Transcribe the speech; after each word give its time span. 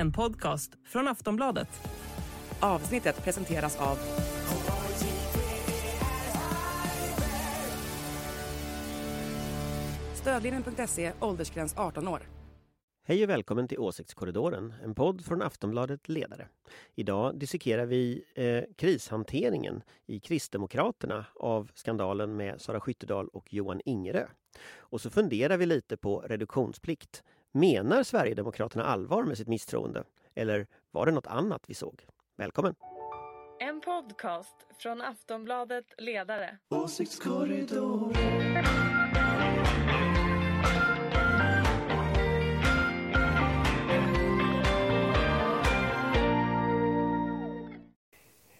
en 0.00 0.12
podcast 0.12 0.72
från 0.84 1.08
Aftonbladet. 1.08 1.68
Avsnittet 2.60 3.24
presenteras 3.24 3.76
av 3.80 3.98
Stödlinjen.se, 10.14 11.12
åldersgräns 11.20 11.74
18 11.76 12.08
år. 12.08 12.20
Hej 13.04 13.24
och 13.24 13.30
välkommen 13.30 13.68
till 13.68 13.78
Åsiktskorridoren, 13.78 14.74
en 14.84 14.94
podd 14.94 15.24
från 15.24 15.42
Aftonbladet 15.42 16.08
Ledare. 16.08 16.48
Idag 16.94 17.38
dissekerar 17.38 17.86
vi 17.86 18.24
eh, 18.34 18.62
krishanteringen 18.76 19.82
i 20.06 20.20
Kristdemokraterna 20.20 21.26
av 21.34 21.70
skandalen 21.74 22.36
med 22.36 22.60
Sara 22.60 22.80
Skyttedal 22.80 23.28
och 23.28 23.54
Johan 23.54 23.80
Ingerö. 23.84 24.26
Och 24.78 25.00
så 25.00 25.10
funderar 25.10 25.56
vi 25.56 25.66
lite 25.66 25.96
på 25.96 26.20
reduktionsplikt. 26.20 27.22
Menar 27.52 28.02
Sverigedemokraterna 28.02 28.84
allvar 28.84 29.24
med 29.24 29.36
sitt 29.38 29.48
misstroende? 29.48 30.04
Eller 30.34 30.66
var 30.90 31.06
det 31.06 31.12
något 31.12 31.26
annat 31.26 31.64
vi 31.66 31.74
såg? 31.74 32.06
Välkommen! 32.36 32.74
En 33.60 33.80
podcast 33.80 34.54
från 34.78 35.00
Aftonbladet 35.00 35.84
Ledare. 35.98 36.58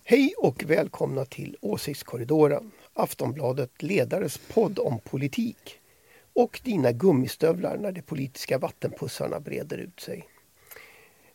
Hej 0.04 0.34
och 0.38 0.64
välkomna 0.66 1.24
till 1.24 1.56
Åsiktskorridoren, 1.60 2.70
Aftonbladet 2.94 3.82
Ledares 3.82 4.38
podd 4.38 4.78
om 4.78 4.98
politik 4.98 5.79
och 6.34 6.60
dina 6.64 6.92
gummistövlar 6.92 7.76
när 7.76 7.92
de 7.92 8.02
politiska 8.02 8.58
vattenpussarna 8.58 9.40
breder 9.40 9.78
ut 9.78 10.00
sig. 10.00 10.28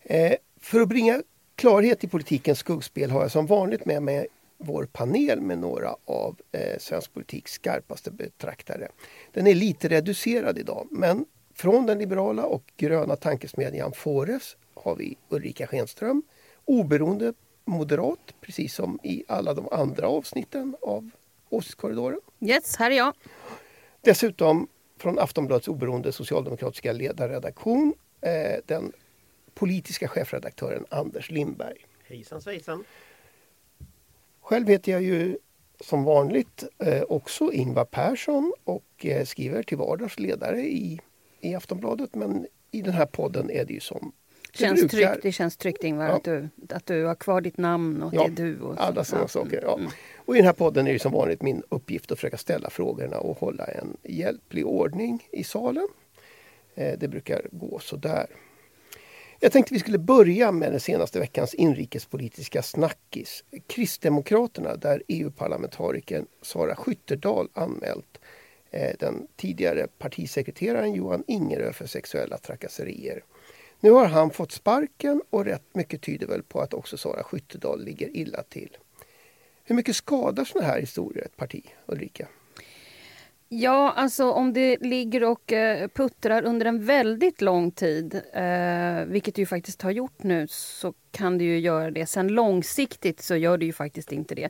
Eh, 0.02 0.34
för 0.60 0.82
att 0.82 0.90
bringa 0.90 1.24
klarhet 1.56 2.04
i 2.04 2.08
politikens 2.08 2.60
skuggspel 2.60 3.12
har 3.12 3.22
jag 3.22 3.32
som 3.32 3.46
vanligt 3.46 3.86
med 3.86 4.04
mig 4.04 4.28
vår 4.58 4.86
panel 4.86 5.42
med 5.42 5.58
några 5.58 5.96
av 6.06 6.40
eh, 6.52 6.78
svensk 6.80 7.14
politiks 7.14 7.52
skarpaste 7.52 8.12
betraktare. 8.12 8.88
Den 9.32 9.48
är 9.48 9.56
lite 9.56 9.88
reducerad 9.88 10.58
idag 10.58 10.88
men 10.92 11.26
från 11.54 11.86
den 11.86 12.00
liberala 12.00 12.46
och 12.46 12.74
gröna 12.78 13.16
tankesmedjan 13.16 13.92
Fores 13.92 14.58
har 14.74 14.96
vi 14.96 15.18
Ulrika 15.30 15.68
Schenström, 15.68 16.24
oberoende 16.66 17.34
moderat 17.66 18.34
precis 18.42 18.74
som 18.74 19.00
i 19.04 19.24
alla 19.28 19.54
de 19.54 19.68
andra 19.72 20.08
avsnitten 20.08 20.76
av 20.82 21.10
Åsiktskorridoren. 21.50 22.20
Yes, 22.40 22.76
här 22.76 22.92
är 22.92 22.96
jag. 22.96 23.14
Dessutom 24.02 24.68
från 25.06 25.20
Aftonbladets 25.20 25.68
oberoende 25.68 26.12
socialdemokratiska 26.12 26.92
ledarredaktion 26.92 27.94
eh, 28.22 28.32
den 28.66 28.92
politiska 29.54 30.08
chefredaktören 30.08 30.86
Anders 30.90 31.32
Lindberg. 31.32 31.78
Hejsan 32.08 32.42
svejsan! 32.42 32.84
Själv 34.42 34.68
heter 34.68 34.92
jag 34.92 35.02
ju 35.02 35.38
som 35.80 36.04
vanligt 36.04 36.64
eh, 36.78 37.02
också 37.02 37.52
Ingvar 37.54 37.86
Persson 37.86 38.54
och 38.64 39.06
eh, 39.06 39.26
skriver 39.26 39.64
till 39.64 39.78
vardags 39.78 40.20
ledare 40.20 40.62
i, 40.62 41.00
i 41.42 41.56
Aftonbladet 41.56 42.16
men 42.16 42.48
i 42.72 42.82
den 42.82 42.94
här 42.94 43.06
podden 43.06 43.50
är 43.52 43.66
det 43.66 43.74
ju 43.74 43.80
som 43.80 44.12
det 44.52 44.58
Känns 44.58 44.80
brukar. 44.80 44.98
tryggt, 44.98 45.24
det 45.24 45.32
känns 45.32 45.58
tryggt 45.58 45.84
Ingvar 45.84 46.06
Ja. 46.06 46.16
att, 46.16 46.24
du, 46.24 46.50
att 46.70 46.86
du 46.86 47.04
har 47.06 47.16
kvar 47.16 47.42
ditt 47.42 47.58
namn 47.58 48.02
och 48.02 48.08
att 48.08 48.14
Ja, 48.14 48.28
det 48.28 48.42
är 48.44 48.46
du. 48.46 48.60
Och. 48.60 48.76
Alla 48.82 49.04
sådana 49.04 49.24
Ja. 49.24 49.28
saker. 49.28 49.60
Ja. 49.64 49.78
Mm. 49.78 49.92
Och 50.26 50.36
i 50.36 50.38
den 50.38 50.46
här 50.46 50.54
podden 50.54 50.88
är 50.88 50.94
det 50.94 51.00
som 51.00 51.12
vanligt 51.12 51.42
min 51.42 51.64
uppgift 51.70 52.12
att 52.12 52.18
försöka 52.18 52.38
ställa 52.38 52.70
frågorna 52.70 53.18
och 53.18 53.40
hålla 53.40 53.66
en 53.66 53.98
hjälplig 54.04 54.66
ordning 54.66 55.28
i 55.32 55.44
salen. 55.44 55.88
Eh, 56.76 57.00
det 57.00 57.08
brukar 57.08 57.48
gå 57.52 57.80
så 57.80 57.96
där. 57.96 58.28
Jag 59.40 59.52
tänkte 59.52 59.74
vi 59.74 59.80
skulle 59.80 59.98
börja 59.98 60.52
med 60.52 60.72
den 60.72 60.80
senaste 60.80 61.20
veckans 61.20 61.54
inrikespolitiska 61.54 62.62
snackis. 62.62 63.44
Kristdemokraterna 63.68 64.76
där 64.76 65.04
EU-parlamentarikern 65.08 66.26
Sara 66.42 66.76
Skyttedal 66.76 67.50
anmält 67.54 68.18
eh, 68.72 68.96
den 69.00 69.28
tidigare 69.36 69.88
partisekreteraren 69.98 70.94
Johan 70.94 71.24
Ingerö 71.28 71.74
för 71.74 71.88
sexuella 71.88 72.38
trakasserier. 72.38 73.24
Nu 73.80 73.92
har 73.92 74.06
han 74.06 74.32
fått 74.32 74.52
sparken 74.52 75.22
och 75.30 75.46
rätt 75.46 75.76
mycket 75.76 76.02
tyder 76.02 76.28
väl 76.28 76.44
på 76.44 76.62
att 76.62 76.74
också 76.74 76.98
Sara 76.98 77.24
Skyttedal 77.24 77.84
ligger 77.84 78.18
illa 78.18 78.44
till. 78.44 78.78
Hur 79.68 79.76
mycket 79.76 79.96
skadar 79.96 80.46
såna 80.46 80.66
här 80.66 80.80
historier 80.80 81.26
ett 81.26 81.38
parti, 81.38 81.66
Ulrika? 81.86 82.28
Ja, 83.50 83.94
alltså 83.96 84.32
om 84.32 84.54
det 84.54 84.78
ligger 84.82 85.24
och 85.24 85.54
eh, 85.54 85.88
puttrar 85.88 86.46
under 86.46 86.66
en 86.66 86.86
väldigt 86.86 87.42
lång 87.42 87.72
tid, 87.72 88.22
eh, 88.34 89.06
vilket 89.06 89.36
det 89.36 89.42
ju 89.42 89.46
faktiskt 89.46 89.82
har 89.82 89.92
gjort 89.92 90.24
nu, 90.24 90.48
så 90.50 90.94
kan 91.12 91.38
det 91.38 91.44
ju 91.44 91.60
göra 91.60 91.92
det. 91.92 92.06
Sen 92.06 92.28
långsiktigt 92.28 93.22
så 93.22 93.36
gör 93.36 93.58
det 93.58 93.66
ju 93.66 93.74
faktiskt 93.74 94.12
inte 94.12 94.36
det. 94.36 94.50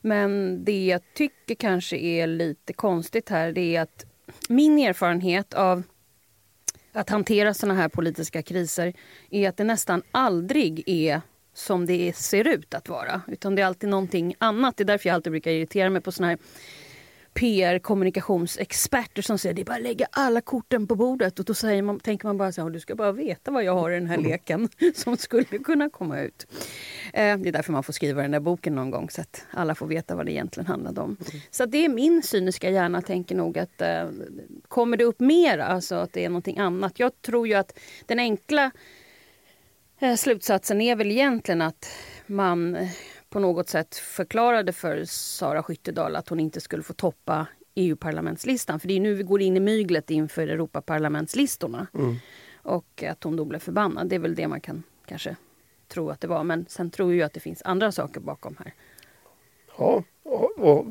Men 0.00 0.60
det 0.64 0.86
jag 0.86 1.00
tycker 1.14 1.54
kanske 1.54 1.96
är 1.96 2.26
lite 2.26 2.72
konstigt 2.72 3.28
här, 3.28 3.52
det 3.52 3.76
är 3.76 3.82
att 3.82 4.06
min 4.48 4.78
erfarenhet 4.78 5.54
av 5.54 5.82
att 6.92 7.10
hantera 7.10 7.54
såna 7.54 7.74
här 7.74 7.88
politiska 7.88 8.42
kriser 8.42 8.92
är 9.30 9.48
att 9.48 9.56
det 9.56 9.64
nästan 9.64 10.02
aldrig 10.10 10.82
är 10.86 11.20
som 11.58 11.86
det 11.86 12.16
ser 12.16 12.48
ut 12.48 12.74
att 12.74 12.88
vara. 12.88 13.22
Utan 13.28 13.54
det 13.54 13.62
är 13.62 13.66
alltid 13.66 13.88
någonting 13.88 14.34
annat. 14.38 14.76
Det 14.76 14.82
är 14.82 14.86
därför 14.86 15.08
jag 15.08 15.14
alltid 15.14 15.32
brukar 15.32 15.50
irritera 15.50 15.90
mig 15.90 16.02
på 16.02 16.12
såna 16.12 16.28
här 16.28 16.38
PR-kommunikationsexperter 17.34 19.22
som 19.22 19.38
säger 19.38 19.54
det 19.54 19.62
är 19.62 19.64
bara 19.64 19.76
att 19.76 19.82
lägga 19.82 20.06
alla 20.10 20.40
korten 20.40 20.86
på 20.86 20.94
bordet. 20.94 21.38
Och 21.38 21.44
då 21.44 21.54
säger 21.54 21.82
man, 21.82 22.00
tänker 22.00 22.26
man 22.26 22.38
bara 22.38 22.52
så 22.52 22.62
här, 22.62 22.70
du 22.70 22.80
ska 22.80 22.94
bara 22.94 23.12
veta 23.12 23.50
vad 23.50 23.64
jag 23.64 23.74
har 23.74 23.90
i 23.90 23.94
den 23.94 24.06
här 24.06 24.18
leken 24.18 24.68
som 24.94 25.16
skulle 25.16 25.44
kunna 25.44 25.90
komma 25.90 26.20
ut. 26.20 26.46
Eh, 27.12 27.38
det 27.38 27.48
är 27.48 27.52
därför 27.52 27.72
man 27.72 27.82
får 27.82 27.92
skriva 27.92 28.22
den 28.22 28.30
där 28.30 28.40
boken 28.40 28.74
någon 28.74 28.90
gång 28.90 29.10
så 29.10 29.20
att 29.20 29.44
alla 29.50 29.74
får 29.74 29.86
veta 29.86 30.16
vad 30.16 30.26
det 30.26 30.32
egentligen 30.32 30.66
handlade 30.66 31.00
om. 31.00 31.16
Så 31.50 31.62
att 31.64 31.70
det 31.70 31.84
är 31.84 31.88
min 31.88 32.22
cyniska 32.22 32.70
hjärna 32.70 33.02
tänker 33.02 33.34
nog 33.34 33.58
att 33.58 33.80
eh, 33.80 34.08
kommer 34.68 34.96
det 34.96 35.04
upp 35.04 35.20
mer, 35.20 35.58
alltså 35.58 35.94
att 35.94 36.12
det 36.12 36.24
är 36.24 36.28
någonting 36.28 36.58
annat. 36.58 36.98
Jag 36.98 37.22
tror 37.22 37.48
ju 37.48 37.54
att 37.54 37.78
den 38.06 38.18
enkla 38.18 38.70
Slutsatsen 40.18 40.80
är 40.80 40.96
väl 40.96 41.10
egentligen 41.10 41.62
att 41.62 41.88
man 42.26 42.76
eh, 42.76 42.88
på 43.30 43.38
något 43.40 43.68
sätt 43.68 43.96
förklarade 43.96 44.72
för 44.72 45.04
Sara 45.04 45.62
Skyttedal 45.62 46.16
att 46.16 46.28
hon 46.28 46.40
inte 46.40 46.60
skulle 46.60 46.82
få 46.82 46.92
toppa 46.92 47.46
EU-parlamentslistan. 47.74 48.80
För 48.80 48.88
det 48.88 48.94
är 48.96 49.00
nu 49.00 49.14
vi 49.14 49.22
går 49.22 49.42
in 49.42 49.56
i 49.56 49.60
myglet 49.60 50.10
inför 50.10 50.48
Europaparlamentslistorna. 50.48 51.86
Och 52.62 53.02
att 53.02 53.24
hon 53.24 53.36
då 53.36 53.44
blev 53.44 53.58
förbannad. 53.58 54.08
Det 54.08 54.14
är 54.14 54.20
väl 54.20 54.34
det 54.34 54.48
man 54.48 54.60
kan 54.60 54.82
kanske 55.06 55.36
tro 55.88 56.10
att 56.10 56.20
det 56.20 56.26
var. 56.28 56.44
Men 56.44 56.66
sen 56.68 56.90
tror 56.90 57.14
jag 57.14 57.26
att 57.26 57.32
det 57.32 57.40
finns 57.40 57.62
andra 57.64 57.92
saker 57.92 58.20
bakom 58.20 58.56
här. 58.58 58.74
Ja, 59.78 60.02
och, 60.22 60.58
och 60.58 60.86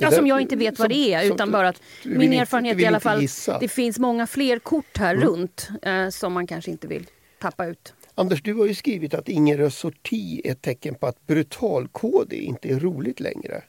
Ja, 0.00 0.10
som 0.10 0.26
jag 0.26 0.40
inte 0.40 0.56
vet 0.56 0.78
vad 0.78 0.88
det 0.88 1.12
är. 1.14 1.20
som- 1.22 1.34
Utan 1.34 1.50
bara 1.50 1.68
att 1.68 1.82
min 2.04 2.32
erfarenhet 2.32 2.78
i 2.80 2.86
alla 2.86 3.00
fall. 3.00 3.20
gissa. 3.20 3.52
Mm. 3.52 3.60
Det 3.60 3.68
finns 3.68 3.98
många 3.98 4.26
fler 4.26 4.58
kort 4.58 4.96
här 4.98 5.16
runt 5.16 5.68
eh, 5.82 6.08
som 6.08 6.32
man 6.32 6.46
kanske 6.46 6.70
inte 6.70 6.86
vill 6.86 7.06
tappa 7.38 7.66
ut. 7.66 7.94
Anders, 8.18 8.42
du 8.42 8.54
har 8.54 8.66
ju 8.66 8.74
skrivit 8.74 9.14
att 9.14 9.28
ingen 9.28 9.58
resorti 9.58 10.40
är 10.44 10.52
ett 10.52 10.62
tecken 10.62 10.94
på 10.94 11.06
att 11.06 11.26
brutalkod 11.26 12.32
inte 12.32 12.68
är 12.68 12.80
roligt 12.80 13.20
längre. 13.20 13.62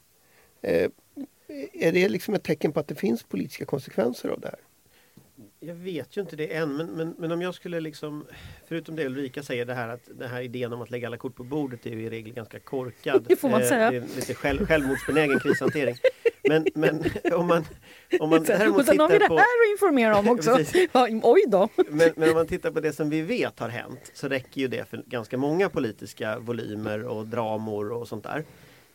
Eh, 0.61 0.89
är 1.73 1.91
det 1.91 2.09
liksom 2.09 2.33
ett 2.33 2.43
tecken 2.43 2.71
på 2.71 2.79
att 2.79 2.87
det 2.87 2.95
finns 2.95 3.23
politiska 3.23 3.65
konsekvenser 3.65 4.29
av 4.29 4.39
det 4.39 4.47
här? 4.47 4.59
Jag 5.61 5.75
vet 5.75 6.17
ju 6.17 6.21
inte 6.21 6.35
det 6.35 6.55
än 6.55 6.77
men, 6.77 6.87
men, 6.87 7.15
men 7.17 7.31
om 7.31 7.41
jag 7.41 7.53
skulle 7.53 7.79
liksom 7.79 8.25
Förutom 8.67 8.95
det 8.95 9.05
Ulrika 9.05 9.43
säger 9.43 9.65
det 9.65 9.73
här 9.73 9.87
att 9.89 10.09
den 10.19 10.29
här 10.29 10.41
idén 10.41 10.73
om 10.73 10.81
att 10.81 10.91
lägga 10.91 11.07
alla 11.07 11.17
kort 11.17 11.35
på 11.35 11.43
bordet 11.43 11.85
är 11.85 11.89
ju 11.89 12.03
i 12.03 12.09
regel 12.09 12.33
ganska 12.33 12.59
korkad. 12.59 13.25
Det 13.29 13.35
får 13.35 13.49
man 13.49 13.61
Eh, 13.61 13.67
säga. 13.67 13.91
Det 13.91 13.97
är 13.97 14.01
lite 14.15 14.33
själv, 14.33 14.65
självmordsbenägen 14.67 15.39
krishantering. 15.39 15.95
Men, 16.49 16.65
men 16.75 17.03
om 17.33 17.47
man, 17.47 17.65
om 18.19 18.29
man 18.29 18.39
och 18.39 18.45
däremot 18.45 18.85
sen 18.85 18.99
har 18.99 19.09
vi 19.09 19.17
det 19.17 19.27
på 19.27 19.37
här 19.37 19.43
att 19.43 19.71
informera 19.71 20.17
om 20.17 20.27
också. 20.29 20.59
Ja, 20.91 21.07
oj 21.23 21.43
då. 21.47 21.69
men, 21.89 22.11
men 22.15 22.29
om 22.29 22.35
man 22.35 22.47
tittar 22.47 22.71
på 22.71 22.79
det 22.79 22.93
som 22.93 23.09
vi 23.09 23.21
vet 23.21 23.59
har 23.59 23.69
hänt 23.69 24.11
så 24.13 24.27
räcker 24.27 24.61
ju 24.61 24.67
det 24.67 24.89
för 24.89 25.03
ganska 25.05 25.37
många 25.37 25.69
politiska 25.69 26.39
volymer 26.39 27.03
och 27.03 27.27
dramor 27.27 27.91
och 27.91 28.07
sånt 28.07 28.23
där. 28.23 28.45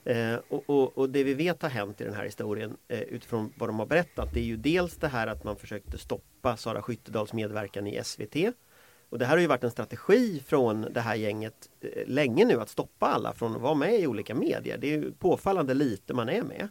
Eh, 0.05 0.37
och, 0.49 0.71
och, 0.71 0.99
och 0.99 1.11
det 1.11 1.25
vi 1.25 1.35
vet 1.35 1.63
har 1.63 1.69
hänt 1.69 2.01
i 2.01 2.05
den 2.05 2.15
här 2.15 2.25
historien 2.25 2.77
eh, 2.89 3.01
utifrån 3.01 3.53
vad 3.57 3.69
de 3.69 3.79
har 3.79 3.87
berättat 3.87 4.35
det 4.35 4.41
är 4.41 4.45
ju 4.45 4.57
dels 4.57 4.97
det 4.97 5.09
här 5.09 5.27
att 5.27 5.45
man 5.45 5.57
försökte 5.57 5.99
stoppa 5.99 6.57
Sara 6.57 6.83
Skyttedals 6.83 7.33
medverkan 7.33 7.87
i 7.87 8.01
SVT. 8.05 8.37
Och 9.09 9.19
det 9.19 9.25
här 9.27 9.33
har 9.33 9.41
ju 9.41 9.47
varit 9.47 9.65
en 9.65 9.71
strategi 9.71 10.43
från 10.47 10.87
det 10.93 11.01
här 11.01 11.15
gänget 11.15 11.71
eh, 11.81 12.07
länge 12.07 12.45
nu 12.45 12.61
att 12.61 12.69
stoppa 12.69 13.07
alla 13.07 13.33
från 13.33 13.57
att 13.57 13.63
vara 13.63 13.75
med 13.75 14.01
i 14.01 14.07
olika 14.07 14.35
medier. 14.35 14.79
Det 14.79 14.87
är 14.87 14.99
ju 14.99 15.13
påfallande 15.13 15.75
lite 15.75 16.15
man 16.15 16.29
är 16.29 16.43
med. 16.43 16.69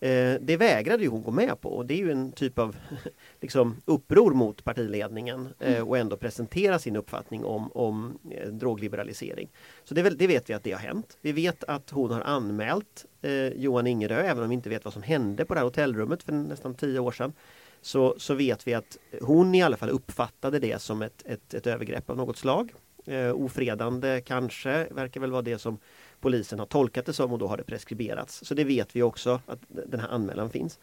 Eh, 0.00 0.34
det 0.40 0.56
vägrade 0.56 1.02
ju 1.02 1.08
hon 1.08 1.22
gå 1.22 1.30
med 1.30 1.60
på 1.60 1.68
och 1.68 1.86
det 1.86 1.94
är 1.94 1.98
ju 1.98 2.12
en 2.12 2.32
typ 2.32 2.58
av 2.58 2.76
liksom, 3.40 3.76
uppror 3.84 4.34
mot 4.34 4.64
partiledningen 4.64 5.48
eh, 5.58 5.88
och 5.88 5.98
ändå 5.98 6.16
presentera 6.16 6.78
sin 6.78 6.96
uppfattning 6.96 7.44
om, 7.44 7.72
om 7.72 8.18
eh, 8.30 8.48
drogliberalisering. 8.48 9.48
Så 9.84 9.94
det, 9.94 10.02
väl, 10.02 10.16
det 10.16 10.26
vet 10.26 10.50
vi 10.50 10.54
att 10.54 10.64
det 10.64 10.72
har 10.72 10.80
hänt. 10.80 11.18
Vi 11.20 11.32
vet 11.32 11.64
att 11.64 11.90
hon 11.90 12.10
har 12.10 12.20
anmält 12.20 13.06
eh, 13.22 13.48
Johan 13.48 13.86
Ingerö, 13.86 14.20
även 14.22 14.42
om 14.42 14.48
vi 14.48 14.54
inte 14.54 14.70
vet 14.70 14.84
vad 14.84 14.94
som 14.94 15.02
hände 15.02 15.44
på 15.44 15.54
det 15.54 15.60
här 15.60 15.64
hotellrummet 15.64 16.22
för 16.22 16.32
nästan 16.32 16.74
tio 16.74 16.98
år 16.98 17.12
sedan. 17.12 17.32
Så, 17.80 18.14
så 18.18 18.34
vet 18.34 18.66
vi 18.66 18.74
att 18.74 18.98
hon 19.22 19.54
i 19.54 19.62
alla 19.62 19.76
fall 19.76 19.90
uppfattade 19.90 20.58
det 20.58 20.82
som 20.82 21.02
ett, 21.02 21.22
ett, 21.26 21.54
ett 21.54 21.66
övergrepp 21.66 22.10
av 22.10 22.16
något 22.16 22.36
slag. 22.36 22.72
Eh, 23.06 23.32
ofredande 23.32 24.20
kanske, 24.20 24.86
verkar 24.90 25.20
väl 25.20 25.30
vara 25.30 25.42
det 25.42 25.58
som 25.58 25.78
polisen 26.20 26.58
har 26.58 26.66
tolkat 26.66 27.06
det 27.06 27.12
som 27.12 27.32
och 27.32 27.38
då 27.38 27.46
har 27.46 27.56
det 27.56 27.64
preskriberats. 27.64 28.44
Så 28.44 28.54
det 28.54 28.64
vet 28.64 28.96
vi 28.96 29.02
också 29.02 29.40
att 29.46 29.58
den 29.68 30.00
här 30.00 30.08
anmälan 30.08 30.50
finns. 30.50 30.78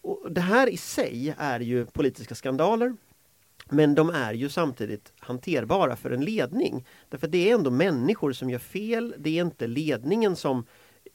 Och 0.00 0.32
det 0.32 0.40
här 0.40 0.68
i 0.68 0.76
sig 0.76 1.34
är 1.38 1.60
ju 1.60 1.86
politiska 1.86 2.34
skandaler. 2.34 2.96
Men 3.70 3.94
de 3.94 4.10
är 4.10 4.34
ju 4.34 4.48
samtidigt 4.48 5.12
hanterbara 5.18 5.96
för 5.96 6.10
en 6.10 6.24
ledning. 6.24 6.86
Därför 7.08 7.28
det 7.28 7.50
är 7.50 7.54
ändå 7.54 7.70
människor 7.70 8.32
som 8.32 8.50
gör 8.50 8.58
fel. 8.58 9.14
Det 9.18 9.38
är 9.38 9.44
inte 9.44 9.66
ledningen 9.66 10.36
som 10.36 10.66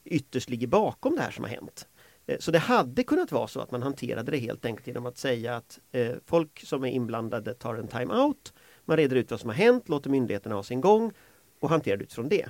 ytterst 0.03 0.49
ligger 0.49 0.67
bakom 0.67 1.15
det 1.15 1.21
här 1.21 1.31
som 1.31 1.43
har 1.43 1.51
hänt. 1.51 1.87
Eh, 2.25 2.37
så 2.39 2.51
det 2.51 2.59
hade 2.59 3.03
kunnat 3.03 3.31
vara 3.31 3.47
så 3.47 3.59
att 3.59 3.71
man 3.71 3.83
hanterade 3.83 4.31
det 4.31 4.37
helt 4.37 4.65
enkelt 4.65 4.87
genom 4.87 5.05
att 5.05 5.17
säga 5.17 5.55
att 5.55 5.79
eh, 5.91 6.11
folk 6.25 6.59
som 6.65 6.83
är 6.83 6.89
inblandade 6.89 7.53
tar 7.53 7.75
en 7.75 7.87
time-out. 7.87 8.53
Man 8.85 8.97
reder 8.97 9.15
ut 9.15 9.31
vad 9.31 9.39
som 9.39 9.49
har 9.49 9.55
hänt, 9.55 9.89
låter 9.89 10.09
myndigheterna 10.09 10.55
ha 10.55 10.63
sin 10.63 10.81
gång 10.81 11.11
och 11.59 11.69
hanterar 11.69 11.97
det 11.97 12.03
utifrån 12.03 12.29
det. 12.29 12.49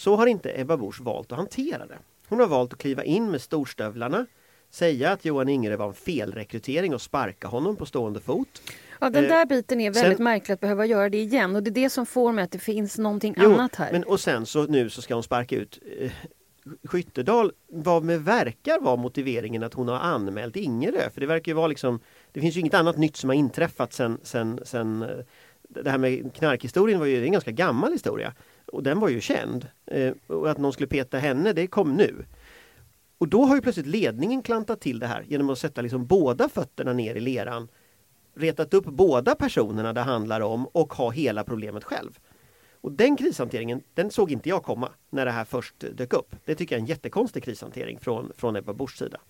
Så 0.00 0.16
har 0.16 0.26
inte 0.26 0.60
Ebba 0.60 0.76
Busch 0.76 1.00
valt 1.00 1.32
att 1.32 1.38
hantera 1.38 1.86
det. 1.86 1.98
Hon 2.28 2.40
har 2.40 2.46
valt 2.46 2.72
att 2.72 2.78
kliva 2.78 3.04
in 3.04 3.30
med 3.30 3.40
storstövlarna, 3.40 4.26
säga 4.70 5.10
att 5.12 5.24
Johan 5.24 5.48
Ingre 5.48 5.76
var 5.76 5.86
en 5.86 5.94
felrekrytering 5.94 6.94
och 6.94 7.02
sparka 7.02 7.48
honom 7.48 7.76
på 7.76 7.86
stående 7.86 8.20
fot. 8.20 8.62
Ja, 9.00 9.10
den 9.10 9.24
Eh, 9.24 9.30
där 9.30 9.46
biten 9.46 9.80
är 9.80 9.90
väldigt 9.90 10.16
sen- 10.16 10.24
märkligt 10.24 10.54
att 10.54 10.60
behöva 10.60 10.86
göra 10.86 11.08
det 11.08 11.18
igen 11.18 11.56
och 11.56 11.62
det 11.62 11.70
är 11.70 11.72
det 11.82 11.90
som 11.90 12.06
får 12.06 12.32
mig 12.32 12.44
att 12.44 12.50
det 12.50 12.58
finns 12.58 12.98
någonting 12.98 13.34
Jo, 13.38 13.52
annat 13.52 13.74
här. 13.76 13.92
Men, 13.92 14.04
och 14.04 14.20
sen 14.20 14.46
så 14.46 14.64
nu 14.66 14.90
så 14.90 15.02
ska 15.02 15.14
hon 15.14 15.22
sparka 15.22 15.56
ut 15.56 15.78
eh, 16.00 16.10
Skyttedal. 16.84 17.52
Vad 17.68 18.04
med 18.04 18.20
verkar 18.24 18.80
vara 18.80 18.96
motiveringen 18.96 19.62
att 19.62 19.74
hon 19.74 19.88
har 19.88 19.96
anmält 19.98 20.56
Ingerö? 20.56 21.10
För 21.10 21.20
det 21.20 21.26
verkar 21.26 21.52
ju 21.52 21.56
vara 21.56 21.66
liksom 21.66 22.00
Det 22.32 22.40
finns 22.40 22.56
ju 22.56 22.60
inget 22.60 22.74
annat 22.74 22.96
nytt 22.98 23.16
som 23.16 23.30
har 23.30 23.34
inträffat 23.36 23.92
sen, 23.92 24.18
sen, 24.22 24.60
sen 24.64 25.02
eh, 25.02 25.08
Det 25.68 25.90
här 25.90 25.98
med 25.98 26.34
knarkhistorien 26.34 26.98
var 26.98 27.06
ju 27.06 27.24
en 27.24 27.32
ganska 27.32 27.50
gammal 27.50 27.92
historia. 27.92 28.34
Och 28.72 28.82
den 28.82 29.00
var 29.00 29.08
ju 29.08 29.20
känd. 29.20 29.68
Eh, 29.86 30.12
och 30.26 30.50
att 30.50 30.58
någon 30.58 30.72
skulle 30.72 30.86
peta 30.86 31.18
henne, 31.18 31.52
det 31.52 31.66
kom 31.66 31.96
nu. 31.96 32.24
Och 33.18 33.28
då 33.28 33.44
har 33.44 33.54
ju 33.54 33.62
plötsligt 33.62 33.86
ledningen 33.86 34.42
klantat 34.42 34.80
till 34.80 34.98
det 34.98 35.06
här 35.06 35.24
genom 35.28 35.50
att 35.50 35.58
sätta 35.58 35.82
liksom 35.82 36.06
båda 36.06 36.48
fötterna 36.48 36.92
ner 36.92 37.14
i 37.14 37.20
leran. 37.20 37.68
Retat 38.34 38.74
upp 38.74 38.84
båda 38.84 39.34
personerna 39.34 39.92
det 39.92 40.00
handlar 40.00 40.40
om 40.40 40.66
och 40.66 40.92
ha 40.92 41.10
hela 41.10 41.44
problemet 41.44 41.84
själv. 41.84 42.18
Och 42.80 42.92
den 42.92 43.16
krishanteringen, 43.16 43.82
den 43.94 44.10
såg 44.10 44.32
inte 44.32 44.48
jag 44.48 44.62
komma 44.62 44.90
när 45.10 45.24
det 45.24 45.30
här 45.30 45.44
först 45.44 45.74
dök 45.80 46.12
upp. 46.12 46.36
Det 46.44 46.54
tycker 46.54 46.74
jag 46.74 46.78
är 46.78 46.82
en 46.82 46.88
jättekonstig 46.88 47.42
krishantering 47.42 47.98
från, 47.98 48.32
från 48.36 48.56
Ebba 48.56 48.72
Buschs 48.72 48.98
sida. 48.98 49.20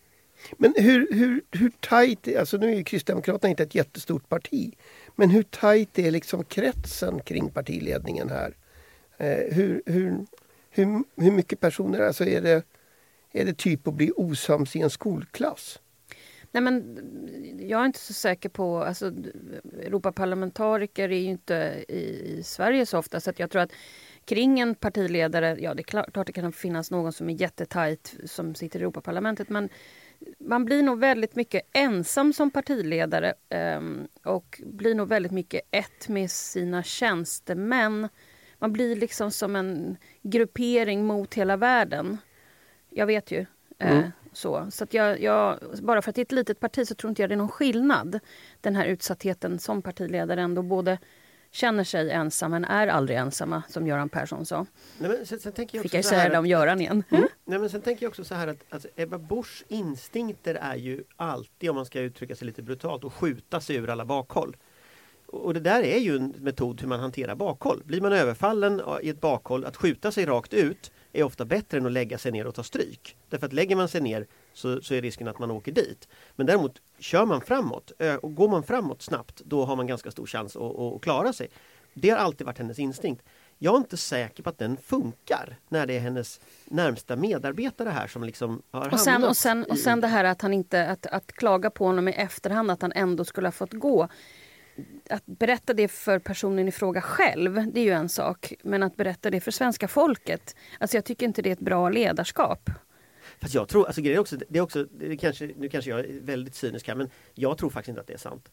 Men 0.52 0.74
hur, 0.76 1.14
hur, 1.14 1.42
hur 1.50 1.72
tajt, 1.80 2.36
alltså 2.38 2.56
nu 2.56 2.72
är 2.72 2.76
ju 2.76 2.84
Kristdemokraterna 2.84 3.50
inte 3.50 3.62
ett 3.62 3.74
jättestort 3.74 4.28
parti. 4.28 4.74
Men 5.16 5.30
hur 5.30 5.42
tajt 5.42 5.98
är 5.98 6.10
liksom 6.10 6.44
kretsen 6.44 7.20
kring 7.20 7.50
partiledningen 7.50 8.28
här? 8.28 8.54
Eh, 9.20 9.54
hur, 9.54 9.82
hur, 9.86 10.26
hur, 10.70 11.04
hur 11.16 11.32
mycket 11.32 11.60
personer, 11.60 12.00
alltså 12.00 12.24
är 12.24 12.40
det, 12.40 12.62
är 13.32 13.44
det 13.44 13.58
typ 13.58 13.88
att 13.88 13.94
bli 13.94 14.12
osams 14.16 14.76
i 14.76 14.80
en 14.80 14.90
skolklass? 14.90 15.78
Nej, 16.52 16.62
men 16.62 16.98
jag 17.68 17.80
är 17.80 17.86
inte 17.86 17.98
så 17.98 18.12
säker 18.12 18.48
på... 18.48 18.78
Alltså, 18.78 19.12
Europaparlamentariker 19.82 21.08
är 21.08 21.18
ju 21.18 21.30
inte 21.30 21.84
i, 21.88 22.00
i 22.38 22.42
Sverige 22.42 22.86
så 22.86 22.98
ofta 22.98 23.20
så 23.20 23.30
att 23.30 23.38
jag 23.38 23.50
tror 23.50 23.62
att 23.62 23.72
kring 24.24 24.60
en 24.60 24.74
partiledare, 24.74 25.56
ja 25.60 25.74
det 25.74 25.80
är 25.80 25.84
klart, 25.84 26.12
klart 26.12 26.26
det 26.26 26.32
kan 26.32 26.52
finnas 26.52 26.90
någon 26.90 27.12
som 27.12 27.30
är 27.30 27.34
jättetajt 27.34 28.14
som 28.24 28.54
sitter 28.54 28.78
i 28.78 28.82
Europaparlamentet 28.82 29.48
men 29.48 29.68
man 30.38 30.64
blir 30.64 30.82
nog 30.82 30.98
väldigt 30.98 31.36
mycket 31.36 31.62
ensam 31.72 32.32
som 32.32 32.50
partiledare 32.50 33.34
eh, 33.48 33.80
och 34.22 34.60
blir 34.66 34.94
nog 34.94 35.08
väldigt 35.08 35.32
mycket 35.32 35.60
ett 35.70 36.08
med 36.08 36.30
sina 36.30 36.82
tjänstemän. 36.82 38.08
Man 38.60 38.72
blir 38.72 38.96
liksom 38.96 39.30
som 39.30 39.56
en 39.56 39.96
gruppering 40.22 41.04
mot 41.06 41.34
hela 41.34 41.56
världen. 41.56 42.18
Jag 42.90 43.06
vet 43.06 43.30
ju. 43.30 43.46
Eh, 43.78 44.00
så 44.32 44.68
så 44.70 44.84
att 44.84 44.94
jag, 44.94 45.20
jag, 45.20 45.58
bara 45.82 46.02
för 46.02 46.10
att 46.10 46.14
det 46.16 46.20
är 46.20 46.24
ett 46.24 46.32
litet 46.32 46.60
parti 46.60 46.88
så 46.88 46.94
tror 46.94 47.08
inte 47.08 47.22
jag 47.22 47.30
det 47.30 47.34
är 47.34 47.36
någon 47.36 47.48
skillnad. 47.48 48.20
Den 48.60 48.76
här 48.76 48.86
utsattheten 48.86 49.58
som 49.58 49.82
partiledare 49.82 50.40
ändå 50.40 50.62
både 50.62 50.98
känner 51.50 51.84
sig 51.84 52.10
ensam 52.10 52.50
men 52.50 52.64
är 52.64 52.86
aldrig 52.86 53.18
ensamma 53.18 53.62
som 53.68 53.86
Göran 53.86 54.08
Persson 54.08 54.46
sa. 54.46 54.66
Nej, 54.98 55.10
men 55.10 55.26
sen, 55.26 55.40
sen 55.40 55.52
tänker 55.52 55.78
jag 55.78 55.82
Fick 55.82 55.94
jag 55.94 56.04
säga 56.04 56.28
det 56.28 56.38
om 56.38 56.44
att- 56.44 56.50
Göran 56.50 56.80
igen? 56.80 57.04
Mm. 57.10 57.28
Nej, 57.44 57.58
men 57.58 57.70
sen 57.70 57.82
tänker 57.82 58.04
jag 58.04 58.10
också 58.10 58.24
så 58.24 58.34
här 58.34 58.48
att 58.48 58.64
alltså, 58.70 58.88
Ebba 58.96 59.18
Buschs 59.18 59.64
instinkter 59.68 60.54
är 60.54 60.76
ju 60.76 61.04
alltid, 61.16 61.70
om 61.70 61.76
man 61.76 61.86
ska 61.86 62.00
uttrycka 62.00 62.36
sig 62.36 62.46
lite 62.46 62.62
brutalt, 62.62 63.04
att 63.04 63.12
skjuta 63.12 63.60
sig 63.60 63.76
ur 63.76 63.90
alla 63.90 64.04
bakhåll. 64.04 64.56
Och 65.32 65.54
det 65.54 65.60
där 65.60 65.82
är 65.82 65.98
ju 65.98 66.16
en 66.16 66.34
metod 66.38 66.80
hur 66.80 66.88
man 66.88 67.00
hanterar 67.00 67.34
bakhåll. 67.34 67.82
Blir 67.84 68.00
man 68.00 68.12
överfallen 68.12 68.82
i 69.02 69.08
ett 69.08 69.20
bakhåll, 69.20 69.64
att 69.64 69.76
skjuta 69.76 70.12
sig 70.12 70.26
rakt 70.26 70.54
ut 70.54 70.92
är 71.12 71.22
ofta 71.22 71.44
bättre 71.44 71.78
än 71.78 71.86
att 71.86 71.92
lägga 71.92 72.18
sig 72.18 72.32
ner 72.32 72.46
och 72.46 72.54
ta 72.54 72.62
stryk. 72.62 73.16
Därför 73.28 73.46
att 73.46 73.52
lägger 73.52 73.76
man 73.76 73.88
sig 73.88 74.00
ner 74.00 74.26
så, 74.52 74.82
så 74.82 74.94
är 74.94 75.02
risken 75.02 75.28
att 75.28 75.38
man 75.38 75.50
åker 75.50 75.72
dit. 75.72 76.08
Men 76.36 76.46
däremot 76.46 76.80
kör 76.98 77.26
man 77.26 77.40
framåt 77.40 77.92
och 78.22 78.34
går 78.34 78.48
man 78.48 78.62
framåt 78.62 79.02
snabbt 79.02 79.40
då 79.44 79.64
har 79.64 79.76
man 79.76 79.86
ganska 79.86 80.10
stor 80.10 80.26
chans 80.26 80.56
att, 80.56 80.78
att, 80.78 81.00
klara 81.00 81.32
sig. 81.32 81.48
Det 81.94 82.10
har 82.10 82.16
alltid 82.16 82.46
varit 82.46 82.58
hennes 82.58 82.78
instinkt. 82.78 83.24
Jag 83.58 83.74
är 83.74 83.78
inte 83.78 83.96
säker 83.96 84.42
på 84.42 84.50
att 84.50 84.58
den 84.58 84.76
funkar 84.76 85.58
när 85.68 85.86
det 85.86 85.96
är 85.96 86.00
hennes 86.00 86.40
närmsta 86.64 87.16
medarbetare 87.16 87.88
här 87.88 88.06
som 88.06 88.24
liksom 88.24 88.62
har 88.70 88.92
Och 88.92 89.00
sen, 89.00 89.12
hamnat 89.12 89.30
och, 89.30 89.36
sen, 89.36 89.64
och 89.64 89.78
sen 89.78 90.00
det 90.00 90.06
här 90.06 90.24
att 90.24 90.42
han 90.42 90.52
inte, 90.54 90.86
att, 90.86 91.06
att 91.06 91.32
klaga 91.32 91.70
på 91.70 91.84
honom 91.86 92.08
i 92.08 92.12
efterhand 92.12 92.70
att 92.70 92.82
han 92.82 92.92
ändå 92.92 93.24
skulle 93.24 93.46
ha 93.46 93.52
fått 93.52 93.72
gå. 93.72 94.08
Att 95.10 95.26
berätta 95.26 95.74
det 95.74 95.88
för 95.88 96.18
personen 96.18 96.68
i 96.68 96.72
fråga 96.72 97.00
själv, 97.00 97.72
det 97.72 97.80
är 97.80 97.84
ju 97.84 97.90
en 97.90 98.08
sak. 98.08 98.52
Men 98.62 98.82
att 98.82 98.96
berätta 98.96 99.30
det 99.30 99.40
för 99.40 99.50
svenska 99.50 99.88
folket, 99.88 100.56
alltså 100.78 100.96
jag 100.96 101.04
tycker 101.04 101.26
inte 101.26 101.42
det 101.42 101.48
är 101.48 101.52
ett 101.52 101.58
bra 101.60 101.88
ledarskap. 101.88 102.70
Fast 103.40 103.54
jag 103.54 103.68
tror, 103.68 103.86
alltså 103.86 104.00
grejen 104.02 104.16
är 104.16 104.20
också, 104.20 104.36
det 104.48 104.58
är 104.58 104.62
också 104.62 104.84
det 104.84 105.06
är 105.12 105.16
kanske, 105.16 105.50
nu 105.56 105.68
kanske 105.68 105.90
jag 105.90 106.00
är 106.00 106.20
väldigt 106.20 106.54
cynisk 106.54 106.88
här 106.88 106.94
men 106.94 107.10
jag 107.34 107.58
tror 107.58 107.70
faktiskt 107.70 107.88
inte 107.88 108.00
att 108.00 108.06
det 108.06 108.12
är 108.12 108.18
sant. 108.18 108.48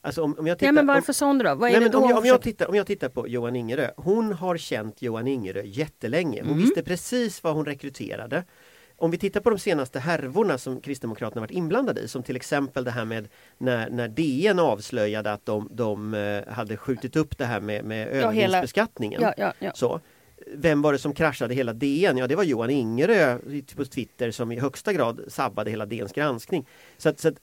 Alltså 0.00 0.22
om, 0.22 0.38
om 0.38 0.46
jag 0.46 0.58
tittar, 0.58 0.68
Ja, 0.68 0.72
men 0.72 0.86
varför 0.86 1.38
det 1.38 1.44
då? 1.44 1.54
Vad 1.54 1.70
är 1.70 1.80
Nej, 1.80 1.90
det 1.90 1.96
om, 1.96 2.08
jag, 2.08 2.18
om, 2.18 2.24
jag 2.24 2.42
tittar, 2.42 2.68
om 2.68 2.74
jag 2.74 2.86
tittar 2.86 3.08
på 3.08 3.28
Johan 3.28 3.56
Ingerö. 3.56 3.90
Hon 3.96 4.32
har 4.32 4.56
känt 4.56 5.02
Johan 5.02 5.26
Ingerö 5.26 5.62
jättelänge. 5.64 6.40
Hon 6.42 6.50
Mm. 6.50 6.62
visste 6.62 6.82
precis 6.82 7.42
vad 7.42 7.54
hon 7.54 7.64
rekryterade. 7.64 8.44
Om 8.96 9.10
vi 9.10 9.18
tittar 9.18 9.40
på 9.40 9.50
de 9.50 9.58
senaste 9.58 9.98
härvorna 9.98 10.58
som 10.58 10.80
Kristdemokraterna 10.80 11.40
varit 11.40 11.50
inblandade 11.50 12.00
i 12.00 12.08
som 12.08 12.22
till 12.22 12.36
exempel 12.36 12.84
det 12.84 12.90
här 12.90 13.04
med 13.04 13.28
när, 13.58 13.90
när 13.90 14.08
DN 14.08 14.58
avslöjade 14.58 15.32
att 15.32 15.46
de, 15.46 15.68
de 15.72 16.14
eh, 16.14 16.52
hade 16.52 16.76
skjutit 16.76 17.16
upp 17.16 17.38
det 17.38 17.44
här 17.44 17.60
med, 17.60 17.84
med 17.84 18.08
övervinstbeskattningen. 18.08 19.22
Ja, 19.22 19.34
ja, 19.36 19.52
ja. 19.58 19.72
Så. 19.74 20.00
Vem 20.54 20.82
var 20.82 20.92
det 20.92 20.98
som 20.98 21.14
kraschade 21.14 21.54
hela 21.54 21.72
DN? 21.72 22.18
Ja 22.18 22.26
det 22.26 22.36
var 22.36 22.44
Johan 22.44 22.70
Ingerö 22.70 23.38
på 23.76 23.84
Twitter 23.84 24.30
som 24.30 24.52
i 24.52 24.60
högsta 24.60 24.92
grad 24.92 25.20
sabbade 25.28 25.70
hela 25.70 25.86
DNs 25.86 26.12
granskning. 26.12 26.66
Så 26.96 27.08
att, 27.08 27.20
så 27.20 27.28
att 27.28 27.34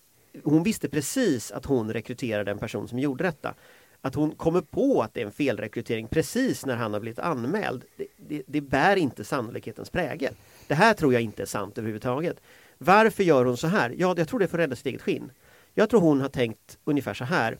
hon 0.43 0.63
visste 0.63 0.89
precis 0.89 1.51
att 1.51 1.65
hon 1.65 1.93
rekryterade 1.93 2.51
en 2.51 2.59
person 2.59 2.87
som 2.87 2.99
gjorde 2.99 3.23
detta. 3.23 3.53
Att 4.01 4.15
hon 4.15 4.31
kommer 4.31 4.61
på 4.61 5.01
att 5.01 5.13
det 5.13 5.21
är 5.21 5.25
en 5.25 5.31
felrekrytering 5.31 6.07
precis 6.07 6.65
när 6.65 6.75
han 6.75 6.93
har 6.93 6.99
blivit 6.99 7.19
anmäld, 7.19 7.83
det, 7.97 8.07
det, 8.17 8.43
det 8.47 8.61
bär 8.61 8.95
inte 8.95 9.23
sannolikhetens 9.23 9.89
prägel. 9.89 10.33
Det 10.67 10.75
här 10.75 10.93
tror 10.93 11.13
jag 11.13 11.21
inte 11.21 11.41
är 11.41 11.45
sant 11.45 11.77
överhuvudtaget. 11.77 12.41
Varför 12.77 13.23
gör 13.23 13.45
hon 13.45 13.57
så 13.57 13.67
här? 13.67 13.95
Ja, 13.97 14.13
jag 14.17 14.27
tror 14.27 14.39
det 14.39 14.45
är 14.45 14.47
för 14.47 14.57
att 14.57 14.63
rädda 14.63 14.75
sitt 14.75 14.85
eget 14.85 15.01
skinn. 15.01 15.31
Jag 15.73 15.89
tror 15.89 16.01
hon 16.01 16.21
har 16.21 16.29
tänkt 16.29 16.77
ungefär 16.83 17.13
så 17.13 17.23
här. 17.23 17.57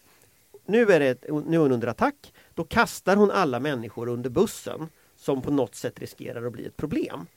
Nu 0.66 0.92
är, 0.92 1.00
det, 1.00 1.24
nu 1.30 1.56
är 1.56 1.60
hon 1.60 1.72
under 1.72 1.88
attack. 1.88 2.34
Då 2.54 2.64
kastar 2.64 3.16
hon 3.16 3.32
alla 3.32 3.60
människor 3.60 4.10
under 4.10 4.30
bussen 4.30 4.90
som 5.16 5.42
på 5.42 5.52
något 5.52 5.76
sätt 5.76 6.00
riskerar 6.00 6.46
att 6.46 6.54
bli 6.54 6.66
ett 6.66 6.78
problem. 6.78 7.28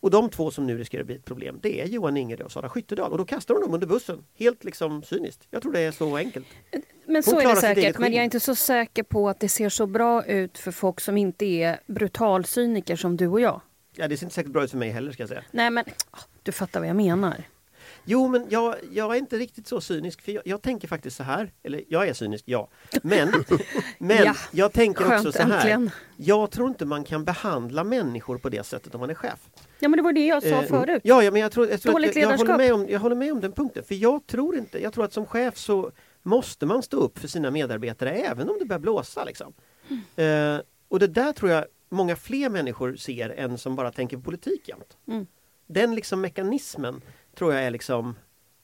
Och 0.00 0.10
de 0.10 0.30
två 0.30 0.50
som 0.50 0.66
nu 0.66 0.78
riskerar 0.78 1.00
att 1.00 1.06
bli 1.06 1.16
ett 1.16 1.24
problem, 1.24 1.58
det 1.62 1.80
är 1.80 1.86
Johan 1.86 2.16
Ingerö 2.16 2.44
och 2.44 2.52
Sara 2.52 2.68
Skyttedal. 2.68 3.12
Och 3.12 3.18
då 3.18 3.24
kastar 3.24 3.54
hon 3.54 3.62
dem 3.62 3.74
under 3.74 3.86
bussen. 3.86 4.24
Helt 4.34 4.64
liksom 4.64 5.02
cyniskt. 5.02 5.46
Jag 5.50 5.62
tror 5.62 5.72
det 5.72 5.80
är 5.80 5.92
så 5.92 6.16
enkelt. 6.16 6.46
Men 7.06 7.22
så 7.22 7.40
är 7.40 7.48
det 7.48 7.56
säkert. 7.56 7.98
Men 7.98 8.12
jag 8.12 8.20
är 8.20 8.24
inte 8.24 8.40
så 8.40 8.54
säker 8.54 9.02
på 9.02 9.28
att 9.28 9.40
det 9.40 9.48
ser 9.48 9.68
så 9.68 9.86
bra 9.86 10.24
ut 10.24 10.58
för 10.58 10.72
folk 10.72 11.00
som 11.00 11.16
inte 11.16 11.44
är 11.44 11.80
brutalcyniker 11.86 12.96
som 12.96 13.16
du 13.16 13.28
och 13.28 13.40
jag. 13.40 13.60
Ja, 13.96 14.08
det 14.08 14.16
ser 14.16 14.26
inte 14.26 14.34
säkert 14.34 14.52
bra 14.52 14.64
ut 14.64 14.70
för 14.70 14.78
mig 14.78 14.90
heller 14.90 15.12
ska 15.12 15.22
jag 15.22 15.28
säga. 15.28 15.42
Nej 15.50 15.70
men, 15.70 15.84
ah, 16.10 16.18
du 16.42 16.52
fattar 16.52 16.80
vad 16.80 16.88
jag 16.88 16.96
menar. 16.96 17.44
Jo, 18.04 18.28
men 18.28 18.46
jag, 18.48 18.74
jag 18.92 19.14
är 19.14 19.18
inte 19.18 19.38
riktigt 19.38 19.66
så 19.66 19.80
cynisk. 19.80 20.22
För 20.22 20.32
jag, 20.32 20.42
jag 20.46 20.62
tänker 20.62 20.88
faktiskt 20.88 21.16
så 21.16 21.22
här. 21.22 21.52
Eller 21.62 21.84
jag 21.88 22.08
är 22.08 22.12
cynisk, 22.12 22.44
ja. 22.46 22.68
Men, 23.02 23.32
men 23.98 24.24
Ja, 24.24 24.34
jag 24.50 24.72
tänker 24.72 25.04
skönt, 25.04 25.26
också 25.26 25.38
så 25.38 25.48
här. 25.48 25.56
äntligen. 25.56 25.90
Jag 26.16 26.50
tror 26.50 26.68
inte 26.68 26.84
man 26.84 27.04
kan 27.04 27.24
behandla 27.24 27.84
människor 27.84 28.38
på 28.38 28.48
det 28.48 28.66
sättet 28.66 28.94
om 28.94 29.00
man 29.00 29.10
är 29.10 29.14
chef. 29.14 29.38
Ja 29.78 29.88
men 29.88 29.96
det 29.96 30.02
var 30.02 30.12
det 30.12 30.26
jag 30.26 30.42
sa 30.42 30.48
Eh, 30.48 30.62
förut. 30.62 31.00
Ja, 31.04 31.22
ja 31.22 31.30
men 31.30 31.40
jag, 31.40 31.52
tror, 31.52 31.68
jag, 31.70 31.80
tror 31.80 31.90
att 31.92 31.94
Dåligt 31.94 32.16
jag, 32.16 32.32
jag, 32.32 32.38
håller 32.38 32.56
med 32.56 32.74
om, 32.74 32.86
jag 32.88 33.00
håller 33.00 33.16
med 33.16 33.32
om 33.32 33.40
den 33.40 33.52
punkten. 33.52 33.84
För 33.84 33.94
jag 33.94 34.26
tror 34.26 34.56
inte, 34.56 34.82
jag 34.82 34.92
tror 34.92 35.04
att 35.04 35.12
som 35.12 35.26
chef 35.26 35.56
så 35.56 35.90
måste 36.22 36.66
man 36.66 36.82
stå 36.82 36.96
upp 36.96 37.18
för 37.18 37.28
sina 37.28 37.50
medarbetare 37.50 38.10
även 38.10 38.50
om 38.50 38.56
det 38.58 38.64
börjar 38.64 38.80
blåsa. 38.80 39.24
Liksom. 39.24 39.52
Mm. 40.16 40.54
Eh, 40.56 40.60
och 40.88 40.98
det 40.98 41.06
där 41.06 41.32
tror 41.32 41.50
jag 41.50 41.64
många 41.96 42.16
fler 42.16 42.48
människor 42.48 42.96
ser 42.96 43.30
än 43.30 43.58
som 43.58 43.76
bara 43.76 43.92
tänker 43.92 44.16
på 44.16 44.22
politik 44.22 44.68
jämt. 44.68 44.96
Mm. 45.08 45.26
Den 45.66 45.94
liksom 45.94 46.20
mekanismen 46.20 47.00
tror 47.34 47.54
jag 47.54 47.62
är 47.62 47.70
liksom, 47.70 48.14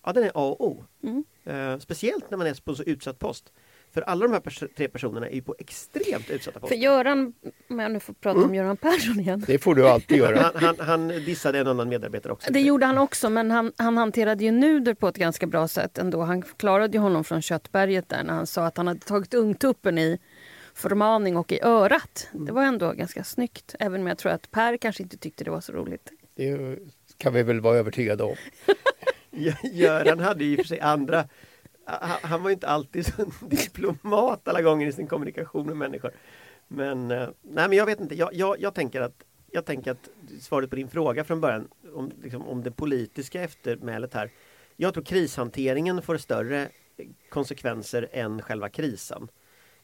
ja 0.05 0.13
den 0.13 0.25
är 0.25 0.29
A 0.35 0.57
och 0.59 0.67
O. 0.67 0.85
Mm. 1.03 1.25
Eh, 1.45 1.79
speciellt 1.79 2.31
när 2.31 2.39
man 2.39 2.47
är 2.47 2.55
på 2.65 2.71
en 2.71 2.77
så 2.77 2.83
utsatt 2.83 3.19
post. 3.19 3.53
För 3.95 4.03
alla 4.03 4.27
de 4.27 4.33
här 4.33 4.41
pers 4.41 4.65
tre 4.77 4.89
personerna 4.89 5.29
är 5.29 5.35
ju 5.35 5.43
på 5.43 5.55
extremt 5.59 6.31
utsatta 6.31 6.53
För 6.53 6.61
poster. 6.61 6.77
Göran, 6.77 7.35
om 7.69 7.79
jag 7.79 7.93
nu 7.93 8.01
får 8.01 8.13
prata 8.15 8.39
Mm. 8.39 8.51
om 8.51 8.55
Göran 8.55 8.77
Persson 8.77 9.21
igen. 9.21 9.45
Det 9.47 9.59
får 9.59 9.75
du 9.75 9.89
alltid 9.89 10.17
göra. 10.17 10.41
Han, 10.55 10.65
han, 10.65 10.87
han 10.87 11.09
dissade 11.09 11.59
en 11.59 11.67
annan 11.67 11.89
medarbetare 11.89 12.33
också. 12.33 12.53
Det 12.53 12.61
gjorde 12.61 12.87
han 12.87 12.99
också, 12.99 13.31
men 13.31 13.51
han, 13.51 13.73
han 13.77 13.97
hanterade 13.97 14.45
ju 14.45 14.51
Nuder 14.51 14.95
på 14.95 15.09
ett 15.09 15.17
ganska 15.17 15.47
bra 15.47 15.69
sätt 15.69 15.99
ändå. 15.99 16.23
Han 16.23 16.43
klarade 16.43 16.97
ju 16.97 17.01
honom 17.03 17.25
från 17.25 17.43
köttberget 17.43 18.09
där 18.09 18.25
när 18.25 18.35
han 18.35 18.47
sa 18.47 18.65
att 18.67 18.77
han 18.77 18.87
hade 18.87 19.01
tagit 19.01 19.35
ungtuppen 19.35 19.99
i 19.99 20.19
förmaning 20.75 21.37
och 21.37 21.53
i 21.53 21.61
örat. 21.63 22.29
Det 22.33 22.53
var 22.53 22.63
ändå 22.63 22.93
ganska 22.93 23.25
snyggt, 23.25 23.75
även 23.79 24.01
om 24.01 24.07
jag 24.07 24.19
tror 24.19 24.33
att 24.33 24.51
Per 24.51 24.77
kanske 24.77 25.03
inte 25.03 25.17
tyckte 25.17 25.45
det 25.45 25.51
var 25.51 25.61
så 25.61 25.73
roligt. 25.73 26.11
Det 26.35 26.79
kan 27.17 27.35
vi 27.35 27.43
väl 27.43 27.61
vara 27.61 27.77
övertygade 27.77 28.25
om. 28.25 28.35
Gö- 29.31 29.73
Göran 29.73 30.21
hade 30.21 30.45
ju 30.45 30.51
i 30.53 30.55
och 30.55 30.59
för 30.59 30.65
sig 30.65 30.81
andra 30.81 31.29
han, 32.23 32.43
var 32.43 32.51
ju 32.51 32.55
inte 32.55 32.69
alltid 32.69 33.07
så 33.07 33.31
diplomat 33.47 34.49
alla 34.49 34.63
gånger 34.63 34.87
i 34.87 34.93
sin 34.93 35.07
kommunikation 35.07 35.67
med 35.67 35.77
människor. 35.77 36.11
Men, 36.69 37.11
eh, 37.11 37.29
nej 37.43 37.69
men 37.69 37.73
jag 37.73 37.87
vet 37.87 38.01
inte, 38.01 38.15
jag, 38.15 38.35
jag, 38.35 38.61
jag, 38.61 38.75
tänker 38.75 39.01
att, 39.01 39.25
jag 39.51 39.65
tänker 39.65 39.91
att 39.91 40.09
svaret 40.41 40.71
på 40.71 40.77
din 40.77 40.89
fråga 40.89 41.25
från 41.25 41.41
början 41.41 41.69
om, 41.95 42.13
liksom, 42.23 42.49
om 42.49 42.63
det 42.63 42.71
politiska 42.71 43.43
eftermälet 43.43 44.15
här. 44.15 44.31
Jag 44.77 44.95
tror 44.95 45.05
krishanteringen 45.05 46.03
får 46.03 46.17
större 46.17 46.69
konsekvenser 47.29 48.09
än 48.13 48.43
själva 48.43 48.69
krisen. 48.69 49.29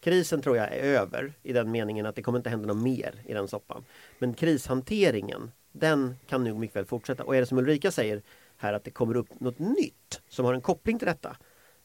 Krisen 0.01 0.43
tror 0.43 0.57
jag 0.57 0.67
är 0.67 0.83
över 0.83 1.33
i 1.43 1.53
den 1.53 1.71
meningen 1.71 2.07
att 2.07 2.17
det 2.17 2.23
kommer 2.23 2.39
inte 2.39 2.51
hända 2.51 2.69
något 2.69 2.83
mer 2.83 3.15
i 3.25 3.33
den 3.33 3.49
soppan. 3.49 3.85
Men 4.19 4.35
krishanteringen, 4.35 5.51
den 5.73 6.17
kan 6.27 6.45
nog 6.45 6.59
mycket 6.59 6.77
väl 6.77 6.85
fortsätta. 6.85 7.25
Och 7.25 7.37
är 7.37 7.41
det 7.41 7.47
som 7.47 7.59
Ulrika 7.59 7.91
säger 7.91 8.23
här 8.57 8.73
att 8.73 8.85
det 8.85 8.91
kommer 8.91 9.17
upp 9.17 9.41
något 9.41 9.59
nytt 9.59 10.21
som 10.29 10.45
har 10.45 10.55
en 10.55 10.61
koppling 10.61 10.99
till 10.99 11.09
detta. 11.09 11.37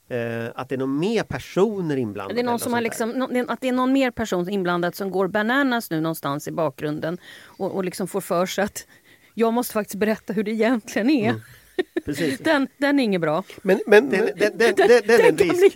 Eh, 0.08 0.46
att 0.56 0.70
det 0.70 0.76
är 0.76 0.80
någon 0.80 1.00
mer 1.00 1.24
personer 1.24 1.98
inblandade. 1.98 2.34
Det 2.34 2.42
är 2.42 2.46
någon 2.46 2.60
som 2.60 2.74
har 2.74 2.82
liksom, 2.82 3.46
att 3.48 3.62
det 3.62 3.68
är 3.68 3.72
någon 3.72 3.94
mer 3.94 4.12
person 4.12 4.50
inblandad 4.50 4.96
som 4.96 5.12
går 5.12 5.28
bananas 5.28 5.92
nu 5.92 6.02
någonstans 6.02 6.48
i 6.48 6.52
bakgrunden 6.52 7.18
och, 7.44 7.76
och 7.76 7.84
liksom 7.84 8.08
får 8.08 8.22
för 8.22 8.46
sig 8.46 8.64
att 8.64 8.88
jag 9.34 9.54
måste 9.54 9.74
faktiskt 9.74 9.96
berätta 9.96 10.34
hur 10.34 10.44
det 10.44 10.52
egentligen 10.52 11.10
är. 11.10 11.42
Precis. 12.06 12.40
Den, 12.40 12.68
den 12.78 13.00
är 13.00 13.04
inget 13.04 13.22
bra. 13.22 13.44
Men, 13.62 13.80
men, 13.88 14.10
Den, 14.10 14.26
den, 14.36 14.58
den, 14.58 14.76
den, 14.76 15.20
kan 15.20 15.36
bli 15.36 15.46
risk. 15.50 15.76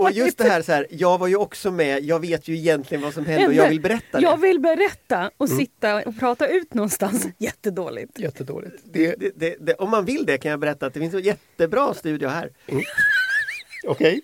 Och 0.00 0.12
just 0.12 0.38
det 0.38 0.44
här, 0.44 0.62
så 0.62 0.72
här, 0.72 0.86
jag 0.90 1.18
var 1.18 1.26
ju 1.26 1.36
också 1.36 1.70
med, 1.70 2.04
jag 2.04 2.20
vet 2.20 2.48
ju 2.48 2.56
egentligen 2.56 3.02
vad 3.02 3.14
som 3.14 3.26
hände 3.26 3.46
och 3.46 3.54
jag 3.54 3.68
vill 3.68 3.80
berätta 3.80 4.20
Jag 4.20 4.38
det. 4.38 4.42
vill 4.46 4.60
berätta 4.60 5.30
och 5.36 5.48
sitta 5.48 6.02
och 6.02 6.18
prata 6.18 6.48
ut 6.48 6.74
någonstans. 6.74 7.28
Jättedåligt. 7.38 8.18
jättedåligt. 8.18 8.76
Det, 8.84 9.14
Det, 9.16 9.32
det, 9.36 9.56
det, 9.60 9.74
om 9.74 9.90
man 9.90 10.04
vill 10.04 10.26
det 10.26 10.38
kan 10.38 10.50
jag 10.50 10.60
berätta 10.60 10.86
att 10.86 10.94
det 10.94 11.00
finns 11.00 11.14
en 11.14 11.20
jättebra 11.22 11.94
studio 11.94 12.28
här. 12.28 12.50
Okej, 13.86 14.20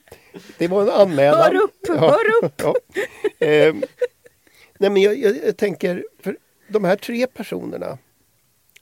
det 0.58 0.68
var 0.68 0.82
en 0.82 0.90
anmälan. 0.90 1.42
Hör 1.42 1.54
upp, 1.54 1.88
hör 1.88 2.44
upp! 2.44 2.62
Ja. 2.62 2.74
Eh, 3.46 3.74
nej 4.78 4.90
men 4.90 5.02
jag, 5.02 5.18
jag, 5.18 5.36
jag 5.46 5.56
tänker, 5.56 6.04
för 6.22 6.36
de 6.68 6.84
här 6.84 6.96
tre 6.96 7.26
personerna 7.26 7.98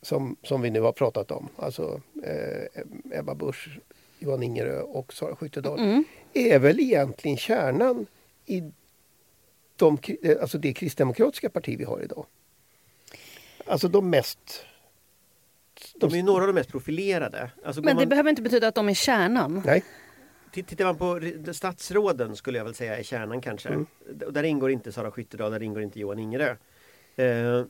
som, 0.03 0.37
som 0.43 0.63
vi 0.63 0.71
nu 0.71 0.81
har 0.81 0.93
pratat 0.93 1.31
om, 1.31 1.49
alltså 1.57 2.01
eh, 2.23 3.19
Ebba 3.19 3.35
Busch, 3.35 3.69
Johan 4.19 4.43
Ingerö 4.43 4.81
och 4.81 5.13
Sara 5.13 5.37
Skyttedal, 5.37 5.79
Mm. 5.79 6.05
är 6.33 6.59
väl 6.59 6.81
egentligen 6.81 7.37
kärnan 7.37 8.07
i 8.47 8.63
de, 9.77 9.99
eh, 10.23 10.41
alltså 10.41 10.59
det 10.59 10.73
kristdemokratiska 10.73 11.51
parti 11.51 11.79
vi 11.79 11.85
har 11.85 12.01
idag. 12.01 12.27
Alltså 13.67 13.89
de 13.89 14.11
mest... 14.11 14.65
De 15.95 16.13
är 16.13 16.17
ju 16.17 16.23
några 16.23 16.41
av 16.41 16.47
de 16.47 16.53
mest 16.53 16.71
profilerade. 16.71 17.51
Alltså 17.65 17.83
Men 17.83 17.97
det 17.97 18.03
man, 18.03 18.09
behöver 18.09 18.31
inte 18.31 18.43
betyda 18.43 18.69
att 18.69 18.75
de 18.75 18.89
är 18.89 18.95
kärnan. 18.95 19.63
Nej, 19.65 19.85
tittar 20.53 20.85
man 20.85 20.97
på 20.97 21.21
statsråden 21.53 22.37
skulle 22.37 22.59
jag 22.59 22.65
väl 22.65 22.75
säga 22.75 22.99
är 22.99 23.03
kärnan 23.03 23.41
kanske. 23.41 23.69
Mm. 23.69 23.87
Där 24.31 24.43
ingår 24.43 24.71
inte 24.71 24.93
Sara 24.93 25.11
Skyttedal, 25.11 25.53
där 25.53 25.63
ingår 25.63 25.83
inte 25.83 26.01
Johan 26.01 26.19
Ingerö. 26.19 26.57
Eh, 27.17 27.65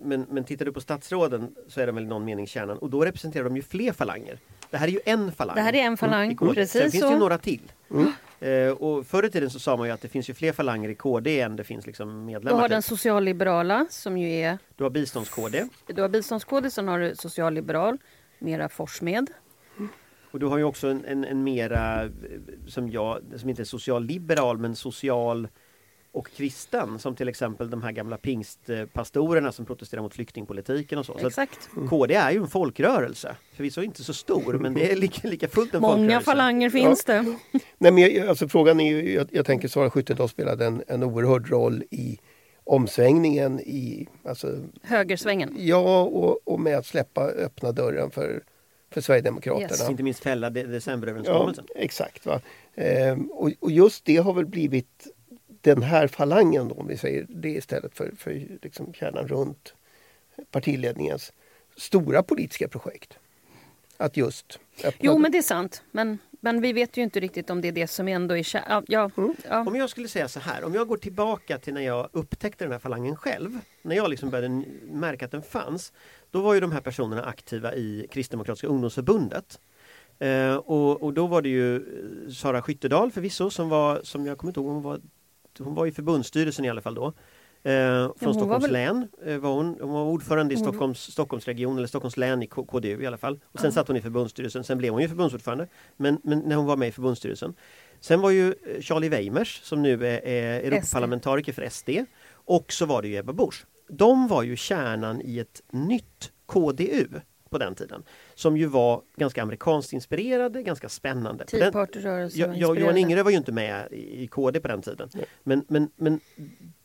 men, 0.00 0.26
men 0.30 0.44
tittar 0.44 0.64
du 0.64 0.72
på 0.72 0.80
statsråden 0.80 1.54
så 1.68 1.80
är 1.80 1.86
de 1.86 1.94
väl 1.94 2.04
i 2.04 2.06
någon 2.06 2.24
mening 2.24 2.46
kärnan 2.46 2.78
och 2.78 2.90
då 2.90 3.04
representerar 3.04 3.44
de 3.44 3.56
ju 3.56 3.62
fler 3.62 3.92
falanger. 3.92 4.38
Det 4.70 4.76
här 4.76 4.88
är 4.88 4.92
ju 4.92 5.00
en 5.04 5.32
falang. 5.32 5.56
Det 5.56 5.62
här 5.62 5.74
är 5.74 5.78
en 5.82 5.96
falang, 5.96 6.36
KD. 6.36 6.54
precis 6.54 6.72
Sen 6.82 6.90
finns 6.90 7.04
det 7.04 7.10
ju 7.12 7.18
några 7.18 7.38
till. 7.38 7.72
Mm. 7.90 8.12
Eh, 8.40 8.70
och 8.72 9.06
förr 9.06 9.24
i 9.24 9.30
tiden 9.30 9.50
så 9.50 9.58
sa 9.58 9.76
man 9.76 9.86
ju 9.86 9.92
att 9.92 10.00
det 10.00 10.08
finns 10.08 10.30
ju 10.30 10.34
fler 10.34 10.52
falanger 10.52 10.88
i 10.88 10.94
KD 10.94 11.40
än 11.40 11.56
det 11.56 11.64
finns 11.64 11.86
liksom 11.86 12.08
Du 12.08 12.14
medlemmar. 12.14 12.60
har 12.60 12.68
till. 12.68 12.72
den 12.74 12.82
socialliberala 12.82 13.86
som 13.90 14.18
ju 14.18 14.28
är... 14.32 14.58
Du 14.76 14.82
har 14.84 14.90
bistånds-KD 14.90 15.68
Du 15.86 16.02
har 16.02 16.08
biståndskod, 16.08 16.72
sen 16.72 16.88
har 16.88 16.98
du 16.98 17.14
socialliberal, 17.16 17.98
mera 18.38 18.68
Forssmed. 18.68 19.30
och 20.30 20.38
du 20.40 20.46
har 20.46 20.58
ju 20.58 20.64
också 20.64 20.88
en, 20.88 21.04
en, 21.04 21.24
en 21.24 21.44
mera 21.44 22.04
eh, 22.04 22.10
som 22.66 22.90
jag, 22.90 23.18
som 23.36 23.48
inte 23.50 23.62
är 23.62 23.64
socialliberal 23.64 24.58
men 24.58 24.76
social 24.76 25.48
och 26.12 26.30
kristen 26.30 26.98
som 26.98 27.14
till 27.16 27.28
exempel 27.28 27.70
de 27.70 27.82
här 27.82 27.92
gamla 27.92 28.16
pingstpastorerna 28.16 29.52
som 29.52 29.64
protesterar 29.64 30.02
mot 30.02 30.14
flyktingpolitiken 30.14 30.98
och 30.98 31.06
så. 31.06 31.12
så 31.12 31.18
att 31.18 31.26
Exakt. 31.26 31.68
KD 31.88 32.14
är 32.14 32.30
ju 32.30 32.38
en 32.38 32.48
folkrörelse. 32.48 33.36
Förvisso 33.56 33.82
inte 33.82 34.04
så 34.04 34.14
stor 34.14 34.52
men 34.58 34.74
det 34.74 34.92
är 34.92 34.96
lika, 34.96 35.28
lika 35.28 35.48
fullt 35.48 35.74
en 35.74 35.80
Många 35.80 35.94
folkrörelse. 35.96 36.24
falanger 36.24 36.70
finns 36.70 37.04
det. 37.04 37.22
Nej, 37.78 37.92
men 37.92 37.98
jag, 37.98 38.28
alltså 38.28 38.48
frågan 38.48 38.80
är 38.80 38.90
ju, 38.90 39.12
jag, 39.14 39.28
jag 39.32 39.46
tänker 39.46 39.68
Sara 39.68 39.90
Skyttedal 39.90 40.28
spelade 40.28 40.66
en, 40.66 40.82
en 40.88 41.02
oerhörd 41.02 41.50
roll 41.50 41.84
i 41.90 42.18
omsvängningen 42.64 43.60
i, 43.60 44.08
alltså, 44.24 44.64
Högersvängen. 44.82 45.54
ja 45.58 46.02
och, 46.02 46.48
och 46.48 46.60
med 46.60 46.78
att 46.78 46.86
släppa 46.86 47.24
öppna 47.24 47.72
dörren 47.72 48.10
för, 48.10 48.42
för 48.90 49.00
Sverigedemokraterna. 49.00 49.70
Yes. 49.70 49.90
Inte 49.90 50.02
minst 50.02 50.22
fälla 50.22 50.50
de- 50.50 50.60
Ja, 50.60 50.66
decemberöverenskommelsen. 50.66 51.64
exakt. 51.76 52.26
Va? 52.26 52.40
Ehm, 52.74 53.30
och, 53.30 53.50
och 53.60 53.70
just 53.70 54.04
det 54.04 54.16
har 54.16 54.32
väl 54.32 54.46
blivit 54.46 55.06
den 55.60 55.82
här 55.82 56.08
falangen 56.08 56.68
då, 56.68 56.74
om 56.74 56.86
vi 56.86 56.96
säger 56.96 57.26
det 57.28 57.50
istället 57.50 57.94
för, 57.94 58.12
för 58.16 58.58
liksom 58.62 58.94
kärnan 58.94 59.28
runt 59.28 59.74
partiledningens 60.50 61.32
stora 61.76 62.22
politiska 62.22 62.68
projekt. 62.68 63.18
Att 63.96 64.16
just 64.16 64.58
öppna 64.84 65.00
Jo, 65.00 65.18
men 65.18 65.32
det 65.32 65.38
är 65.38 65.42
sant. 65.42 65.82
Men, 65.90 66.18
men 66.30 66.60
vi 66.60 66.72
vet 66.72 66.96
ju 66.96 67.02
inte 67.02 67.20
riktigt 67.20 67.50
om 67.50 67.60
det 67.60 67.68
är 67.68 67.72
det 67.72 67.86
som 67.86 68.08
ändå 68.08 68.36
är 68.36 68.42
kär... 68.42 68.64
Ja, 68.68 68.82
ja, 68.88 69.10
ja. 69.48 69.64
Om 69.66 69.76
jag 69.76 69.90
skulle 69.90 70.08
säga 70.08 70.28
så 70.28 70.40
här, 70.40 70.64
om 70.64 70.74
jag 70.74 70.88
går 70.88 70.96
tillbaka 70.96 71.58
till 71.58 71.74
när 71.74 71.80
jag 71.80 72.08
upptäckte 72.12 72.64
den 72.64 72.72
här 72.72 72.78
falangen 72.78 73.16
själv, 73.16 73.58
när 73.82 73.96
jag 73.96 74.10
liksom 74.10 74.30
började 74.30 74.64
märka 74.90 75.24
att 75.24 75.30
den 75.30 75.42
fanns, 75.42 75.92
då 76.30 76.40
var 76.40 76.54
ju 76.54 76.60
de 76.60 76.72
här 76.72 76.80
personerna 76.80 77.24
aktiva 77.24 77.74
i 77.74 78.06
Kristdemokratiska 78.10 78.66
ungdomsförbundet. 78.66 79.60
Eh, 80.18 80.56
och, 80.56 81.02
och 81.02 81.14
då 81.14 81.26
var 81.26 81.42
det 81.42 81.48
ju 81.48 81.76
eh, 81.76 82.30
Sara 82.32 82.62
Skyttedal 82.62 83.12
förvisso 83.12 83.50
som 83.50 83.68
var, 83.68 84.00
som 84.02 84.26
jag 84.26 84.38
kommer 84.38 84.50
inte 84.50 84.60
ihåg, 84.60 84.68
hon 84.68 84.82
var, 84.82 85.00
hon 85.64 85.74
var 85.74 85.86
i 85.86 85.92
förbundsstyrelsen 85.92 86.64
i 86.64 86.70
alla 86.70 86.80
fall 86.82 86.94
då. 86.94 87.06
Eh, 87.62 87.72
från 87.72 88.12
var 88.20 88.32
Stockholms 88.32 88.64
väl- 88.64 88.72
län 88.72 89.08
eh, 89.26 89.38
var 89.38 89.54
hon, 89.54 89.76
hon 89.80 89.90
var 89.92 90.04
ordförande 90.04 90.54
i 90.54 90.56
Stockholms, 90.56 90.98
Stockholmsregion 91.12 91.76
eller 91.78 91.86
Stockholms 91.86 92.16
län 92.16 92.42
i 92.42 92.46
K- 92.46 92.64
KDU 92.64 93.02
i 93.02 93.06
alla 93.06 93.16
fall. 93.18 93.40
Och 93.44 93.60
sen 93.60 93.72
satt 93.72 93.88
hon 93.88 93.96
i 93.96 94.00
förbundsstyrelsen, 94.00 94.64
sen 94.64 94.78
blev 94.78 94.92
hon 94.92 95.02
ju 95.02 95.08
förbundsordförande. 95.08 95.66
Men, 95.96 96.20
men 96.24 96.38
när 96.38 96.56
hon 96.56 96.66
var 96.66 96.76
med 96.76 96.88
i 96.88 96.92
förbundsstyrelsen. 96.92 97.54
Sen 98.00 98.20
var 98.20 98.30
ju 98.30 98.48
eh, 98.48 98.80
Charlie 98.80 99.08
Weimers 99.08 99.60
som 99.64 99.82
nu 99.82 100.06
är, 100.06 100.26
är 100.26 100.60
Europaparlamentariker 100.60 101.52
för 101.52 101.68
SD. 101.68 101.90
Och 102.32 102.72
så 102.72 102.86
var 102.86 103.02
det 103.02 103.08
ju 103.08 103.16
Ebba 103.16 103.32
Busch. 103.32 103.66
De 103.88 104.28
var 104.28 104.42
ju 104.42 104.56
kärnan 104.56 105.20
i 105.24 105.38
ett 105.38 105.62
nytt 105.70 106.32
KDU 106.46 107.06
på 107.50 107.58
den 107.58 107.74
tiden. 107.74 108.02
Som 108.34 108.56
ju 108.56 108.66
var 108.66 109.02
ganska 109.16 109.42
amerikanskt 109.42 109.92
inspirerade, 109.92 110.62
ganska 110.62 110.88
spännande. 110.88 111.44
Tea 111.44 111.72
Party-rörelsen 111.72 112.58
Ja, 112.58 112.74
Johan. 112.74 112.96
Ingerö 112.96 113.22
var 113.22 113.30
ju 113.30 113.36
inte 113.36 113.52
med 113.52 113.92
i 113.92 114.26
KD 114.26 114.60
på 114.60 114.68
den 114.68 114.82
tiden. 114.82 115.10
Men, 115.42 115.64
men, 115.68 115.90
men 115.96 116.20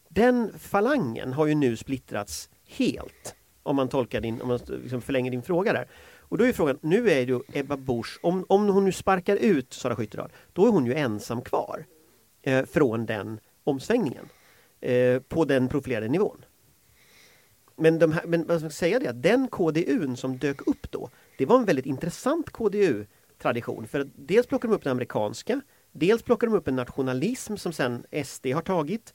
den 0.09 0.59
falangen 0.59 1.33
har 1.33 1.45
ju 1.45 1.55
nu 1.55 1.77
splittrats 1.77 2.49
helt. 2.67 3.35
Om 3.63 3.75
man 3.75 3.89
tolkar 3.89 4.21
din, 4.21 4.41
om 4.41 4.47
man 4.47 4.59
liksom 4.83 5.01
förlänger 5.01 5.31
din 5.31 5.41
fråga 5.41 5.73
där. 5.73 5.87
Och 6.19 6.37
då 6.37 6.45
är 6.45 6.53
frågan, 6.53 6.79
nu 6.81 7.09
är 7.09 7.21
ju 7.21 7.39
Ebba 7.53 7.77
Busch, 7.77 8.19
om, 8.23 8.45
om 8.49 8.69
hon 8.69 8.85
nu 8.85 8.91
sparkar 8.91 9.35
ut 9.35 9.73
Sara 9.73 9.95
Skyttedal, 9.95 10.31
då 10.53 10.67
är 10.67 10.71
hon 10.71 10.85
ju 10.85 10.93
ensam 10.93 11.41
kvar 11.41 11.85
eh, 12.41 12.65
från 12.65 13.05
den 13.05 13.39
omsvängningen. 13.63 14.25
Eh, 14.81 15.19
på 15.19 15.45
den 15.45 15.67
profilerade 15.67 16.07
nivån. 16.07 16.45
Men, 17.75 17.99
de 17.99 18.11
här, 18.11 18.23
men 18.25 18.47
vad 18.47 18.59
ska 18.59 18.69
säga 18.69 18.99
det, 18.99 19.07
att 19.07 19.23
den 19.23 19.47
KDUn 19.47 20.17
som 20.17 20.37
dök 20.37 20.67
upp 20.67 20.91
då, 20.91 21.09
det 21.37 21.45
var 21.45 21.57
en 21.57 21.65
väldigt 21.65 21.85
intressant 21.85 22.49
KDU-tradition. 22.49 23.87
För 23.87 24.09
dels 24.15 24.47
plockar 24.47 24.67
de 24.67 24.75
upp 24.75 24.83
den 24.83 24.91
amerikanska, 24.91 25.61
dels 25.91 26.23
plockar 26.23 26.47
de 26.47 26.55
upp 26.55 26.67
en 26.67 26.75
nationalism 26.75 27.55
som 27.55 27.73
sen 27.73 28.05
SD 28.25 28.47
har 28.47 28.61
tagit. 28.61 29.13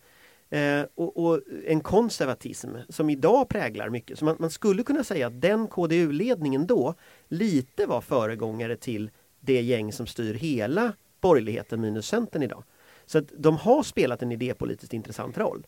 Eh, 0.50 0.82
och, 0.94 1.24
och 1.24 1.40
en 1.66 1.80
konservatism 1.80 2.68
som 2.88 3.10
idag 3.10 3.48
präglar 3.48 3.88
mycket. 3.88 4.18
Så 4.18 4.24
man, 4.24 4.36
man 4.38 4.50
skulle 4.50 4.82
kunna 4.82 5.04
säga 5.04 5.26
att 5.26 5.40
den 5.40 5.66
KDU-ledningen 5.66 6.66
då 6.66 6.94
lite 7.28 7.86
var 7.86 8.00
föregångare 8.00 8.76
till 8.76 9.10
det 9.40 9.62
gäng 9.62 9.92
som 9.92 10.06
styr 10.06 10.34
hela 10.34 10.92
borgerligheten 11.20 11.80
minus 11.80 12.06
Centern 12.06 12.42
idag. 12.42 12.64
Så 13.06 13.18
att 13.18 13.24
de 13.38 13.56
har 13.56 13.82
spelat 13.82 14.22
en 14.22 14.32
idépolitiskt 14.32 14.94
intressant 14.94 15.38
roll. 15.38 15.66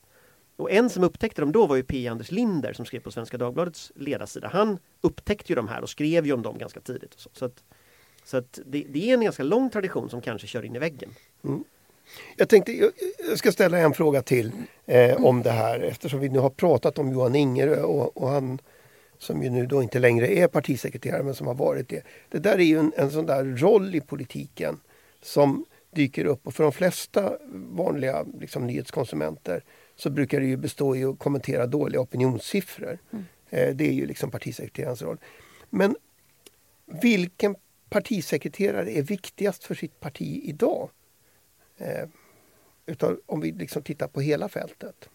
Och 0.61 0.71
en 0.71 0.91
som 0.91 1.05
upptäckte 1.05 1.43
dem 1.43 1.53
då 1.53 1.67
var 1.67 1.77
ju 1.77 1.83
P. 1.83 2.09
Anders 2.09 2.31
Linder 2.31 2.73
som 2.73 2.87
skrev 2.87 3.01
på 3.01 3.11
Svenska 3.11 3.39
Dagbladets 3.39 3.93
ledarsida. 3.95 4.49
Han 4.49 4.79
upptäckte 5.01 5.53
ju 5.53 5.57
de 5.57 5.69
här 5.69 5.83
och 5.83 5.91
skrev 5.91 6.27
ju 6.27 6.33
om 6.33 6.43
dem 6.43 6.59
ganska 6.59 6.81
tidigt. 6.81 7.15
Och 7.15 7.21
så. 7.21 7.31
Så, 7.33 7.45
att, 7.45 7.65
så 8.25 8.37
att 8.37 8.59
det, 8.67 8.85
det 8.89 9.11
är 9.11 9.15
en 9.15 9.25
ganska 9.25 9.43
lång 9.43 9.71
tradition 9.71 10.11
som 10.11 10.21
kanske 10.21 10.47
kör 10.47 10.65
in 10.65 10.77
i 10.77 10.79
väggen. 10.79 11.11
Mm. 11.45 11.65
Jag 12.37 12.49
tänkte, 12.49 12.73
jag, 12.73 12.91
jag 13.29 13.39
ska 13.39 13.53
ställa 13.53 13.79
en 13.79 13.95
fråga 13.95 14.23
till 14.23 14.53
eh, 14.87 15.25
om 15.25 15.43
det 15.43 15.51
här 15.51 15.81
eftersom 15.81 16.21
vi 16.21 16.29
nu 16.29 16.39
har 16.39 16.51
pratat 16.51 16.99
om 16.99 17.13
Johan 17.13 17.35
Ingerö 17.35 17.83
och, 17.83 18.17
och 18.17 18.29
han 18.29 18.59
som 19.19 19.43
ju 19.43 19.51
nu 19.51 19.67
då 19.67 19.83
inte 19.83 19.99
längre 19.99 20.29
är 20.29 20.49
partisekreterare 20.49 21.23
men 21.23 21.35
som 21.35 21.47
har 21.47 21.55
varit 21.55 21.89
det. 21.89 22.03
Det 22.29 22.39
där 22.39 22.59
är 22.59 22.65
ju 22.65 22.79
en, 22.79 22.93
en 22.97 23.11
sån 23.11 23.27
där 23.27 23.45
roll 23.45 23.95
i 23.95 24.01
politiken 24.01 24.81
som 25.23 25.65
dyker 25.91 26.25
upp 26.25 26.47
och 26.47 26.55
för 26.55 26.63
de 26.63 26.73
flesta 26.73 27.33
vanliga 27.53 28.27
liksom, 28.41 28.67
nyhetskonsumenter 28.67 29.65
så 30.01 30.11
brukar 30.11 30.41
det 30.41 30.47
ju 30.47 30.57
bestå 30.57 30.97
i 30.97 31.05
att 31.05 31.19
kommentera 31.19 31.67
dåliga 31.67 32.01
opinionssiffror. 32.01 32.99
Mm. 33.11 33.25
Eh, 33.51 33.75
det 33.75 33.89
är 33.89 33.93
ju 33.93 34.07
liksom 34.07 34.31
partisekreterarens 34.31 35.03
roll. 35.03 35.19
Men 35.71 35.97
vilken 37.03 37.57
partisekreterare 37.89 38.91
är 38.99 39.03
viktigast 39.03 39.65
för 39.65 39.75
sitt 39.75 40.01
parti 40.01 40.41
idag? 40.45 40.91
Eh, 41.77 42.09
utav, 42.87 43.21
om 43.27 43.41
vi 43.41 43.53
liksom 43.53 43.83
tittar 43.83 44.09
på 44.09 44.21
hela 44.21 44.49
fältet. 44.49 45.09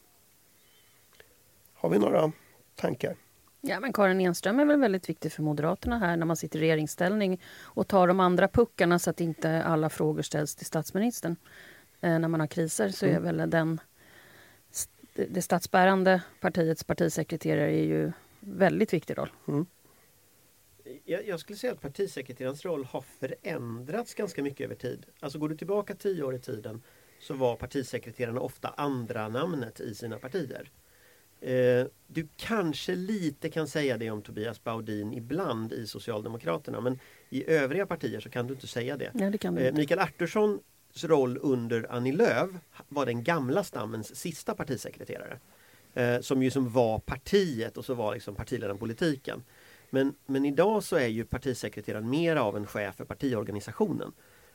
Har 1.73 1.89
vi 1.89 1.99
några 1.99 2.31
tankar? 2.75 3.15
Ja, 3.61 3.79
men 3.79 3.93
Karin 3.93 4.21
Enström 4.21 4.59
är 4.59 4.65
väl 4.65 4.79
väldigt 4.79 5.09
viktig 5.09 5.31
för 5.31 5.43
Moderaterna 5.43 5.99
här 5.99 6.17
när 6.17 6.25
man 6.25 6.35
sitter 6.37 6.59
i 6.59 6.61
regeringsställning 6.61 7.41
och 7.61 7.87
tar 7.87 8.07
de 8.07 8.19
andra 8.19 8.47
puckarna 8.47 8.99
så 8.99 9.09
att 9.09 9.21
inte 9.21 9.63
alla 9.63 9.89
frågor 9.89 10.21
ställs 10.21 10.55
till 10.55 10.65
statsministern. 10.65 11.35
Eh, 12.01 12.19
när 12.19 12.27
man 12.27 12.39
har 12.39 12.47
kriser 12.47 12.89
så 12.89 13.05
är 13.05 13.09
Mm. 13.17 13.23
väl 13.37 13.49
den 13.49 13.79
det, 15.15 15.25
det 15.25 15.41
statsbärande 15.41 16.21
partiets 16.39 16.83
partisekreterare 16.83 17.71
är 17.71 17.83
ju 17.83 18.11
väldigt 18.39 18.93
viktig 18.93 19.17
roll. 19.17 19.29
Jag, 21.05 21.27
jag 21.27 21.39
skulle 21.39 21.57
säga 21.57 21.73
att 21.73 21.81
partisekreterarens 21.81 22.65
roll 22.65 22.85
har 22.85 23.01
förändrats 23.01 24.13
ganska 24.13 24.43
mycket 24.43 24.65
över 24.65 24.75
tid. 24.75 25.05
Alltså 25.19 25.39
går 25.39 25.49
du 25.49 25.57
tillbaka 25.57 25.95
tio 25.95 26.23
år 26.23 26.35
i 26.35 26.39
tiden 26.39 26.81
så 27.19 27.33
var 27.33 27.55
partisekreterarna 27.55 28.39
ofta 28.39 28.67
andra 28.77 29.27
namnet 29.29 29.79
i 29.79 29.95
sina 29.95 30.17
partier. 30.19 30.71
Eh, 31.41 31.85
du 32.07 32.27
kanske 32.37 32.95
lite 32.95 33.49
kan 33.49 33.67
säga 33.67 33.97
det 33.97 34.11
om 34.11 34.21
Tobias 34.21 34.63
Baudin 34.63 35.13
ibland 35.13 35.73
i 35.73 35.87
Socialdemokraterna 35.87 36.81
men 36.81 36.99
i 37.29 37.49
övriga 37.51 37.85
partier 37.85 38.19
så 38.19 38.29
kan 38.29 38.47
du 38.47 38.53
inte 38.53 38.67
säga 38.67 38.97
det. 38.97 39.11
Ja, 39.13 39.29
det 39.29 39.37
kan 39.37 39.55
du 39.55 39.61
Eh, 39.61 39.67
inte. 39.67 39.79
Mikael 39.79 39.99
Arturssons 39.99 40.61
roll 41.03 41.39
under 41.41 41.91
Annie 41.91 42.11
Lööf 42.11 42.49
var 42.87 43.05
den 43.05 43.23
gamla 43.23 43.63
stammens 43.63 44.15
sista 44.15 44.55
partisekreterare. 44.55 45.39
Eh, 45.93 46.19
som 46.19 46.43
ju 46.43 46.51
som 46.51 46.69
var 46.69 46.99
partiet 46.99 47.77
och 47.77 47.85
så 47.85 47.93
var 47.93 48.13
liksom 48.13 48.35
partiledarpolitiken. 48.35 49.43
Men, 49.89 50.15
men 50.25 50.45
idag 50.45 50.83
så 50.83 50.95
är 50.95 51.07
ju 51.07 51.25
partisekreteraren 51.25 52.09
mer 52.09 52.35
av 52.35 52.57
en 52.57 52.67
chef 52.67 52.95
för 52.95 53.05
partiorganisationen. 53.05 54.11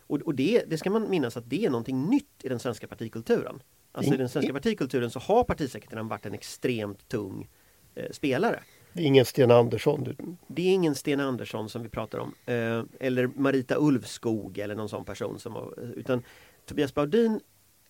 Och, 0.07 0.21
och 0.21 0.35
det, 0.35 0.65
det 0.67 0.79
ska 0.79 0.91
man 0.91 1.11
minnas 1.11 1.37
att 1.37 1.51
det 1.51 1.65
är 1.65 1.71
någonting 1.71 2.03
nytt 2.03 2.45
i 2.45 2.49
den 2.49 2.59
svenska 2.59 2.87
partikulturen. 2.87 3.63
Alltså 3.93 4.15
i 4.15 4.17
den 4.17 4.29
svenska 4.29 4.53
partikulturen 4.53 5.11
så 5.11 5.19
har 5.19 5.45
partisekreteraren 5.45 6.09
varit 6.09 6.27
en 6.27 6.35
extremt 6.35 7.09
tung 7.09 7.49
eh, 7.95 8.11
spelare. 8.11 8.61
Det 8.93 9.03
är 9.03 9.07
ingen 9.07 9.25
Sten 9.25 9.51
Andersson. 9.51 10.05
Du, 10.05 10.17
Det 10.47 10.63
är 10.63 10.73
ingen 10.73 10.95
Sten 10.95 11.21
Andersson 11.21 11.69
som 11.69 11.83
vi 11.83 11.89
pratar 11.89 12.19
om. 12.19 12.35
Eh, 12.47 12.83
eller 13.01 13.27
Marita 13.27 13.77
Ulvskog 13.79 14.59
eller 14.59 14.75
någon 14.75 14.89
sån 14.89 15.05
person. 15.05 15.39
Som, 15.39 15.75
utan 15.97 16.23
Tobias 16.67 16.95
Baudin 16.95 17.41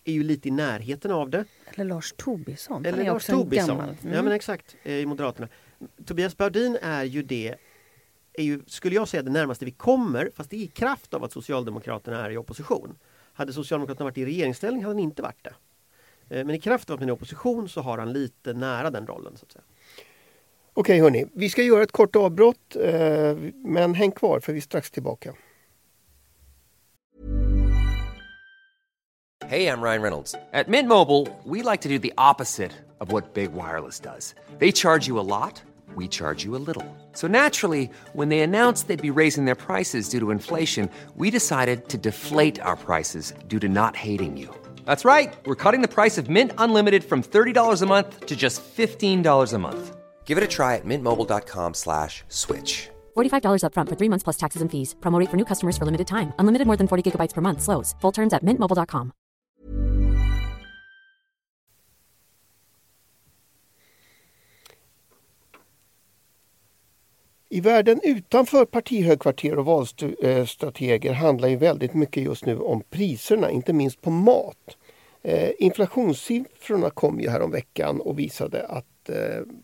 är 0.04 0.12
ju 0.12 0.23
lite 0.23 0.49
i 0.49 0.50
närheten 0.50 1.11
av 1.11 1.30
det. 1.30 1.45
Eller 1.75 1.85
Lars 1.85 2.14
Tobisson. 2.16 2.85
Eller 2.87 2.99
han 2.99 3.07
är 3.07 3.12
Lars 3.12 3.23
också 3.23 3.33
Tobisson. 3.33 3.69
gammal. 3.69 3.97
Mm. 4.02 4.14
Ja 4.14 4.23
men 4.23 4.33
exakt, 4.33 4.76
eh, 4.83 4.92
i 4.95 5.07
Moderaterna. 5.07 5.49
Tobias 6.04 6.37
Baudin 6.37 6.78
är 6.83 7.04
ju 7.04 7.23
det 7.23 7.54
är 8.33 8.42
ju, 8.42 8.62
skulle 8.66 8.95
jag 8.95 9.09
säga, 9.09 9.23
det 9.23 9.30
närmaste 9.30 9.64
vi 9.64 9.71
kommer, 9.71 10.30
fast 10.35 10.50
det 10.50 10.57
är 10.57 10.61
i 10.61 10.66
kraft 10.66 11.14
av 11.14 11.25
att 11.25 11.33
Socialdemokraterna 11.33 12.26
är 12.26 12.30
i 12.30 12.37
opposition. 12.37 12.99
Hade 13.33 13.52
Socialdemokraterna 13.52 14.04
varit 14.04 14.19
i 14.19 14.25
regeringsställning 14.25 14.83
hade 14.83 14.95
han 14.95 14.99
inte 14.99 15.23
varit 15.23 15.45
det. 15.45 15.54
Eh, 16.38 16.45
Men 16.47 16.54
i 16.54 16.61
kraft 16.61 16.90
av 16.90 16.95
att 16.95 17.00
han 17.00 17.09
är 17.09 17.12
i 17.12 17.14
opposition 17.16 17.69
så 17.69 17.80
har 17.80 17.99
han 17.99 18.13
lite 18.13 18.52
nära 18.52 18.91
den 18.91 19.06
rollen. 19.06 19.36
Så 19.36 19.45
att 19.47 19.52
säga. 19.52 19.63
Okej 20.80 21.00
hörni, 21.00 21.26
vi 21.32 21.50
ska 21.50 21.62
göra 21.62 21.82
ett 21.82 21.93
kort 21.93 22.16
avbrott 22.16 22.76
eh, 22.76 23.36
men 23.64 23.95
häng 23.95 24.10
kvar 24.10 24.40
för 24.40 24.52
vi 24.52 24.58
är 24.58 24.62
strax 24.62 24.90
tillbaka. 24.90 25.34
Hey, 29.47 29.66
I'm 29.66 29.82
Ryan 29.82 30.02
Reynolds. 30.02 30.34
At 30.52 30.69
Mint 30.69 30.88
Mobile, 30.88 31.26
we 31.45 31.71
like 31.71 31.82
to 31.82 31.88
do 31.88 31.99
the 31.99 32.12
opposite 32.16 32.71
of 32.99 33.12
what 33.12 33.34
Big 33.34 33.50
Wireless 33.52 34.00
does. 34.00 34.34
They 34.58 34.73
charge 34.73 35.08
you 35.08 35.21
a 35.21 35.26
lot, 35.40 35.62
we 35.97 36.08
charge 36.08 36.47
you 36.47 36.56
a 36.56 36.62
little. 36.66 36.86
So 37.12 37.26
naturally, 37.26 37.90
when 38.14 38.28
they 38.28 38.40
announced 38.40 38.88
they'd 38.88 39.14
be 39.14 39.21
raising 39.21 39.45
their 39.45 39.75
prices 39.75 40.08
due 40.08 40.21
to 40.21 40.30
inflation, 40.30 40.88
we 41.16 41.30
decided 41.30 41.88
to 41.88 41.99
deflate 41.99 42.60
our 42.62 42.76
prices 42.76 43.34
due 43.49 43.58
to 43.58 43.69
not 43.69 43.97
hating 43.97 44.38
you. 44.38 44.49
That's 44.86 45.04
right. 45.04 45.34
We're 45.45 45.62
cutting 45.64 45.82
the 45.82 45.95
price 45.95 46.16
of 46.21 46.28
Mint 46.30 46.52
Unlimited 46.56 47.04
from 47.04 47.23
$30 47.23 47.82
a 47.82 47.86
month 47.86 48.26
to 48.26 48.34
just 48.34 48.62
$15 48.76 49.52
a 49.52 49.58
month. 49.58 50.00
Give 50.30 50.38
it 50.38 50.45
a 50.45 50.56
try 50.56 50.76
at 50.76 50.84
mintmobile.com 50.84 51.75
slash 51.75 52.23
switch. 52.28 52.88
$45 53.16 53.62
upfront 53.66 53.88
for 53.88 53.97
three 53.99 54.08
months 54.08 54.25
plus 54.25 54.36
taxes 54.36 54.62
and 54.62 54.71
fees. 54.71 54.95
Promo 55.00 55.19
rate 55.21 55.30
for 55.30 55.36
new 55.36 55.45
customers 55.45 55.76
for 55.78 55.84
limited 55.84 56.06
time. 56.06 56.32
Unlimited 56.38 56.66
more 56.66 56.76
than 56.76 56.86
40 56.86 57.02
gigabytes 57.02 57.34
per 57.34 57.40
month. 57.40 57.60
Slows. 57.62 57.97
Full 58.00 58.12
terms 58.12 58.32
at 58.32 58.45
mintmobile.com. 58.45 59.10
I 67.49 67.60
världen 67.60 68.00
utanför 68.02 68.64
partihögkvarter 68.64 69.58
och 69.58 69.64
valstrateger 69.64 71.12
handlar 71.12 71.49
ju 71.49 71.56
väldigt 71.56 71.95
mycket 71.95 72.23
just 72.23 72.47
nu 72.47 72.58
om 72.58 72.82
priserna, 72.90 73.50
inte 73.50 73.73
minst 73.73 74.00
på 74.00 74.10
mat. 74.10 74.76
Eh, 75.23 75.50
inflationssiffrorna 75.58 76.90
kom 76.90 77.21
ju 77.21 77.30
här 77.30 77.49
veckan 77.49 78.00
och 78.00 78.19
visade 78.19 78.66
att 78.66 78.84
eh, 78.84 79.00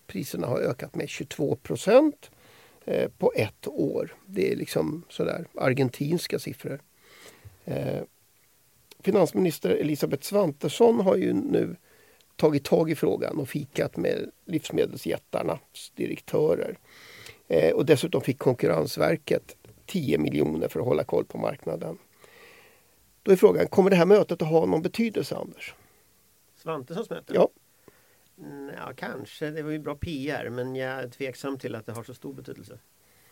priserna 0.06 0.46
har 0.46 0.58
ökat 0.58 0.94
med 0.94 1.08
22 1.08 1.56
procent 1.56 2.30
eh, 2.84 3.10
på 3.18 3.32
ett 3.36 3.68
år. 3.68 4.14
Det 4.26 4.52
är 4.52 4.56
liksom 4.56 5.04
sådär 5.08 5.46
argentinska 5.54 6.38
siffror. 6.38 6.80
Eh, 7.64 8.02
finansminister 9.00 9.70
Elisabeth 9.70 10.22
Svantesson 10.22 11.00
har 11.00 11.16
ju 11.16 11.32
nu 11.32 11.76
tagit 12.36 12.64
tag 12.64 12.90
i 12.90 12.94
frågan 12.94 13.38
och 13.38 13.48
fikat 13.48 13.96
med 13.96 14.30
livsmedelsjättarnas 14.44 15.92
direktörer. 15.94 16.78
Eh, 17.48 17.74
och 17.74 17.86
dessutom 17.86 18.20
fick 18.20 18.38
Konkurrensverket 18.38 19.56
10 19.86 20.18
miljoner 20.18 20.68
för 20.68 20.80
att 20.80 20.86
hålla 20.86 21.04
koll 21.04 21.24
på 21.24 21.38
marknaden. 21.38 21.98
Då 23.22 23.32
är 23.32 23.36
frågan, 23.36 23.66
kommer 23.66 23.90
det 23.90 23.96
här 23.96 24.06
mötet 24.06 24.42
att 24.42 24.48
ha 24.48 24.66
någon 24.66 24.82
betydelse 24.82 25.36
Anders? 25.36 25.74
Svantessons 26.56 27.10
möte? 27.10 27.34
Ja. 27.34 27.48
Mm, 28.42 28.70
Ja, 28.78 28.92
kanske. 28.96 29.50
Det 29.50 29.62
var 29.62 29.70
ju 29.70 29.78
bra 29.78 29.94
PR 29.94 30.48
men 30.50 30.76
jag 30.76 30.90
är 30.90 31.08
tveksam 31.08 31.58
till 31.58 31.74
att 31.74 31.86
det 31.86 31.92
har 31.92 32.02
så 32.02 32.14
stor 32.14 32.34
betydelse. 32.34 32.78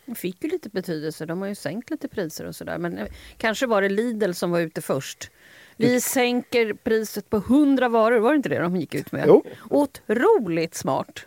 De 0.07 0.14
fick 0.14 0.45
ju 0.45 0.51
lite 0.51 0.69
betydelse. 0.69 1.27
De 1.27 1.40
har 1.40 1.49
ju 1.49 1.55
sänkt 1.55 1.90
lite 1.90 2.09
priser 2.09 2.45
och 2.45 2.57
sådär. 2.57 2.79
Men 2.79 2.99
eh, 2.99 3.07
kanske 3.38 3.67
var 3.67 3.83
det 3.83 3.88
Lidl 3.88 4.33
som 4.33 4.51
var 4.51 4.61
ute 4.61 4.83
först. 4.83 5.31
Vi 5.77 6.01
sänker 6.01 6.73
priset 6.75 7.31
på 7.31 7.37
100 7.37 7.88
varor. 7.88 8.19
Var 8.19 8.31
det 8.31 8.37
inte 8.37 8.49
det 8.49 8.59
de 8.59 8.77
gick 8.77 8.95
ut 8.95 9.12
med? 9.12 9.25
Jo. 9.29 9.45
Otroligt 9.71 10.75
smart. 10.75 11.27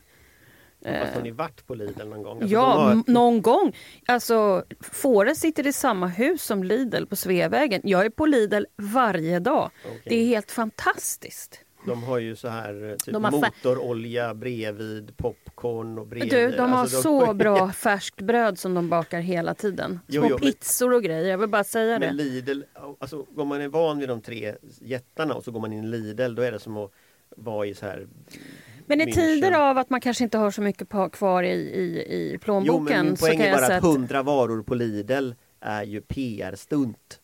Fast 0.84 1.14
har 1.14 1.22
ni 1.22 1.32
varit 1.32 1.68
på 1.68 1.76
Lidl 1.76 2.08
någon 2.08 2.24
gång? 2.24 2.38
Alltså, 2.42 2.54
ja, 2.54 2.62
har- 2.80 3.04
någon 3.12 3.42
gång. 3.42 3.76
Alltså, 4.06 4.64
Fåre 4.80 5.36
sitter 5.36 5.68
i 5.68 5.74
samma 5.74 6.08
hus 6.08 6.44
som 6.44 6.64
Lidl 6.64 7.06
på 7.06 7.16
Sveavägen. 7.16 7.82
Jag 7.84 8.06
är 8.06 8.10
på 8.10 8.26
Lidl 8.26 8.64
varje 8.76 9.40
dag. 9.40 9.70
Okej. 9.86 10.02
Det 10.06 10.16
är 10.16 10.26
helt 10.26 10.52
fantastiskt. 10.52 11.60
De 11.86 12.04
har 12.04 12.18
ju 12.20 12.36
så 12.36 12.48
här 12.48 12.90
eh, 12.90 12.96
typ 12.96 13.14
har 13.16 13.32
motorolja 13.32 14.34
bredvid, 14.34 15.18
popcorn 15.18 16.00
och 16.00 16.08
bredvid. 16.08 16.32
Du, 16.32 16.52
de 16.52 16.72
har 16.72 16.80
Alltså, 16.80 17.02
så 17.02 17.34
bra 17.34 17.72
färskt 17.74 18.22
bröd 18.22 18.60
som 18.60 18.74
de 18.74 18.90
bakar 18.90 19.20
hela 19.20 19.54
tiden. 19.54 20.00
Jo, 20.08 20.22
Små 20.22 20.30
jo, 20.30 20.38
men- 20.42 20.52
pizzor 20.52 20.94
och 20.94 21.04
grejer. 21.04 21.30
Jag 21.30 21.38
vill 21.38 21.50
bara 21.50 21.64
säga 21.64 22.00
Men 22.00 22.18
det. 22.18 22.24
Lidl, 22.24 22.62
alltså 23.00 23.26
går 23.36 23.46
man 23.46 23.62
är 23.62 23.68
van 23.68 24.00
vid 24.00 24.10
de 24.10 24.22
tre 24.22 24.56
jättarna 24.82 25.34
och 25.34 25.44
så 25.44 25.52
går 25.52 25.60
man 25.60 25.74
in 25.74 25.84
i 25.84 25.88
Lidl 25.88 26.36
då 26.36 26.42
är 26.42 26.52
det 26.52 26.60
som 26.60 26.78
att 26.78 26.92
vara 27.36 27.66
i 27.68 27.74
så 27.74 27.86
här 27.86 28.08
Men 28.86 29.02
i 29.02 29.12
tider 29.14 29.52
av 29.52 29.78
att 29.78 29.90
man 29.90 30.02
kanske 30.02 30.24
inte 30.24 30.38
har 30.38 30.52
så 30.52 30.62
mycket 30.62 30.90
kvar 31.12 31.44
i, 31.44 31.50
i, 31.50 32.00
i 32.00 32.32
Jo 32.34 32.40
plånboken 32.40 32.84
men 32.86 33.06
min 33.06 33.18
så 33.18 33.26
poäng 33.26 33.38
kan 33.38 33.48
är 33.48 33.54
bara 33.54 33.78
att. 33.78 33.84
100 33.84 34.24
varor 34.24 34.64
på 34.64 34.76
Lidl 34.76 35.32
är 35.60 35.84
ju 35.84 36.02
PR-stunt. 36.02 37.20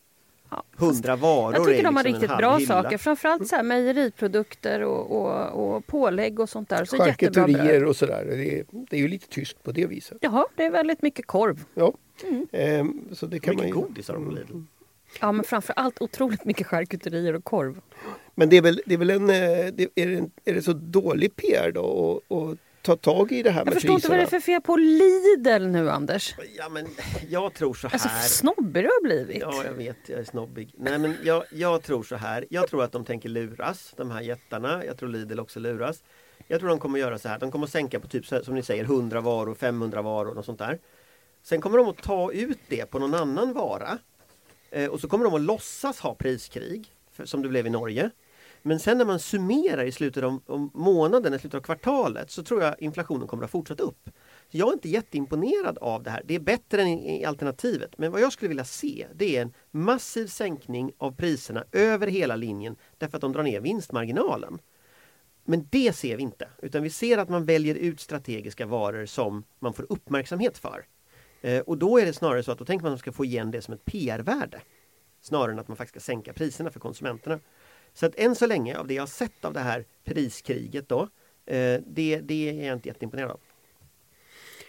Ja, 0.54 0.86
100 0.86 1.16
varor 1.16 1.54
jag 1.54 1.64
tycker 1.66 1.78
är 1.78 1.82
de 1.82 1.96
har 1.96 2.04
liksom 2.04 2.20
riktigt 2.20 2.38
bra 2.38 2.56
hylla. 2.56 2.82
saker. 2.82 2.98
Framförallt 2.98 3.48
så 3.48 3.56
här 3.56 3.62
mejeriprodukter 3.62 4.80
och, 4.82 5.20
och, 5.20 5.76
och 5.76 5.86
pålägg 5.86 6.40
och 6.40 6.48
sånt 6.48 6.68
där. 6.68 6.84
Så. 6.84 6.96
Charkuterier 6.96 7.84
och 7.84 7.96
sådär. 7.96 8.24
Det 8.24 8.58
är, 8.58 8.64
det 8.70 8.96
är 8.96 9.00
ju 9.00 9.08
lite 9.08 9.28
tyst 9.28 9.62
på 9.62 9.72
det 9.72 9.86
viset. 9.86 10.18
Jaha, 10.20 10.46
det 10.56 10.64
är 10.64 10.70
väldigt 10.70 11.02
mycket 11.02 11.26
korv. 11.26 11.64
Ja. 11.74 11.92
Mm. 12.22 12.46
Ehm, 12.52 13.08
så 13.12 13.26
det 13.26 13.38
kan 13.38 13.56
man 13.56 13.64
Mycket 13.64 13.78
ju... 13.78 13.82
godis 13.82 14.08
har 14.08 14.14
de 14.14 14.24
på 14.24 14.30
Lidl. 14.30 14.58
Ja, 15.20 15.32
men 15.32 15.44
framför 15.44 15.72
allt 15.76 16.02
otroligt 16.02 16.44
mycket 16.44 16.66
charkuterier 16.66 17.34
och 17.34 17.44
korv. 17.44 17.80
Men 18.34 18.48
det 18.48 18.56
är 18.56 18.62
väl, 18.62 18.82
det 18.86 18.94
är 18.94 18.98
väl 18.98 19.10
en, 19.10 19.30
eh, 19.30 19.72
det, 19.74 19.88
är, 19.94 20.06
det, 20.06 20.30
är 20.44 20.54
det 20.54 20.62
så 20.62 20.72
dålig 20.72 21.36
PR 21.36 21.70
då? 21.74 21.82
Och, 21.82 22.22
och 22.28 22.56
ta 22.84 22.96
tag 22.96 23.32
i 23.32 23.42
det 23.42 23.50
här 23.50 23.60
Jag 23.60 23.66
med 23.66 23.74
förstår 23.74 23.94
inte 23.94 24.08
vad 24.08 24.18
det 24.18 24.22
är 24.22 24.26
för 24.26 24.40
fel 24.40 24.60
på 24.60 24.76
Lidl 24.76 25.66
nu 25.66 25.90
Anders. 25.90 26.34
Ja, 26.56 26.68
men 26.68 26.86
jag 27.28 27.54
tror 27.54 27.74
så 27.74 27.88
här. 27.88 27.94
Alltså 27.94 28.08
snobbig 28.08 28.84
du 28.84 28.88
har 28.88 29.02
blivit. 29.02 29.38
Ja, 29.40 29.64
jag 29.64 29.72
vet, 29.72 29.96
jag 30.06 30.20
är 30.20 30.24
snobbig. 30.24 30.74
Nej, 30.76 30.98
men 30.98 31.16
jag, 31.24 31.44
jag 31.50 31.82
tror 31.82 32.02
så 32.02 32.16
här. 32.16 32.46
Jag 32.50 32.68
tror 32.68 32.82
att 32.82 32.92
de 32.92 33.04
tänker 33.04 33.28
luras, 33.28 33.94
de 33.96 34.10
här 34.10 34.20
jättarna. 34.20 34.84
Jag 34.84 34.98
tror 34.98 35.08
Lidl 35.08 35.40
också 35.40 35.60
luras. 35.60 36.02
Jag 36.48 36.60
tror 36.60 36.68
de 36.68 36.78
kommer 36.78 36.98
göra 36.98 37.18
så 37.18 37.28
här. 37.28 37.38
De 37.38 37.50
kommer 37.50 37.66
att 37.66 37.72
sänka 37.72 38.00
på 38.00 38.08
typ 38.08 38.26
som 38.26 38.54
ni 38.54 38.62
säger 38.62 38.84
100 38.84 39.20
varor, 39.20 39.54
500 39.54 40.02
varor 40.02 40.38
och 40.38 40.44
sånt 40.44 40.58
där. 40.58 40.78
Sen 41.42 41.60
kommer 41.60 41.78
de 41.78 41.88
att 41.88 42.02
ta 42.02 42.32
ut 42.32 42.58
det 42.68 42.86
på 42.86 42.98
någon 42.98 43.14
annan 43.14 43.52
vara. 43.52 43.98
Eh, 44.70 44.90
och 44.90 45.00
så 45.00 45.08
kommer 45.08 45.24
de 45.24 45.34
att 45.34 45.40
låtsas 45.40 46.00
ha 46.00 46.14
priskrig, 46.14 46.86
för, 47.12 47.24
som 47.24 47.42
det 47.42 47.48
blev 47.48 47.66
i 47.66 47.70
Norge. 47.70 48.10
Men 48.66 48.80
sen 48.80 48.98
när 48.98 49.04
man 49.04 49.18
summerar 49.18 49.84
i 49.84 49.92
slutet 49.92 50.24
av, 50.24 50.40
av 50.46 50.70
månaden, 50.74 51.34
i 51.34 51.38
slutet 51.38 51.58
av 51.58 51.62
kvartalet, 51.62 52.30
så 52.30 52.42
tror 52.42 52.62
jag 52.62 52.74
inflationen 52.78 53.28
kommer 53.28 53.44
att 53.44 53.50
fortsätta 53.50 53.82
upp. 53.82 54.10
Så 54.50 54.58
jag 54.58 54.68
är 54.68 54.72
inte 54.72 54.88
jätteimponerad 54.88 55.78
av 55.78 56.02
det 56.02 56.10
här. 56.10 56.22
Det 56.24 56.34
är 56.34 56.40
bättre 56.40 56.82
än 56.82 56.88
i 56.88 57.20
i 57.20 57.24
alternativet. 57.24 57.98
Men 57.98 58.12
vad 58.12 58.20
jag 58.20 58.32
skulle 58.32 58.48
vilja 58.48 58.64
se, 58.64 59.06
det 59.14 59.36
är 59.36 59.42
en 59.42 59.52
massiv 59.70 60.26
sänkning 60.26 60.92
av 60.98 61.12
priserna 61.16 61.64
över 61.72 62.06
hela 62.06 62.36
linjen 62.36 62.76
därför 62.98 63.16
att 63.16 63.20
de 63.20 63.32
drar 63.32 63.42
ner 63.42 63.60
vinstmarginalen. 63.60 64.58
Men 65.44 65.68
det 65.70 65.96
ser 65.96 66.16
vi 66.16 66.22
inte, 66.22 66.48
utan 66.62 66.82
vi 66.82 66.90
ser 66.90 67.18
att 67.18 67.28
man 67.28 67.44
väljer 67.44 67.74
ut 67.74 68.00
strategiska 68.00 68.66
varor 68.66 69.06
som 69.06 69.44
man 69.58 69.74
får 69.74 69.86
uppmärksamhet 69.88 70.58
för. 70.58 70.86
Eh, 71.42 71.60
och 71.60 71.78
då 71.78 71.98
är 71.98 72.06
det 72.06 72.12
snarare 72.12 72.42
så 72.42 72.52
att 72.52 72.58
då 72.58 72.64
tänker 72.64 72.82
man 72.82 72.88
att 72.88 72.92
man 72.92 72.98
ska 72.98 73.12
få 73.12 73.24
igen 73.24 73.50
det 73.50 73.62
som 73.62 73.74
ett 73.74 73.84
PR-värde. 73.84 74.60
Snarare 75.20 75.52
än 75.52 75.58
att 75.58 75.68
man 75.68 75.76
faktiskt 75.76 76.04
ska 76.04 76.12
sänka 76.12 76.32
priserna 76.32 76.70
för 76.70 76.80
konsumenterna. 76.80 77.40
Så 77.94 78.06
att 78.06 78.14
än 78.16 78.34
så 78.34 78.46
länge 78.46 78.78
av 78.78 78.86
det 78.86 78.94
jag 78.94 79.02
har 79.02 79.06
sett 79.06 79.44
av 79.44 79.52
det 79.52 79.60
här 79.60 79.84
priskriget 80.04 80.88
då, 80.88 81.00
eh, 81.46 81.80
det, 81.86 82.20
det 82.22 82.60
är 82.60 82.66
jag 82.66 82.76
inte 82.76 82.88
jätteimponerad 82.88 83.30
av. 83.30 83.40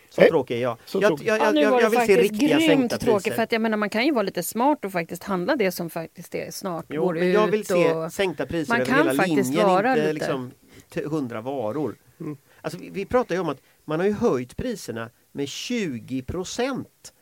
Så 0.10 0.22
Nej, 0.22 0.30
tråkig 0.30 0.58
är 0.58 0.62
jag. 0.62 0.78
så 0.86 1.00
jag, 1.02 1.08
tråkig. 1.10 1.28
jag, 1.28 1.40
Ja, 1.40 1.46
jag, 1.46 1.56
nu 1.56 1.62
jag, 1.62 1.72
var 1.72 1.82
jag 1.82 1.92
det 1.92 1.98
vill 1.98 2.08
se 2.08 2.14
faktiskt 2.16 2.32
riktiga 2.32 2.60
sänkta 2.60 2.98
tråkigt 2.98 3.24
priser. 3.24 3.36
för 3.36 3.44
att 3.44 3.52
jag 3.52 3.62
menar 3.62 3.78
man 3.78 3.90
kan 3.90 4.06
ju 4.06 4.12
vara 4.12 4.24
lite 4.24 4.44
smart 4.44 4.86
och 4.86 4.92
faktiskt 4.92 5.24
handla 5.24 5.56
det 5.56 5.72
som 5.72 5.90
faktiskt 5.90 6.36
är 6.36 6.52
snart 6.52 6.86
Jo, 6.90 7.02
går 7.06 7.14
men 7.14 7.32
jag 7.32 7.48
vill 7.48 7.60
ut. 7.60 7.68
se 7.68 7.94
och... 7.94 8.14
sänkta 8.14 8.46
priser 8.46 8.74
Man 8.74 8.82
över 8.82 8.92
kan 8.92 8.98
hela 9.08 9.14
faktiskt 9.14 9.50
linjen, 9.50 9.68
vara 9.68 9.90
inte 9.90 10.14
lite- 10.14 10.14
liksom 10.14 10.52
100 10.96 11.42
varor. 11.42 11.96
Alltså, 12.62 12.80
vi, 12.80 12.90
vi 12.90 13.06
pratar 13.06 13.36
ju 13.36 13.42
om 13.42 13.50
att 13.50 13.62
man 13.86 14.00
har 14.00 14.08
ju 14.08 14.14
höjt 14.14 14.58
priserna 14.58 15.10
med 15.32 15.48
20 15.48 16.22
procent. 16.22 17.14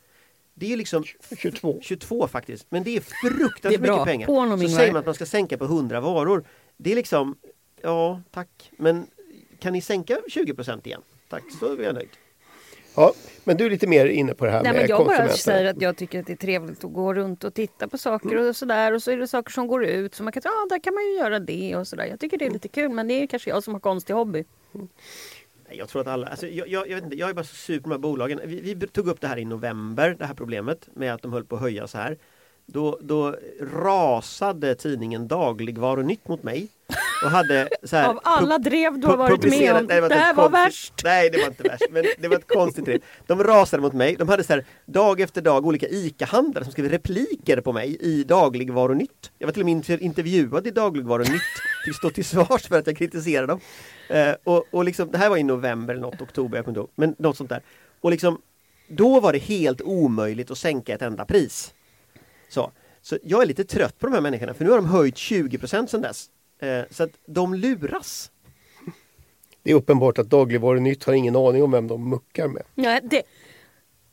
Det 0.53 0.73
är 0.73 0.77
liksom 0.77 1.03
22. 1.37 1.79
22 1.81 2.27
faktiskt, 2.27 2.65
men 2.69 2.83
det 2.83 2.97
är 2.97 3.01
fruktansvärt 3.01 3.81
Det 3.81 3.87
är 3.87 3.91
mycket 3.91 4.05
pengar. 4.05 4.27
På 4.27 4.33
honom, 4.33 4.59
Så 4.59 4.67
säger 4.67 4.91
man 4.91 4.99
att 4.99 5.05
man 5.05 5.15
ska 5.15 5.25
sänka 5.25 5.57
på 5.57 5.65
100 5.65 6.01
varor. 6.01 6.45
Det 6.77 6.91
är 6.91 6.95
liksom, 6.95 7.35
ja 7.81 8.21
tack, 8.31 8.71
men 8.77 9.07
kan 9.59 9.73
ni 9.73 9.81
sänka 9.81 10.17
20 10.27 10.53
procent 10.53 10.87
igen? 10.87 11.01
Tack, 11.29 11.43
så 11.59 11.77
är 11.77 11.83
jag 11.83 11.95
nöjd. 11.95 12.09
Ja, 12.95 13.13
men 13.43 13.57
du 13.57 13.65
är 13.65 13.69
lite 13.69 13.87
mer 13.87 14.05
inne 14.05 14.33
på 14.33 14.45
det 14.45 14.51
här 14.51 14.63
Nej, 14.63 14.71
med 14.71 14.81
men 14.81 14.89
jag 14.89 15.05
bara 15.05 15.29
säger 15.29 15.65
att 15.65 15.81
jag 15.81 15.97
tycker 15.97 16.19
att 16.19 16.27
det 16.27 16.33
är 16.33 16.37
trevligt 16.37 16.83
att 16.83 16.93
gå 16.93 17.13
runt 17.13 17.43
och 17.43 17.53
titta 17.53 17.87
på 17.87 17.97
saker 17.97 18.49
och 18.49 18.55
sådär. 18.55 18.93
Och 18.93 19.03
så 19.03 19.11
är 19.11 19.17
det 19.17 19.27
saker 19.27 19.51
som 19.51 19.67
går 19.67 19.85
ut. 19.85 20.15
Så 20.15 20.23
man 20.23 20.33
kan 20.33 20.41
säga, 20.41 20.51
ah, 20.51 20.65
där 20.69 20.79
kan 20.83 20.93
man 20.93 21.03
ju 21.03 21.13
göra 21.15 21.39
det 21.39 21.75
och 21.75 21.87
sådär. 21.87 22.05
Jag 22.05 22.19
tycker 22.19 22.37
det 22.37 22.45
är 22.45 22.49
lite 22.49 22.67
kul. 22.67 22.89
Men 22.89 23.07
det 23.07 23.13
är 23.13 23.27
kanske 23.27 23.49
jag 23.49 23.63
som 23.63 23.73
har 23.73 23.79
konstig 23.79 24.13
hobby. 24.13 24.45
Nej, 24.71 24.87
jag 25.73 25.89
tror 25.89 26.01
att 26.01 26.07
alla, 26.07 26.27
alltså 26.27 26.47
jag, 26.47 26.67
jag, 26.67 26.89
jag, 26.89 26.95
vet 26.95 27.03
inte, 27.03 27.17
jag 27.17 27.29
är 27.29 27.33
bara 27.33 27.45
så 27.45 27.55
sur 27.55 27.79
på 27.79 27.89
de 27.89 27.91
här 27.91 27.99
bolagen. 27.99 28.39
Vi, 28.45 28.73
vi 28.73 28.87
tog 28.87 29.07
upp 29.07 29.21
det 29.21 29.27
här 29.27 29.37
i 29.37 29.45
november, 29.45 30.15
det 30.19 30.25
här 30.25 30.33
problemet 30.33 30.89
med 30.93 31.13
att 31.13 31.21
de 31.21 31.33
höll 31.33 31.45
på 31.45 31.55
att 31.55 31.61
höja 31.61 31.87
så 31.87 31.97
här. 31.97 32.17
Då, 32.65 32.97
då 33.01 33.35
rasade 33.73 34.75
tidningen 34.75 35.27
Dagligvarunytt 35.27 36.27
mot 36.27 36.43
mig. 36.43 36.67
Och 37.25 37.29
hade 37.31 37.69
så 37.83 37.95
här, 37.95 38.09
Av 38.09 38.19
alla 38.23 38.57
drev 38.57 38.99
du 38.99 39.07
har 39.07 39.17
varit 39.17 39.43
med 39.43 39.75
om. 39.75 39.85
Nej, 39.85 40.01
Det, 40.01 40.05
ett 40.07 40.11
här 40.13 40.33
var 40.33 40.43
konstigt- 40.49 40.65
värst. 40.65 40.93
Nej, 41.03 41.29
det 41.29 41.37
var 41.41 41.47
inte 41.47 41.63
värst. 41.63 41.83
Men 41.91 42.05
det 42.19 42.27
var 42.27 42.35
ett 42.35 42.47
konstigt 42.47 42.85
drev. 42.85 42.99
De 43.27 43.43
rasade 43.43 43.81
mot 43.81 43.93
mig. 43.93 44.15
De 44.15 44.29
hade 44.29 44.43
så 44.43 44.53
här, 44.53 44.65
dag 44.85 45.21
efter 45.21 45.41
dag 45.41 45.65
olika 45.65 45.87
ICA-handlare 45.87 46.63
som 46.63 46.71
skrev 46.71 46.89
repliker 46.89 47.61
på 47.61 47.73
mig 47.73 47.97
i 48.01 48.23
Dagligvarunytt. 48.23 49.31
Jag 49.39 49.47
var 49.47 49.51
till 49.53 49.61
och 49.61 49.65
med 49.65 49.75
inter- 49.83 49.99
intervjuad 50.01 50.67
i 50.67 50.71
Dagligvarunytt. 50.71 51.41
Fick 51.85 51.95
stå 51.95 52.09
till 52.09 52.25
svars 52.25 52.67
för 52.67 52.79
att 52.79 52.87
jag 52.87 52.97
kritiserade 52.97 53.47
dem. 53.47 53.59
Eh, 54.09 54.33
och, 54.43 54.65
och 54.71 54.83
liksom, 54.83 55.11
det 55.11 55.17
här 55.17 55.29
var 55.29 55.37
i 55.37 55.43
november 55.43 55.93
eller 55.93 56.01
något, 56.01 56.21
oktober, 56.21 56.57
jag 56.57 56.65
kommer 56.65 56.71
inte 56.71 56.79
ihåg. 56.79 56.89
Men 56.95 57.15
något 57.19 57.37
sånt 57.37 57.49
där. 57.49 57.61
Och 58.01 58.11
liksom, 58.11 58.41
då 58.87 59.19
var 59.19 59.33
det 59.33 59.39
helt 59.39 59.81
omöjligt 59.81 60.51
att 60.51 60.57
sänka 60.57 60.93
ett 60.93 61.01
enda 61.01 61.25
pris. 61.25 61.73
Så, 62.53 62.71
så 63.01 63.17
jag 63.23 63.41
är 63.41 63.45
lite 63.45 63.63
trött 63.63 63.99
på 63.99 64.07
de 64.07 64.13
här 64.13 64.21
människorna 64.21 64.53
för 64.53 64.63
nu 64.65 64.69
har 64.71 64.77
de 64.77 64.85
höjt 64.85 65.17
20 65.17 65.67
sedan 65.67 65.87
dess. 66.01 66.29
Eh, 66.59 66.81
så 66.91 67.03
att 67.03 67.09
de 67.25 67.53
luras. 67.53 68.31
Det 69.63 69.71
är 69.71 69.75
uppenbart 69.75 70.17
att 70.17 70.29
Dagligvarunytt 70.29 71.03
har 71.03 71.13
ingen 71.13 71.35
aning 71.35 71.63
om 71.63 71.71
vem 71.71 71.87
de 71.87 72.09
muckar 72.09 72.47
med. 72.47 72.63
Nej, 72.75 72.99
det... 73.03 73.23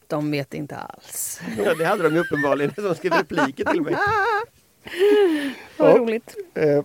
De 0.06 0.30
vet 0.30 0.54
inte 0.54 0.76
alls. 0.76 1.40
Ja, 1.64 1.74
det 1.74 1.84
hade 1.84 2.02
de 2.02 2.14
ju 2.14 2.20
uppenbarligen 2.20 2.74
som 2.74 2.94
skrev 2.94 3.12
repliker 3.12 3.64
till 3.64 3.82
mig. 3.82 3.94
Vad 5.76 5.90
Ja. 5.90 5.96
roligt. 5.98 6.36
Eh, 6.54 6.84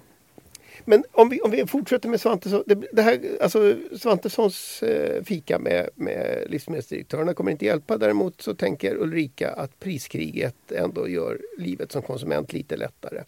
Men 0.85 1.03
om 1.11 1.29
vi, 1.29 1.41
om 1.41 1.51
vi 1.51 1.67
fortsätter 1.67 2.09
med 2.09 2.21
Svantesson. 2.21 2.63
Det, 2.65 2.75
det 2.91 3.01
här, 3.01 3.19
alltså 3.41 3.75
Svantessons 3.97 4.83
eh, 4.83 5.23
fika 5.23 5.59
med, 5.59 5.89
med 5.95 6.45
livsmedelsdirektörerna 6.49 7.33
kommer 7.33 7.51
inte 7.51 7.65
hjälpa. 7.65 7.97
Däremot 7.97 8.41
så 8.41 8.55
tänker 8.55 8.95
Ulrika 8.95 9.51
att 9.51 9.79
priskriget 9.79 10.71
ändå 10.71 11.07
gör 11.07 11.41
livet 11.57 11.91
som 11.91 12.01
konsument 12.01 12.53
lite 12.53 12.77
lättare. 12.77 13.23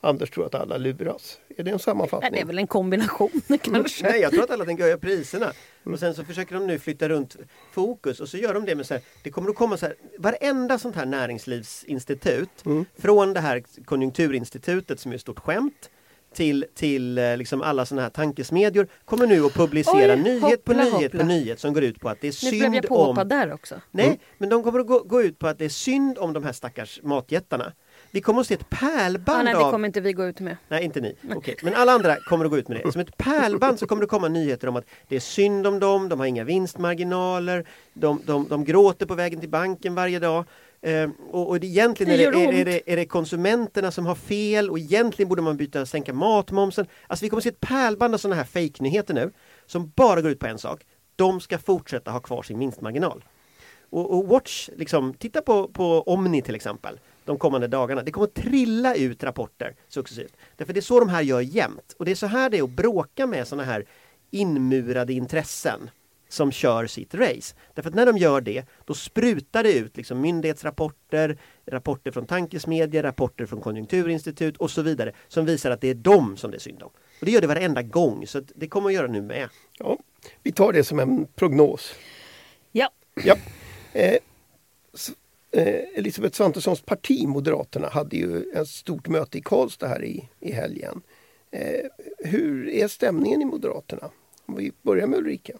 Anders 0.00 0.30
tror 0.30 0.46
att 0.46 0.54
alla 0.54 0.76
luras. 0.76 1.38
Är 1.48 1.54
det 1.64 1.70
en 1.70 1.74
Nej, 1.74 1.78
sammanfattning? 1.80 2.32
det 2.32 2.40
är 2.40 2.44
väl 2.44 2.58
en 2.58 2.66
kombination 2.66 3.42
kanske. 3.62 4.08
Nej, 4.08 4.20
jag 4.20 4.32
tror 4.32 4.44
att 4.44 4.50
alla 4.50 4.64
tänker 4.64 4.84
höja 4.84 4.98
priserna. 4.98 5.52
Och 5.84 5.98
sen 5.98 6.14
så 6.14 6.24
försöker 6.24 6.54
de 6.54 6.66
nu 6.66 6.78
flytta 6.78 7.08
runt 7.08 7.36
fokus 7.72 8.20
och 8.20 8.28
så 8.28 8.36
gör 8.36 8.54
de 8.54 8.64
det 8.64 8.74
med 8.74 8.86
så 8.86 8.94
här, 8.94 9.02
det 9.22 9.30
kommer 9.30 9.50
att 9.50 9.56
komma 9.56 9.76
så 9.76 9.86
här, 9.86 9.94
varenda 10.18 10.78
sånt 10.78 10.96
här 10.96 11.06
näringslivsinstitut, 11.06 12.64
från 12.98 13.32
det 13.32 13.40
här 13.40 13.62
konjunkturinstitutet 13.84 15.00
som 15.00 15.12
är 15.12 15.14
ett 15.16 15.20
stort 15.20 15.38
skämt, 15.38 15.90
till, 16.34 16.64
till 16.74 17.18
eh, 17.18 17.36
liksom 17.36 17.62
alla 17.62 17.86
såna 17.86 18.02
här 18.02 18.08
tankesmedjor 18.10 18.88
kommer 19.04 19.26
nu 19.26 19.44
att 19.44 19.54
publicera 19.54 20.12
Oj, 20.12 20.18
nyhet 20.22 20.64
på 20.64 20.72
hoppla, 20.72 20.84
nyhet 20.84 21.02
hoppla. 21.02 21.20
på 21.20 21.26
nyhet 21.26 21.60
som 21.60 21.72
går 21.74 21.82
ut 21.84 22.00
på 22.00 22.08
att 22.08 22.20
det 22.20 22.28
är 22.28 22.44
Nu 22.44 22.50
blev 22.50 22.62
jag 22.64 22.72
synd 22.72 22.88
påhoppad 22.88 23.22
om... 23.22 23.28
där 23.28 23.52
också. 23.52 23.74
Nej, 23.90 24.20
men 24.38 24.48
de 24.48 24.62
kommer 24.62 24.80
att 24.80 24.86
gå, 24.86 24.98
gå 25.02 25.22
ut 25.22 25.38
på 25.38 25.46
att 25.46 25.58
det 25.58 25.64
är 25.64 25.68
synd 25.68 26.18
om 26.18 26.32
de 26.32 26.44
här 26.44 26.52
stackars 26.52 27.00
matjättarna. 27.02 27.72
Vi 28.10 28.20
kommer 28.20 28.40
att 28.40 28.46
se 28.46 28.54
ett 28.54 28.60
Ah, 28.70 28.76
pärlband 28.76 29.44
nej, 29.44 29.54
av... 29.54 29.64
det 29.64 29.70
kommer 29.70 29.88
inte 29.88 30.00
vi 30.00 30.12
gå 30.12 30.26
ut 30.26 30.40
med. 30.40 30.56
Nej, 30.68 30.84
inte 30.84 31.00
ni. 31.00 31.16
Okej. 31.34 31.56
Men 31.62 31.74
alla 31.74 31.92
andra 31.92 32.16
kommer 32.16 32.44
att 32.44 32.50
gå 32.50 32.58
ut 32.58 32.68
med 32.68 32.80
det. 32.84 32.92
Som 32.92 33.00
ett 33.00 33.16
pärlband 33.16 33.78
så 33.78 33.86
kommer 33.86 34.02
det 34.02 34.06
komma 34.08 34.28
nyheter 34.28 34.68
om 34.68 34.76
att 34.76 34.84
det 35.08 35.16
är 35.16 35.20
synd 35.20 35.66
om 35.66 35.80
dem, 35.80 36.08
de 36.08 36.20
har 36.20 36.26
inga 36.26 36.44
vinstmarginaler, 36.44 37.64
de, 37.94 38.22
de, 38.26 38.46
de 38.48 38.64
gråter 38.64 39.06
på 39.06 39.14
vägen 39.14 39.40
till 39.40 39.48
banken 39.48 39.94
varje 39.94 40.18
dag. 40.18 40.44
Eh, 40.82 41.10
och, 41.30 41.48
och 41.48 41.60
det, 41.60 41.66
egentligen 41.66 42.12
är 42.12 42.18
Det 42.18 42.30
det, 42.30 42.38
gör 42.38 42.52
är, 42.52 42.60
är, 42.60 42.64
det, 42.64 42.92
är 42.92 42.96
det 42.96 43.06
konsumenterna 43.06 43.90
som 43.90 44.06
har 44.06 44.14
fel 44.14 44.70
och 44.70 44.78
egentligen 44.78 45.28
borde 45.28 45.42
man 45.42 45.56
byta 45.56 45.86
sänka 45.86 46.12
matmomsen. 46.12 46.86
Alltså 47.06 47.24
vi 47.24 47.28
kommer 47.28 47.40
att 47.40 47.44
se 47.44 47.48
ett 47.48 47.60
pärlband 47.60 48.14
av 48.14 48.18
sådana 48.18 48.36
här 48.36 48.44
fejknyheter 48.44 49.14
nu 49.14 49.32
som 49.66 49.92
bara 49.96 50.20
går 50.20 50.30
ut 50.30 50.38
på 50.38 50.46
en 50.46 50.58
sak. 50.58 50.82
De 51.16 51.40
ska 51.40 51.58
fortsätta 51.58 52.10
ha 52.10 52.20
kvar 52.20 52.42
sin 52.42 52.58
vinstmarginal. 52.58 53.24
Och, 53.90 54.18
och 54.18 54.28
Watch, 54.28 54.68
liksom, 54.76 55.14
titta 55.14 55.42
på, 55.42 55.68
på 55.68 56.02
Omni 56.02 56.42
till 56.42 56.54
exempel 56.54 57.00
de 57.24 57.38
kommande 57.38 57.68
dagarna. 57.68 58.02
Det 58.02 58.10
kommer 58.10 58.26
att 58.26 58.34
trilla 58.34 58.94
ut 58.94 59.24
rapporter 59.24 59.74
successivt. 59.88 60.36
Därför 60.56 60.72
det 60.72 60.80
är 60.80 60.82
så 60.82 61.00
de 61.00 61.08
här 61.08 61.22
gör 61.22 61.40
jämt. 61.40 61.94
Och 61.98 62.04
det 62.04 62.10
är 62.10 62.14
så 62.14 62.26
här 62.26 62.50
det 62.50 62.58
är 62.58 62.62
att 62.62 62.70
bråka 62.70 63.26
med 63.26 63.48
sådana 63.48 63.64
här 63.64 63.84
inmurade 64.30 65.12
intressen 65.12 65.90
som 66.32 66.52
kör 66.52 66.86
sitt 66.86 67.14
race. 67.14 67.56
Därför 67.74 67.90
att 67.90 67.96
när 67.96 68.06
de 68.06 68.18
gör 68.18 68.40
det, 68.40 68.64
då 68.84 68.94
sprutar 68.94 69.62
det 69.62 69.72
ut 69.72 69.96
liksom 69.96 70.20
myndighetsrapporter, 70.20 71.38
rapporter 71.66 72.10
från 72.10 72.26
tankesmedjor, 72.26 73.02
rapporter 73.02 73.46
från 73.46 73.60
konjunkturinstitut 73.60 74.56
och 74.56 74.70
så 74.70 74.82
vidare 74.82 75.12
som 75.28 75.46
visar 75.46 75.70
att 75.70 75.80
det 75.80 75.88
är 75.88 75.94
dem 75.94 76.36
som 76.36 76.50
det 76.50 76.56
är 76.56 76.60
synd 76.60 76.82
om. 76.82 76.90
Och 77.20 77.26
det 77.26 77.30
gör 77.30 77.40
det 77.40 77.46
varenda 77.46 77.82
gång, 77.82 78.26
så 78.26 78.42
det 78.54 78.68
kommer 78.68 78.88
att 78.88 78.94
göra 78.94 79.06
nu 79.06 79.22
med. 79.22 79.48
Ja, 79.78 79.98
vi 80.42 80.52
tar 80.52 80.72
det 80.72 80.84
som 80.84 80.98
en 80.98 81.26
prognos. 81.34 81.94
Ja. 82.72 82.90
Ja. 83.24 83.36
Eh, 83.92 84.16
eh, 85.50 85.84
Elisabeth 85.94 86.36
Svantessons 86.36 86.80
parti, 86.80 87.26
Moderaterna, 87.26 87.88
hade 87.88 88.16
ju 88.16 88.42
ett 88.54 88.68
stort 88.68 89.08
möte 89.08 89.38
i 89.38 89.40
Karlstad 89.40 89.88
här 89.88 90.04
i, 90.04 90.28
i 90.40 90.52
helgen. 90.52 91.02
Eh, 91.50 91.86
hur 92.18 92.68
är 92.68 92.88
stämningen 92.88 93.42
i 93.42 93.44
Moderaterna? 93.44 94.10
Om 94.46 94.56
vi 94.56 94.72
börjar 94.82 95.06
med 95.06 95.18
Ulrika. 95.18 95.52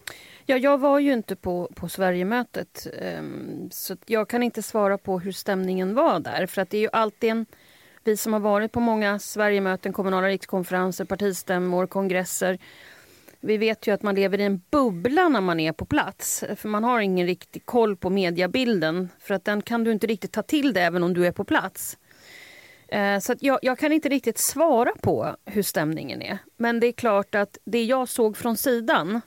Ja, 0.51 0.57
jag 0.57 0.77
var 0.77 0.99
ju 0.99 1.13
inte 1.13 1.35
på, 1.35 1.69
på 1.75 1.89
Sverigemötet 1.89 2.87
ehm, 2.99 3.69
så 3.71 3.97
jag 4.05 4.29
kan 4.29 4.43
inte 4.43 4.61
svara 4.61 4.97
på 4.97 5.19
hur 5.19 5.31
stämningen 5.31 5.95
var 5.95 6.19
där. 6.19 6.45
För 6.45 6.61
att 6.61 6.69
det 6.69 6.77
är 6.77 6.81
ju 6.81 6.89
alltid 6.93 7.29
en... 7.29 7.45
Vi 8.03 8.17
som 8.17 8.33
har 8.33 8.39
varit 8.39 8.71
på 8.71 8.79
många 8.79 9.19
Sverigemöten, 9.19 9.93
kommunala 9.93 10.27
rikskonferenser, 10.27 11.05
partistämmor, 11.05 11.87
kongresser. 11.87 12.59
Vi 13.39 13.57
vet 13.57 13.87
ju 13.87 13.93
att 13.93 14.01
man 14.01 14.15
lever 14.15 14.39
i 14.39 14.43
en 14.43 14.61
bubbla 14.71 15.29
när 15.29 15.41
man 15.41 15.59
är 15.59 15.71
på 15.71 15.85
plats. 15.85 16.43
För 16.55 16.69
man 16.69 16.83
har 16.83 16.99
ingen 16.99 17.27
riktig 17.27 17.65
koll 17.65 17.97
på 17.97 18.09
mediebilden. 18.09 19.09
För 19.19 19.33
att 19.33 19.45
den 19.45 19.61
kan 19.61 19.83
du 19.83 19.91
inte 19.91 20.07
riktigt 20.07 20.31
ta 20.31 20.43
till 20.43 20.73
dig 20.73 20.83
även 20.83 21.03
om 21.03 21.13
du 21.13 21.27
är 21.27 21.31
på 21.31 21.43
plats. 21.43 21.97
Eh, 22.87 23.19
så 23.19 23.31
att 23.31 23.43
jag, 23.43 23.59
jag 23.61 23.79
kan 23.79 23.91
inte 23.91 24.09
riktigt 24.09 24.37
svara 24.37 24.91
på 25.01 25.35
hur 25.45 25.63
stämningen 25.63 26.21
är. 26.21 26.37
Men 26.57 26.79
det 26.79 26.87
är 26.87 26.91
klart 26.91 27.35
att 27.35 27.57
det 27.63 27.83
jag 27.83 28.09
såg 28.09 28.37
från 28.37 28.57
sidan 28.57 29.21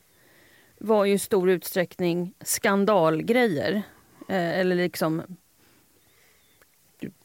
var 0.84 1.04
ju 1.04 1.12
i 1.12 1.18
stor 1.18 1.50
utsträckning 1.50 2.34
skandalgrejer. 2.40 3.82
Eh, 4.28 4.58
eller 4.58 4.76
liksom, 4.76 5.22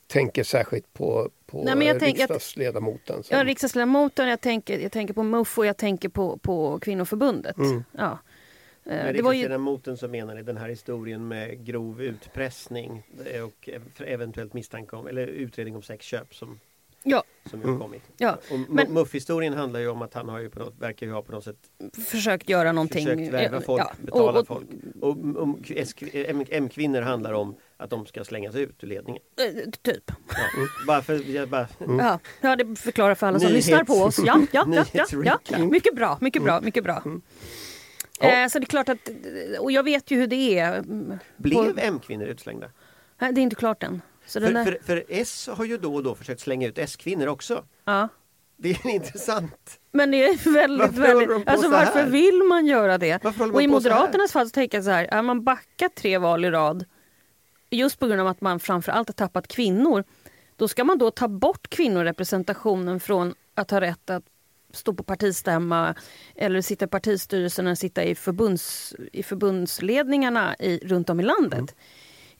Tänker 0.08 0.44
särskilt 0.44 0.94
på, 0.94 1.30
på 1.46 1.64
Nej, 1.64 1.76
men 1.76 1.88
jag 1.88 2.04
riksdagsledamoten. 2.08 3.24
som- 3.24 3.38
ja, 3.38 3.44
riksdagsledamoten, 3.44 4.28
jag 4.28 4.42
tänker, 4.42 4.80
jag 4.80 4.92
tänker 4.92 5.14
på 5.14 5.24
MUF 5.24 5.58
och 5.58 5.66
jag 5.66 5.78
tänker 5.78 6.10
på, 6.10 6.38
på 6.38 6.80
kvinnoförbundet. 6.80 7.58
Mm. 7.58 7.84
Ja. 7.92 8.20
Eh, 8.86 8.92
Med 8.96 9.16
det 9.16 9.22
var 9.22 9.34
ju, 9.34 9.38
riksdagsledamoten 9.38 9.98
så 9.98 10.08
menar 10.08 10.36
ni 10.36 10.44
den 10.44 10.58
här 10.58 10.70
historien 10.70 11.28
med 11.28 11.66
grov 11.66 12.02
utpressning 12.02 13.04
eh, 13.34 13.42
och 13.44 13.70
ev- 13.70 14.04
eventuellt 14.06 14.54
misstanke 14.54 14.96
om, 14.96 15.08
eller 15.08 15.28
utredning 15.28 15.76
om 15.76 15.82
sexköp 15.82 16.36
som, 16.36 16.60
ja, 17.04 17.24
som 17.50 17.62
Mm. 17.64 17.80
kommit. 17.80 18.02
ja, 18.18 18.38
Och 18.52 18.60
Men- 18.70 18.94
Muff-historien 18.94 19.54
handlar 19.54 19.80
ju 19.80 19.88
om 19.88 20.02
att 20.02 20.14
han 20.14 20.30
har 20.30 20.40
ju 20.40 20.50
på 20.50 20.60
något, 20.60 20.74
verkar 20.80 21.06
ju 21.08 21.12
ha 21.14 21.22
på 21.22 21.32
något 21.32 21.44
sätt 21.44 21.58
försökt 22.08 22.50
göra 22.50 22.72
någonting. 22.72 23.06
försökt 23.06 23.34
värva 23.34 23.62
folk, 23.62 23.82
Ja, 23.82 23.92
betala 24.06 24.32
och- 24.32 24.38
och- 24.40 24.48
folk. 24.48 24.68
Och 25.02 25.18
M-kvinnor 26.52 27.02
handlar 27.02 27.34
om 27.34 27.56
att 27.78 27.90
de 27.90 28.06
ska 28.06 28.24
slängas 28.24 28.56
ut 28.56 28.84
ur 28.84 28.88
ledningen. 28.88 29.22
eh, 29.42 29.70
Typ. 29.82 30.04
Ja. 30.08 30.36
Bara 30.88 31.02
för, 31.02 31.30
jag 31.30 31.50
bara, 31.50 31.68
Ja, 32.00 32.20
ja, 32.42 32.56
det 32.56 32.76
förklarar 32.76 33.16
för 33.16 33.28
alla 33.28 33.40
som 33.40 33.48
Nyhets- 33.50 33.54
lyssnar 33.54 33.84
på 33.84 33.94
oss. 33.94 34.20
Ja, 34.26 34.42
ja, 34.52 34.66
ja, 34.72 35.06
ja, 35.24 35.40
ja. 35.50 35.58
Mycket 35.58 35.96
bra, 35.96 36.18
mycket 36.22 36.44
bra, 36.44 36.62
mycket 36.62 36.84
bra. 36.84 37.04
Ja. 38.22 38.28
Eh, 38.28 38.48
så 38.48 38.60
det 38.60 38.64
är 38.64 38.68
klart 38.68 38.90
att, 38.90 39.10
och 39.60 39.72
jag 39.72 39.84
vet 39.84 40.12
ju 40.12 40.18
hur 40.20 40.28
det 40.28 40.60
är. 40.60 40.78
Mm, 40.78 41.14
blev 41.38 41.74
på- 41.74 41.80
M-kvinnor 41.80 42.26
utslängda? 42.28 42.68
Nej, 43.22 43.34
det 43.34 43.42
är 43.42 43.44
inte 43.44 43.56
klart 43.56 43.84
än. 43.84 44.02
Så 44.30 44.40
För, 44.42 44.54
där, 44.54 44.66
för, 44.66 44.80
för 44.84 45.04
S 45.10 45.50
har 45.52 45.66
ju 45.66 45.78
då 45.78 45.96
och 45.96 46.04
då 46.04 46.16
försökt 46.16 46.42
slänga 46.42 46.68
ut 46.68 46.78
S-kvinnor 46.78 47.28
också. 47.28 47.64
ja. 47.86 48.08
Det 48.62 48.70
är 48.70 48.88
intressant. 48.90 49.80
Men 49.92 50.12
det 50.12 50.26
är 50.26 50.52
väldigt, 50.54 50.88
Varför 50.88 51.02
väldigt... 51.02 51.48
Alltså 51.48 51.70
varför 51.70 52.06
vill 52.06 52.44
man 52.44 52.66
göra 52.66 52.98
det? 52.98 53.24
Håller 53.24 53.56
Och 53.56 53.62
i 53.62 53.68
man? 53.68 53.74
Moderaternas 53.74 54.32
fall 54.32 54.46
så 54.46 54.54
tänker 54.54 54.78
jag 54.78 54.86
så 54.86 54.92
här, 54.92 55.06
är 55.06 55.22
man 55.22 55.44
backat 55.44 55.96
tre 55.96 56.18
val 56.18 56.46
i 56.46 56.50
rad 56.50 56.86
just 57.70 58.00
på 58.00 58.08
grund 58.08 58.22
av 58.22 58.28
att 58.28 58.42
man 58.42 58.60
framförallt 58.60 59.08
har 59.08 59.14
tappat 59.14 59.48
kvinnor, 59.48 60.04
då 60.56 60.68
ska 60.68 60.84
man 60.84 60.98
då 60.98 61.12
ta 61.12 61.28
bort 61.28 61.70
kvinnorepresentationen 61.70 63.00
från 63.00 63.36
att 63.54 63.72
ha 63.72 63.82
rätt 63.82 64.10
att 64.10 64.24
stå 64.74 64.94
på 64.94 65.04
partistämma 65.04 65.96
eller 66.36 66.62
sitta 66.62 66.86
i 66.86 66.88
partistyrelsen 66.88 67.66
eller 67.66 67.76
sitta 67.76 68.04
i, 68.04 68.16
förbunds, 68.16 68.96
i 69.12 69.24
förbundsledningarna 69.24 70.56
i, 70.60 70.80
runt 70.88 71.10
om 71.10 71.20
i 71.20 71.24
landet. 71.24 71.76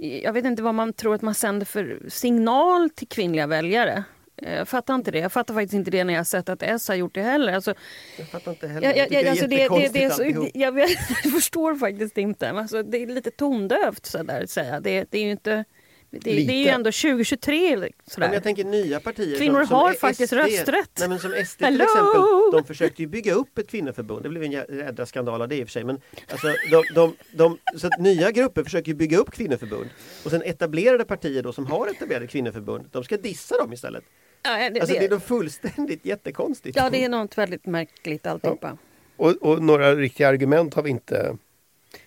Jag 0.02 0.34
vet 0.34 0.46
inte 0.46 0.64
vad 0.64 0.76
man 0.76 0.94
tror 0.94 1.16
att 1.16 1.22
man 1.22 1.36
sänder 1.36 1.66
för 1.66 2.00
signal 2.08 2.90
till 2.90 3.08
kvinnliga 3.08 3.48
väljare. 3.48 4.04
Jag 4.36 4.68
fattar 4.68 4.96
inte 4.96 5.12
det. 5.12 5.20
Jag 5.20 5.32
fattar 5.32 5.54
faktiskt 5.54 5.74
inte 5.74 5.92
det 5.92 6.04
när 6.04 6.14
jag 6.14 6.20
har 6.20 6.26
sett 6.26 6.50
att 6.50 6.64
S 6.64 6.88
har 6.88 6.96
gjort 6.96 7.14
det 7.16 7.22
heller. 7.22 7.54
Alltså, 7.54 7.74
Jag 8.18 8.28
fattar 8.28 8.52
inte 8.52 8.68
heller. 8.68 8.88
jag, 8.88 8.98
jag, 8.98 9.12
jag, 9.12 9.28
alltså 9.28 9.48
det, 9.48 9.56
det, 9.56 9.68
det 9.70 9.76
är 9.76 9.82
jättekonstigt 9.82 10.16
så, 10.16 10.50
jag, 10.54 10.80
jag 11.24 11.34
förstår 11.34 11.76
faktiskt 11.76 12.18
inte. 12.18 12.50
Alltså, 12.50 12.84
det 12.84 12.98
är 12.98 13.08
lite 13.08 13.32
tondövt 13.32 14.06
sådär 14.06 14.44
att 14.44 14.50
säga. 14.50 14.80
Det, 14.80 15.12
det 15.12 15.18
är 15.18 15.24
ju 15.24 15.32
inte... 15.32 15.66
Det, 16.12 16.20
det 16.20 16.52
är 16.54 16.64
ju 16.64 16.68
ändå 16.68 16.92
2023. 16.92 17.78
Men 17.78 17.90
Sådär. 18.08 18.34
jag 18.34 18.44
tänker 18.44 18.64
nya 18.64 19.00
partier 19.00 19.38
Kvinnor 19.38 19.60
som, 19.60 19.68
som 19.68 19.76
har 19.76 19.94
faktiskt 19.94 20.30
SD, 20.30 20.38
rösträtt. 20.38 20.92
Nej, 21.00 21.10
men 21.10 21.20
som 21.20 21.32
SD 21.46 21.58
till 21.58 21.66
Hello! 21.66 21.84
exempel, 21.84 22.22
de 22.52 22.64
försökte 22.68 23.02
ju 23.02 23.08
bygga 23.08 23.34
upp 23.34 23.58
ett 23.58 23.70
kvinnoförbund. 23.70 24.24
Det 24.24 24.30
blev 24.30 24.44
en 24.44 24.52
jä- 24.52 24.78
jädra 24.86 25.06
skandal 25.06 25.42
av 25.42 25.48
det 25.48 25.56
i 25.56 25.64
och 25.64 25.68
för 25.68 25.72
sig. 25.72 25.84
Men 25.84 26.02
alltså, 26.32 26.48
de, 26.72 26.84
de, 26.96 27.16
de, 27.32 27.58
så 27.80 27.88
att 27.88 28.00
nya 28.00 28.32
grupper 28.32 28.64
försöker 28.64 28.88
ju 28.92 28.96
bygga 28.96 29.18
upp 29.18 29.32
kvinnoförbund. 29.32 29.90
Och 30.26 30.32
sen 30.32 30.42
etablerade 30.42 31.06
partier 31.06 31.44
då 31.44 31.54
som 31.54 31.66
har 31.66 31.88
etablerade 31.88 32.28
kvinnoförbund, 32.28 32.86
de 32.92 33.04
ska 33.04 33.18
dissa 33.18 33.58
dem 33.58 33.74
istället. 33.74 34.04
ja, 34.44 34.70
det, 34.70 34.80
Alltså 34.80 34.94
det 34.94 34.98
är 34.98 35.02
det, 35.10 35.10
nog 35.16 35.24
fullständigt 35.24 36.06
jättekonstigt. 36.06 36.78
ja, 36.78 36.90
det 36.90 37.04
är 37.04 37.10
något 37.10 37.38
väldigt 37.38 37.66
märkligt 37.66 38.26
alltihopa. 38.28 38.78
Och, 39.18 39.32
och 39.42 39.64
några 39.64 39.96
riktiga 39.96 40.28
argument 40.28 40.74
har 40.74 40.84
vi 40.84 40.90
inte. 40.90 41.38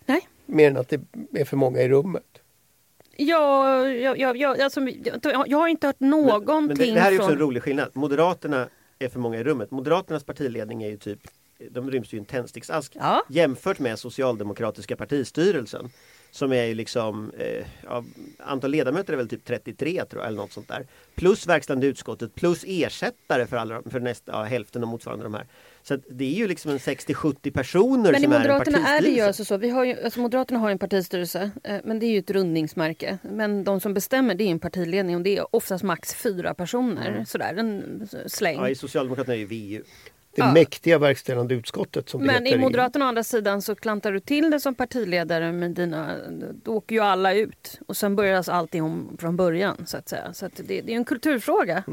Nej. 0.07 0.29
Mer 0.47 0.71
än 0.71 0.77
att 0.77 0.89
det 0.89 1.01
är 1.41 1.45
för 1.45 1.57
många 1.57 1.81
i 1.83 1.89
rummet. 1.89 2.32
Ja, 3.17 3.87
jag, 3.89 4.19
jag, 4.19 4.37
jag, 4.37 4.61
alltså, 4.61 4.81
jag, 4.81 5.49
jag 5.49 5.59
har 5.59 5.69
inte 5.69 5.87
hört 5.87 6.01
någonting 6.01 6.67
Men 6.67 6.77
det, 6.77 6.95
det 6.95 7.01
här 7.01 7.13
är 7.13 7.17
också 7.17 7.27
från... 7.29 7.33
en 7.33 7.43
rolig 7.43 7.63
skillnad. 7.63 7.91
Moderaterna 7.93 8.69
är 8.99 9.09
för 9.09 9.19
många 9.19 9.39
i 9.39 9.45
rummet. 9.45 9.71
Moderaternas 9.71 10.25
partiledning 10.25 10.83
är 10.83 10.89
ju 10.89 10.97
typ 10.97 11.21
de 11.71 11.91
ryms 11.91 12.13
ju 12.13 12.17
i 12.17 12.21
en 12.21 12.25
tändsticksask 12.27 12.93
Ja. 12.97 13.25
jämfört 13.29 13.79
med 13.79 13.99
socialdemokratiska 13.99 14.97
partistyrelsen 14.97 15.91
som 16.31 16.53
är 16.53 16.65
ju 16.65 16.75
liksom 16.75 17.33
eh, 17.39 17.67
ja, 17.83 18.05
antal 18.39 18.71
ledamöter 18.71 19.13
är 19.13 19.17
väl 19.17 19.29
typ 19.29 19.45
33 19.45 20.05
tror 20.05 20.23
jag 20.23 20.29
eller 20.29 20.37
något 20.43 20.53
sånt 20.53 20.69
där. 20.69 20.87
Plus 21.15 21.47
verkställande 21.47 21.87
utskottet 21.87 22.35
plus 22.35 22.65
ersättare 22.67 23.47
för, 23.47 23.57
alla, 23.57 23.83
för 23.91 24.01
nästa, 24.01 24.33
ja, 24.33 24.43
hälften 24.43 24.83
och 24.83 24.89
motsvarande 24.89 25.25
de 25.25 25.35
här. 25.35 25.47
Så 25.85 25.97
det 26.11 26.25
är 26.25 26.35
ju 26.35 26.49
liksom 26.49 26.71
en 26.71 26.79
60-70 26.79 27.51
personer 27.53 28.13
Men 28.13 28.21
i 28.21 28.25
som 28.25 28.33
är 28.33 28.37
en 28.37 28.43
Moderaterna 28.43 28.79
är 28.79 28.83
det 28.83 28.89
ju 28.91 28.97
partistyrelse. 28.99 29.27
alltså 29.27 29.45
så. 29.45 29.57
Vi 29.57 29.71
har 29.71 29.85
ju, 29.85 30.05
alltså 30.05 30.21
Moderaterna 30.21 30.61
har 30.61 30.71
en 30.71 30.79
partistyrelse, 30.79 31.51
eh, 31.65 31.77
men 31.85 31.99
det 31.99 32.07
är 32.07 32.11
ju 32.11 32.19
ett 32.19 32.31
rundningsmärke. 32.31 33.19
Men 33.23 33.65
de 33.65 33.81
som 33.81 33.95
bestämmer 33.95 34.35
det 34.35 34.45
är 34.45 34.49
en 34.49 34.59
partiledning 34.59 35.17
och 35.17 35.23
det 35.23 35.39
är 35.39 35.57
oftast 35.57 35.85
max 35.85 36.15
fyra 36.15 36.55
personer. 36.55 37.25
Sådär, 37.29 37.55
en 37.57 38.09
släng. 38.27 38.57
Ja, 38.57 38.69
i 38.69 38.75
Socialdemokraterna 38.75 39.35
är 39.35 39.39
ju 39.39 39.47
VU. 39.47 39.83
Det 40.35 40.43
Ja. 40.43 40.53
mäktiga 40.53 40.99
verkställande 40.99 41.55
utskottet 41.55 42.09
som 42.09 42.21
det 42.21 42.27
Men 42.27 42.47
i 42.47 42.57
Moderaterna 42.59 43.05
å 43.05 43.09
andra 43.09 43.25
sidan 43.25 43.63
så 43.63 43.75
klantar 43.75 44.13
du 44.13 44.21
till 44.21 44.51
det 44.51 44.61
som 44.61 44.75
partiledare 44.75 45.53
med 45.53 45.71
dina, 45.71 46.11
då 46.65 46.75
åker 46.75 46.95
ju 46.95 47.01
alla 47.01 47.35
ut. 47.35 47.81
Och 47.87 47.97
sen 47.97 48.17
börjar 48.17 48.51
allting 48.51 48.83
om 48.83 49.17
från 49.21 49.37
början 49.37 49.85
så 49.87 49.97
att 49.97 50.09
säga. 50.09 50.33
Så 50.33 50.47
att 50.47 50.53
det, 50.57 50.81
det 50.81 50.93
är 50.93 50.97
en 50.97 51.05
kulturfråga. 51.05 51.85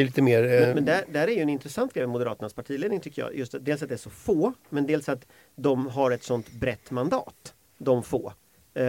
Det 0.00 0.04
är 0.04 0.06
lite 0.06 0.22
mer... 0.22 0.42
eh, 0.44 0.60
Men, 0.60 0.74
men 0.74 0.84
där, 0.84 1.04
där 1.12 1.28
är 1.28 1.32
ju 1.32 1.40
en 1.42 1.48
intressant 1.48 1.94
grej 1.94 2.06
med 2.06 2.12
Moderaternas 2.12 2.54
partiledning 2.54 3.00
tycker 3.00 3.22
jag. 3.22 3.36
Just 3.36 3.54
att, 3.54 3.64
dels 3.64 3.82
att 3.82 3.88
det 3.88 3.94
är 3.94 3.98
så 3.98 4.10
få, 4.10 4.52
men 4.68 4.86
dels 4.86 5.08
att 5.08 5.26
de 5.54 5.86
har 5.86 6.10
ett 6.10 6.22
sånt 6.22 6.52
brett 6.52 6.90
mandat. 6.90 7.54
De 7.78 8.02
få. 8.02 8.32
Eh, 8.74 8.84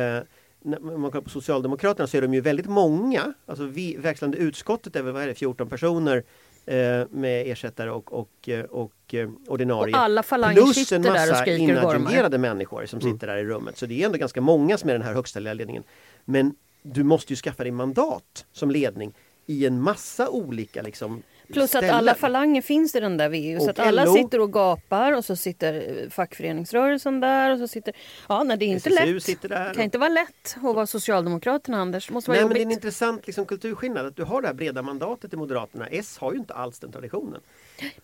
när 0.64 0.80
man 0.80 1.12
kollar 1.12 1.22
på 1.22 1.30
Socialdemokraterna 1.30 2.08
så 2.08 2.18
är 2.18 2.22
de 2.22 2.34
ju 2.34 2.42
väldigt 2.42 2.66
många. 2.66 3.34
Alltså 3.46 3.66
vi, 3.66 3.96
verkställande 3.98 4.38
utskottet 4.38 4.96
är 4.96 5.02
väl 5.02 5.14
vad 5.14 5.24
är 5.24 5.28
det, 5.28 5.36
14 5.36 5.70
personer 5.70 6.24
eh, 6.66 7.08
med 7.10 7.48
ersättare 7.48 7.90
och, 7.92 8.14
och, 8.14 8.50
eh, 8.50 8.66
och 8.66 9.14
eh, 9.14 9.30
ordinarie. 9.48 9.96
Och 9.96 10.02
alla 10.02 10.24
falanger 10.24 10.62
Plus 10.62 10.76
sitter 10.76 10.96
en 10.96 11.02
där 11.02 11.12
och 11.12 11.16
massa 11.32 11.46
inadjungerade 11.46 12.38
människor 12.38 12.86
som 12.86 13.02
sitter 13.02 13.28
där 13.28 13.38
i 13.38 13.44
rummet. 13.44 13.78
Så 13.78 13.86
det 13.86 14.02
är 14.02 14.06
ändå 14.06 14.18
ganska 14.18 14.42
många 14.42 14.78
som 14.78 14.90
är 14.90 14.94
den 14.94 15.02
här 15.02 15.14
högsta 15.14 15.40
ledningen. 15.40 15.84
Men 16.26 16.56
du 16.82 17.04
måste 17.04 17.34
ju 17.34 17.38
skaffa 17.38 17.64
dig 17.64 17.72
mandat 17.72 18.46
som 18.52 18.72
ledning 18.72 19.14
i 19.46 19.66
en 19.66 19.82
massa 19.82 20.30
olika 20.30 20.82
liksom, 20.82 21.24
Plus 21.48 21.64
att 21.64 21.70
ställen. 21.70 21.96
alla 21.96 22.16
falanger 22.16 22.62
finns 22.62 22.96
i 22.96 23.00
den 23.00 23.18
där 23.18 23.30
VU. 23.30 23.58
Så 23.60 23.64
Och 23.64 23.70
att 23.70 23.80
alla 23.80 24.06
LO. 24.06 24.14
sitter 24.14 24.40
och 24.40 24.54
gapar 24.54 25.12
och 25.14 25.26
så 25.26 25.36
sitter 25.36 25.74
eh, 26.04 26.10
fackföreningsrörelsen 26.10 27.20
där. 27.20 27.52
Och 27.52 27.60
så 27.60 27.68
sitter... 27.68 27.94
Ja, 28.30 28.44
nej, 28.44 28.58
det 28.58 28.66
är 28.66 28.68
inte 28.68 28.90
SSU 28.90 29.14
lätt. 29.14 29.24
sitter 29.24 29.50
där. 29.50 29.70
Det 29.70 29.76
kan 29.76 29.84
inte 29.84 29.98
vara 29.98 30.10
lätt 30.10 30.56
att 30.56 30.64
vara 30.76 30.86
Socialdemokraterna, 30.88 31.78
Anders. 31.78 32.08
Det 32.08 32.14
måste 32.14 32.30
vara 32.30 32.40
Nej, 32.40 32.48
men 32.48 32.54
det 32.54 32.60
är 32.62 32.66
en 32.66 32.72
intressant 32.72 33.28
liksom, 33.28 33.46
kulturskillnad 33.46 34.06
att 34.06 34.16
du 34.16 34.24
har 34.24 34.42
det 34.42 34.48
här 34.48 34.56
breda 34.56 34.82
mandatet 34.82 35.34
i 35.34 35.36
Moderaterna. 35.36 35.88
S 35.88 36.18
har 36.18 36.34
ju 36.34 36.40
inte 36.40 36.54
alls 36.54 36.80
den 36.80 36.92
traditionen. 36.92 37.42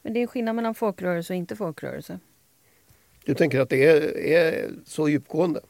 Men 0.02 0.13
det 0.13 0.21
är 0.21 0.28
skillnad 0.28 0.56
mellan 0.56 0.76
folkrörelse 0.76 1.34
och 1.34 1.38
inte 1.38 1.56
folkrörelse. 1.56 2.19
Du 3.26 3.34
tänker 3.36 3.60
att 3.60 3.69
det 3.69 3.86
är, 3.86 4.17
är 4.17 4.69
så 4.86 5.10
djupgående? 5.10 5.62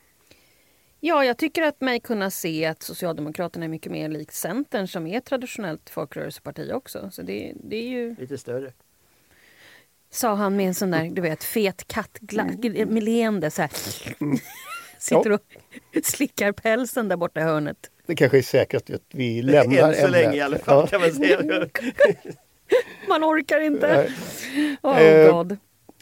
Ja, 1.00 1.26
jag 1.26 1.38
tycker 1.38 1.62
att 1.64 1.82
mig 1.82 2.00
kunna 2.00 2.32
se 2.32 2.66
att 2.66 2.84
Socialdemokraterna 2.84 3.66
är 3.66 3.70
mycket 3.70 3.92
mer 3.92 4.10
likt 4.10 4.34
Centern 4.34 4.88
som 4.88 5.08
är 5.08 5.18
ett 5.18 5.26
traditionellt 5.26 5.90
folkrörelseparti 5.90 6.72
också. 6.74 7.10
Så 7.12 7.22
det, 7.22 7.54
det 7.64 7.76
är 7.76 7.88
ju, 7.90 8.16
Lite 8.20 8.38
större. 8.38 8.74
sa 10.10 10.34
han 10.36 10.56
med 10.56 10.68
en 10.68 10.74
sån 10.76 10.92
där, 10.92 11.10
du 11.10 11.22
vet, 11.22 11.44
fet 11.44 11.88
kattgla- 11.88 12.86
med 12.86 13.04
leende 13.04 13.52
så 13.52 13.62
här. 13.62 13.72
Mm. 14.20 14.38
Sitter 15.00 15.32
och 15.32 15.42
slickar 16.04 16.52
pälsen 16.52 17.08
där 17.08 17.16
borta 17.18 17.40
i 17.40 17.44
hörnet. 17.44 17.92
Det 18.06 18.16
kanske 18.16 18.38
är 18.38 18.42
säkrast 18.42 18.90
att 18.90 19.02
vi 19.14 19.42
lämnar 19.42 19.78
Än 19.90 19.94
så 19.94 20.00
ämnet. 20.00 20.12
länge 20.12 20.36
i 20.36 20.42
alla 20.42 20.58
fall 20.60 20.80
Ja. 20.82 20.88
kan 20.88 21.02
man 21.02 21.12
säga. 21.12 21.40
Man 23.10 23.24
orkar 23.24 23.60
inte. 23.60 23.88
Nej. 24.56 24.78
Oh 24.82 25.02
Eh, 25.02 25.32
God. 25.32 25.58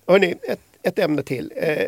Hörrni, 0.08 0.36
ett, 0.44 0.60
ett 0.84 1.00
ämne 1.00 1.24
till. 1.24 1.54
Eh, 1.56 1.84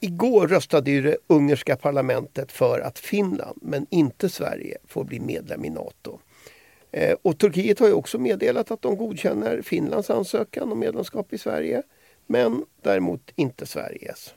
igår 0.00 0.46
röstade 0.48 0.90
ju 0.90 1.02
det 1.02 1.16
ungerska 1.26 1.76
parlamentet 1.76 2.52
för 2.52 2.80
att 2.80 2.98
Finland, 2.98 3.58
men 3.62 3.86
inte 3.90 4.28
Sverige, 4.28 4.78
får 4.86 5.04
bli 5.04 5.20
medlem 5.20 5.64
i 5.64 5.70
Nato. 5.70 6.18
Eh, 6.92 7.16
och 7.22 7.38
Turkiet 7.38 7.78
har 7.78 7.86
ju 7.86 7.92
också 7.92 8.18
meddelat 8.18 8.70
att 8.70 8.82
de 8.82 8.96
godkänner 8.96 9.62
Finlands 9.62 10.10
ansökan 10.10 10.72
om 10.72 10.78
medlemskap 10.78 11.32
i 11.32 11.38
Sverige, 11.38 11.82
men 12.26 12.64
däremot 12.82 13.30
inte 13.36 13.66
Sveriges. 13.66 14.34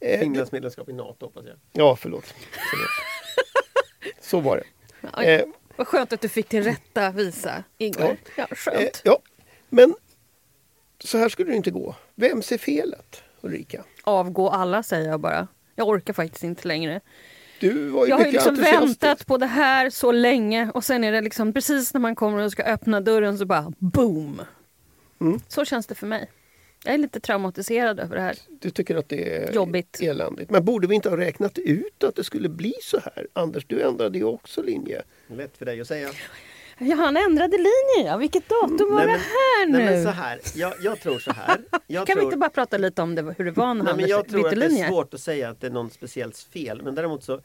Eh, 0.00 0.20
Finlands 0.20 0.52
medlemskap 0.52 0.88
i 0.88 0.92
NATO 0.92 1.26
hoppas 1.26 1.44
jag. 1.46 1.56
Ja, 1.72 1.96
förlåt. 1.96 2.24
förlåt. 2.70 2.90
Så 4.20 4.40
var 4.40 4.56
det. 4.56 4.64
Oj, 5.16 5.26
Eh, 5.26 5.44
Vad 5.76 5.86
skönt 5.86 6.12
att 6.12 6.20
du 6.20 6.28
fick 6.28 6.48
till 6.48 6.62
rätta 6.64 7.10
visa 7.10 7.64
Ingvar. 7.78 8.16
Ja, 8.36 8.42
Eh, 8.50 8.56
skönt. 8.56 9.00
ja, 9.04 9.18
men 9.68 9.94
så 11.04 11.18
här 11.18 11.28
skulle 11.28 11.50
det 11.50 11.56
inte 11.56 11.70
gå. 11.70 11.94
Vem 12.14 12.42
ser 12.42 12.58
felet, 12.58 13.22
Ulrika? 13.40 13.84
Avgå 14.02 14.48
alla 14.48 14.82
säger 14.82 15.10
jag 15.10 15.20
bara. 15.20 15.48
Jag 15.74 15.88
orkar 15.88 16.12
faktiskt 16.12 16.44
inte 16.44 16.68
längre. 16.68 17.00
Du 17.60 17.88
var 17.88 18.04
ju 18.04 18.10
Jag 18.10 18.16
har 18.18 18.24
ju 18.24 18.32
liksom 18.32 18.54
väntat 18.54 19.26
på 19.26 19.38
det 19.38 19.46
här 19.46 19.90
så 19.90 20.12
länge 20.12 20.70
och 20.74 20.84
sen 20.84 21.04
är 21.04 21.12
det 21.12 21.20
liksom 21.20 21.52
precis 21.52 21.94
när 21.94 22.00
man 22.00 22.14
kommer 22.14 22.38
och 22.38 22.52
ska 22.52 22.62
öppna 22.62 23.00
dörren 23.00 23.38
så 23.38 23.46
bara 23.46 23.72
boom. 23.78 24.42
Mm. 25.20 25.40
Så 25.48 25.64
känns 25.64 25.86
det 25.86 25.94
för 25.94 26.06
mig. 26.06 26.30
Jag 26.84 26.94
är 26.94 26.98
lite 26.98 27.20
traumatiserad 27.20 28.00
över 28.00 28.16
det 28.16 28.22
här. 28.22 28.36
Du 28.60 28.70
tycker 28.70 28.96
att 28.96 29.08
det 29.08 29.36
är 29.36 29.52
Jobbigt. 29.52 30.00
eländigt. 30.02 30.50
Men 30.50 30.64
borde 30.64 30.86
vi 30.86 30.94
inte 30.94 31.10
ha 31.10 31.16
räknat 31.16 31.58
ut 31.58 32.04
att 32.04 32.16
det 32.16 32.24
skulle 32.24 32.48
bli 32.48 32.74
så 32.82 33.00
här? 33.00 33.26
Anders, 33.32 33.66
du 33.66 33.82
ändrade 33.82 34.18
ju 34.18 34.24
också 34.24 34.62
linje. 34.62 35.02
Lätt 35.26 35.56
för 35.58 35.64
dig 35.64 35.80
att 35.80 35.86
säga. 35.88 36.08
Ja, 36.78 36.96
han 36.96 37.16
ändrade 37.16 37.56
linje 37.56 38.10
ja. 38.10 38.16
Vilket 38.16 38.48
datum 38.48 38.90
var 38.90 38.96
Nej, 38.96 39.06
det 39.06 39.12
men- 39.12 39.20
här 39.20 39.66
nu? 39.66 39.78
Nej 39.78 39.84
men 39.94 40.02
så 40.04 40.10
här, 40.10 40.40
jag, 40.54 40.74
jag 40.80 41.00
tror 41.00 41.18
så 41.18 41.32
här. 41.32 41.60
Jag 41.86 42.06
kan 42.06 42.14
tror, 42.14 42.20
vi 42.20 42.24
inte 42.24 42.36
bara 42.36 42.50
prata 42.50 42.78
lite 42.78 43.02
om 43.02 43.14
det, 43.14 43.34
hur 43.38 43.44
det 43.44 43.50
var 43.50 43.66
när 43.66 43.74
Nej, 43.74 43.84
men 43.84 43.92
Anders 43.92 44.08
jag 44.10 44.28
tror 44.28 44.46
att 44.48 44.54
det 44.54 44.64
är 44.64 44.68
linje? 44.68 44.88
svårt 44.88 45.14
att 45.14 45.20
säga 45.20 45.50
att 45.50 45.60
det 45.60 45.66
är 45.66 45.70
någon 45.70 45.90
speciellt 45.90 46.38
fel. 46.38 46.82
Men 46.82 46.94
däremot 46.94 47.24
så 47.24 47.40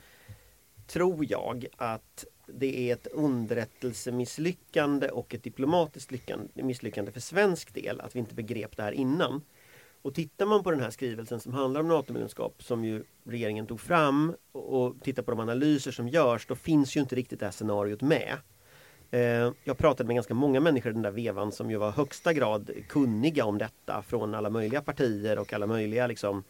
tror 0.88 1.26
jag 1.30 1.66
att 1.78 2.26
det 2.48 2.90
är 2.90 2.94
ett 2.94 3.08
underrättelsemisslyckande 3.08 5.10
och 5.10 5.34
ett 5.36 5.44
diplomatiskt 5.44 6.12
lyckande, 6.12 6.64
misslyckande 6.64 7.12
för 7.12 7.20
svensk 7.20 7.74
del 7.74 8.02
att 8.02 8.16
vi 8.16 8.20
inte 8.20 8.36
begrep 8.36 8.78
det 8.78 8.84
här 8.84 8.92
innan. 8.92 9.42
Och 10.02 10.16
tittar 10.16 10.46
man 10.46 10.64
på 10.64 10.72
den 10.72 10.80
här 10.80 10.90
skrivelsen 10.90 11.40
som 11.40 11.54
handlar 11.54 11.82
om 11.82 11.88
NATO-medlemskap 11.88 12.64
som 12.64 12.86
ju 12.86 13.04
regeringen 13.26 13.68
tog 13.68 13.82
fram 13.82 14.34
och, 14.52 14.82
och 14.86 14.96
tittar 15.04 15.24
på 15.24 15.32
de 15.32 15.40
analyser 15.40 15.92
som 15.92 16.08
görs 16.08 16.46
då 16.48 16.56
finns 16.56 16.96
ju 16.98 17.02
inte 17.02 17.16
riktigt 17.16 17.40
det 17.40 17.46
här 17.46 17.52
scenariot 17.52 18.02
med. 18.02 18.34
Eh, 19.12 19.52
jag 19.64 19.78
pratade 19.78 20.08
med 20.08 20.16
ganska 20.16 20.34
många 20.34 20.60
människor 20.60 20.90
i 20.90 20.94
den 20.94 21.02
där 21.02 21.12
vevan 21.12 21.52
som 21.52 21.72
ju 21.72 21.78
var 21.78 21.92
högsta 21.92 22.34
grad 22.34 22.72
kunniga 22.88 23.46
om 23.46 23.58
detta 23.58 24.02
från 24.02 24.36
alla 24.36 24.50
möjliga 24.50 24.82
partier 24.82 25.40
och 25.40 25.54
alla 25.54 25.68
möjliga 25.68 26.08
liksom, 26.08 26.44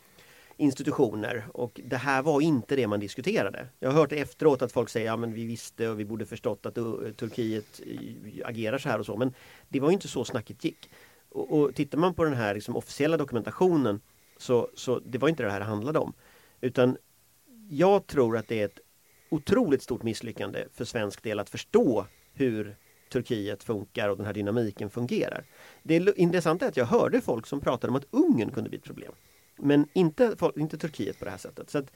institutioner 0.57 1.45
och 1.53 1.81
det 1.85 1.97
här 1.97 2.21
var 2.21 2.41
inte 2.41 2.75
det 2.75 2.87
man 2.87 2.99
diskuterade. 2.99 3.67
Jag 3.79 3.89
har 3.89 3.99
hört 3.99 4.11
efteråt 4.11 4.61
att 4.61 4.71
folk 4.71 4.89
säger 4.89 5.11
att 5.11 5.19
ja, 5.21 5.27
vi 5.27 5.45
visste 5.45 5.89
och 5.89 5.99
vi 5.99 6.05
borde 6.05 6.25
förstått 6.25 6.65
att 6.65 6.77
eh, 6.77 6.93
Turkiet 7.15 7.81
eh, 7.85 8.47
agerar 8.47 8.77
så 8.77 8.89
här 8.89 8.99
och 8.99 9.05
så 9.05 9.17
men 9.17 9.33
det 9.69 9.79
var 9.79 9.89
ju 9.89 9.93
inte 9.93 10.07
så 10.07 10.25
snacket 10.25 10.63
gick. 10.63 10.89
Och, 11.29 11.51
och 11.51 11.75
tittar 11.75 11.97
man 11.97 12.13
på 12.13 12.23
den 12.23 12.33
här 12.33 12.53
liksom, 12.53 12.75
officiella 12.75 13.17
dokumentationen 13.17 14.01
så, 14.37 14.69
så 14.73 14.99
det 14.99 15.17
var 15.17 15.29
inte 15.29 15.43
det 15.43 15.51
här 15.51 15.59
det 15.59 15.65
handlade 15.65 15.99
om. 15.99 16.13
Utan 16.61 16.97
jag 17.69 18.07
tror 18.07 18.37
att 18.37 18.47
det 18.47 18.61
är 18.61 18.65
ett 18.65 18.79
otroligt 19.29 19.83
stort 19.83 20.03
misslyckande 20.03 20.65
för 20.73 20.85
svensk 20.85 21.23
del 21.23 21.39
att 21.39 21.49
förstå 21.49 22.05
hur 22.37 22.75
Turkiet 23.09 23.63
funkar 23.63 24.09
och 24.09 24.17
den 24.17 24.25
här 24.25 24.33
dynamiken 24.33 24.89
fungerar. 24.89 25.43
Det 25.83 26.17
intressanta 26.17 26.65
är 26.65 26.69
att 26.69 26.77
jag 26.77 26.85
hörde 26.85 27.21
folk 27.21 27.47
som 27.47 27.61
pratade 27.61 27.91
om 27.91 27.95
att 27.95 28.07
Ungern 28.11 28.51
kunde 28.51 28.69
bli 28.69 28.77
ett 28.77 28.85
problem. 28.85 29.11
Men 29.57 29.87
inte, 29.93 30.35
inte 30.55 30.77
Turkiet 30.77 31.19
på 31.19 31.25
det 31.25 31.31
här 31.31 31.37
sättet. 31.37 31.69
Så 31.69 31.77
att 31.77 31.91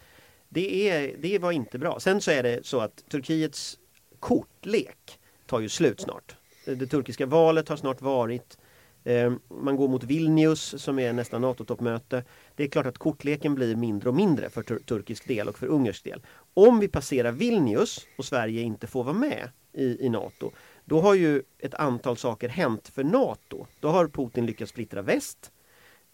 det, 0.49 0.89
är, 0.89 1.15
det 1.17 1.39
var 1.39 1.51
inte 1.51 1.79
bra. 1.79 1.99
Sen 1.99 2.21
så 2.21 2.31
är 2.31 2.43
det 2.43 2.65
så 2.65 2.79
att 2.79 3.09
Turkiets 3.09 3.77
kortlek 4.19 5.19
tar 5.45 5.59
ju 5.59 5.69
slut 5.69 6.01
snart. 6.01 6.35
Det 6.65 6.87
turkiska 6.87 7.25
valet 7.25 7.69
har 7.69 7.77
snart 7.77 8.01
varit. 8.01 8.57
Ehm, 9.03 9.39
man 9.47 9.75
går 9.75 9.87
mot 9.87 10.03
Vilnius 10.03 10.81
som 10.81 10.99
är 10.99 11.13
nästa 11.13 11.39
NATO-toppmöte. 11.39 12.23
Det 12.55 12.63
är 12.63 12.67
klart 12.67 12.85
att 12.85 12.97
kortleken 12.97 13.55
blir 13.55 13.75
mindre 13.75 14.09
och 14.09 14.15
mindre 14.15 14.49
för 14.49 14.63
tur- 14.63 14.79
turkisk 14.79 15.27
del 15.27 15.47
och 15.47 15.57
för 15.57 15.67
ungersk 15.67 16.03
del. 16.03 16.21
Om 16.53 16.79
vi 16.79 16.87
passerar 16.87 17.31
Vilnius 17.31 18.05
och 18.17 18.25
Sverige 18.25 18.61
inte 18.61 18.87
får 18.87 19.03
vara 19.03 19.15
med 19.15 19.49
i, 19.73 20.05
i 20.05 20.09
NATO 20.09 20.51
då 20.85 21.01
har 21.01 21.13
ju 21.13 21.43
ett 21.59 21.73
antal 21.73 22.17
saker 22.17 22.49
hänt 22.49 22.87
för 22.87 23.03
NATO. 23.03 23.67
Då 23.79 23.87
har 23.87 24.07
Putin 24.07 24.45
lyckats 24.45 24.71
splittra 24.71 25.01
väst. 25.01 25.51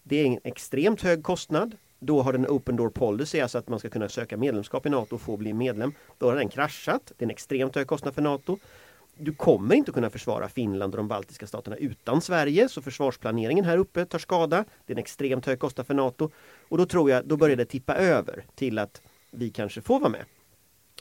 Det 0.02 0.16
är 0.16 0.26
en 0.26 0.38
extremt 0.44 1.02
hög 1.02 1.22
kostnad. 1.22 1.76
Då 1.98 2.22
har 2.22 2.32
den 2.32 2.46
open 2.46 2.76
door 2.76 2.90
policy, 2.90 3.40
alltså 3.40 3.58
att 3.58 3.68
man 3.68 3.78
ska 3.78 3.88
kunna 3.88 4.08
söka 4.08 4.36
medlemskap 4.36 4.86
i 4.86 4.90
NATO 4.90 5.14
och 5.14 5.20
få 5.20 5.36
bli 5.36 5.52
medlem. 5.52 5.92
Då 6.18 6.26
har 6.26 6.36
den 6.36 6.48
kraschat. 6.48 7.12
Det 7.16 7.24
är 7.24 7.26
en 7.26 7.30
extremt 7.30 7.74
hög 7.74 7.86
kostnad 7.86 8.14
för 8.14 8.22
NATO. 8.22 8.58
Du 9.20 9.34
kommer 9.34 9.74
inte 9.74 9.92
kunna 9.92 10.10
försvara 10.10 10.48
Finland 10.48 10.94
och 10.94 10.96
de 10.96 11.08
baltiska 11.08 11.46
staterna 11.46 11.76
utan 11.76 12.20
Sverige, 12.20 12.68
så 12.68 12.82
försvarsplaneringen 12.82 13.64
här 13.64 13.78
uppe 13.78 14.04
tar 14.04 14.18
skada. 14.18 14.64
Det 14.86 14.92
är 14.92 14.94
en 14.94 15.00
extremt 15.00 15.46
hög 15.46 15.58
kostnad 15.58 15.86
för 15.86 15.94
NATO. 15.94 16.30
Och 16.68 16.78
då 16.78 16.86
tror 16.86 17.10
jag, 17.10 17.26
då 17.26 17.36
börjar 17.36 17.56
det 17.56 17.64
tippa 17.64 17.94
över 17.94 18.44
till 18.54 18.78
att 18.78 19.02
vi 19.30 19.50
kanske 19.50 19.80
får 19.80 20.00
vara 20.00 20.10
med. 20.10 20.24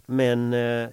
Men 0.06 0.54
eh, 0.54 0.90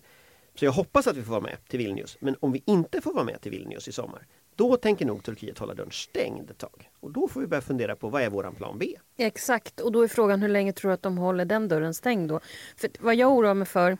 så 0.54 0.64
jag 0.64 0.72
hoppas 0.72 1.06
att 1.06 1.16
vi 1.16 1.22
får 1.22 1.30
vara 1.30 1.40
med 1.40 1.56
till 1.68 1.78
Vilnius. 1.78 2.16
Men 2.20 2.37
om 2.40 2.52
vi 2.52 2.62
inte 2.66 3.00
får 3.00 3.14
vara 3.14 3.24
med 3.24 3.40
till 3.40 3.50
Vilnius 3.50 3.88
i 3.88 3.92
sommar, 3.92 4.26
då 4.56 4.76
tänker 4.76 5.06
nog 5.06 5.22
Turkiet 5.22 5.58
hålla 5.58 5.74
dörren 5.74 5.90
stängd 5.90 6.50
ett 6.50 6.58
tag. 6.58 6.90
Och 7.00 7.12
då 7.12 7.28
får 7.28 7.40
vi 7.40 7.46
börja 7.46 7.60
fundera 7.60 7.96
på 7.96 8.08
vad 8.08 8.22
är 8.22 8.30
våran 8.30 8.54
plan 8.54 8.78
B? 8.78 8.96
Exakt, 9.16 9.80
och 9.80 9.92
då 9.92 10.02
är 10.02 10.08
frågan 10.08 10.42
hur 10.42 10.48
länge 10.48 10.72
tror 10.72 10.88
du 10.88 10.94
att 10.94 11.02
de 11.02 11.18
håller 11.18 11.44
den 11.44 11.68
dörren 11.68 11.94
stängd 11.94 12.28
då? 12.28 12.40
För 12.76 12.90
vad 13.00 13.14
jag 13.14 13.32
oroar 13.32 13.54
mig 13.54 13.66
för, 13.66 13.98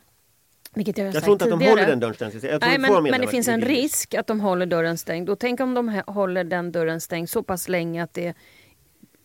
vilket 0.74 0.98
jag 0.98 1.04
har 1.06 1.12
Jag 1.14 1.22
tror 1.22 1.32
inte 1.32 1.44
att 1.44 1.50
de 1.50 1.58
tidigare. 1.58 1.72
håller 1.80 1.87
den 1.87 2.00
dörren 2.00 2.14
stängd. 2.14 2.58
Nej, 2.60 2.78
men, 2.78 3.02
men 3.02 3.20
det 3.20 3.26
finns 3.28 3.48
i 3.48 3.50
en 3.50 3.60
risk 3.60 4.14
att 4.14 4.26
de 4.26 4.40
håller 4.40 4.66
dörren 4.66 4.98
stängd. 4.98 5.30
Och 5.30 5.38
tänk 5.38 5.60
om 5.60 5.74
de 5.74 6.02
håller 6.06 6.44
den 6.44 6.72
dörren 6.72 7.00
stängd 7.00 7.30
så 7.30 7.42
pass 7.42 7.68
länge 7.68 8.02
att 8.02 8.14
det 8.14 8.34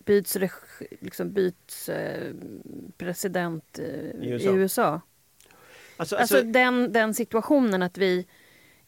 byts, 0.05 0.37
liksom 1.01 1.33
byts 1.33 1.89
eh, 1.89 2.33
president 2.97 3.79
eh, 3.79 3.85
i 3.85 4.29
USA. 4.29 4.49
USA. 4.51 5.01
Alltså, 5.97 6.15
Alltså, 6.15 6.35
alltså, 6.35 6.51
den, 6.51 6.93
den 6.93 7.13
situationen 7.13 7.83
att 7.83 7.97
vi 7.97 8.25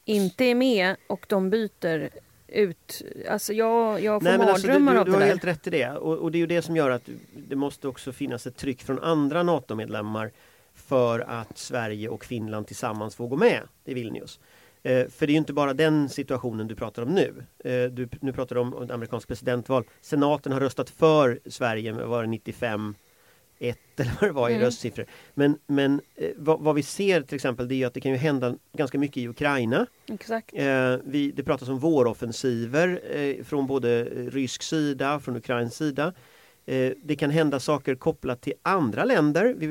inte 0.06 0.44
är 0.46 0.56
med 0.56 0.96
och 1.08 1.26
de 1.30 1.50
byter 1.50 2.10
ut. 2.48 3.02
Alltså 3.30 3.54
jag, 3.54 4.02
jag 4.02 4.22
får 4.22 4.30
Nej, 4.38 4.48
alltså, 4.48 4.68
du, 4.68 4.74
mardrömmar 4.80 4.94
du, 4.94 5.00
av 5.00 5.06
du 5.06 5.12
det 5.12 5.16
har 5.16 5.20
där. 5.22 5.28
helt 5.28 5.46
rätt 5.46 5.68
i 5.68 5.70
det. 5.70 5.90
Och, 5.92 6.18
och 6.18 6.32
det 6.32 6.38
är 6.38 6.40
ju 6.40 6.48
det 6.48 6.62
som 6.62 6.76
gör 6.76 6.90
att 6.90 7.10
det 7.48 7.56
måste 7.56 7.88
också 7.88 8.12
finnas 8.12 8.48
ett 8.48 8.58
tryck 8.58 8.84
från 8.84 9.00
andra 9.00 9.44
NATO-medlemmar 9.44 10.32
för 10.76 11.20
att 11.20 11.58
Sverige 11.58 12.10
och 12.10 12.26
Finland 12.26 12.68
tillsammans 12.68 13.16
får 13.16 13.28
gå 13.28 13.36
med 13.36 13.62
i 13.86 13.94
Vilnius. 13.94 14.40
Eh, 14.84 15.08
för 15.08 15.28
det 15.28 15.32
är 15.32 15.34
ju 15.34 15.38
inte 15.38 15.54
bara 15.54 15.74
den 15.74 16.10
situationen 16.10 16.68
du 16.68 16.76
pratar 16.76 17.02
om 17.04 17.10
nu. 17.10 17.44
Eh, 17.64 17.92
du, 17.92 18.10
nu 18.22 18.34
pratar 18.34 18.56
du 18.56 18.62
om 18.62 18.84
ett 18.84 18.92
amerikanskt 18.92 19.28
presidentval. 19.28 19.84
Senaten 20.02 20.52
har 20.52 20.60
röstat 20.60 20.90
för 20.90 21.40
Sverige 21.46 21.94
med 21.94 22.08
var 22.08 22.24
det 22.24 22.30
95 22.30 22.96
1 23.60 23.78
eller 24.00 24.12
vad 24.22 24.30
det 24.30 24.34
var 24.34 24.50
i 24.50 24.54
Mm. 24.54 24.66
röstsiffror. 24.66 25.06
Men, 25.34 25.58
men 25.68 26.02
eh, 26.16 26.30
vad, 26.36 26.60
vad 26.60 26.76
vi 26.76 26.84
ser 26.84 27.22
till 27.22 27.36
exempel 27.36 27.68
det 27.68 27.76
är 27.84 27.88
att 27.88 27.94
det 27.94 28.02
kan 28.02 28.12
ju 28.12 28.18
hända 28.18 28.56
ganska 28.74 29.00
mycket 29.00 29.18
i 29.18 29.28
Ukraina. 29.28 29.86
Exakt. 30.08 30.54
Eh, 30.54 30.96
vi, 31.04 31.32
det 31.36 31.44
pratas 31.44 31.70
om 31.70 31.80
våroffensiver 31.80 33.02
eh, 33.18 33.44
från 33.44 33.68
både 33.68 34.04
rysk 34.04 34.64
sida 34.64 35.20
från 35.20 35.36
ukrainsk 35.36 35.78
sida. 35.78 36.14
Eh, 36.66 36.94
det 37.04 37.16
kan 37.16 37.30
hända 37.30 37.60
saker 37.60 37.96
kopplat 37.96 38.42
till 38.42 38.54
andra 38.62 39.04
länder. 39.06 39.56
Eh, 39.62 39.70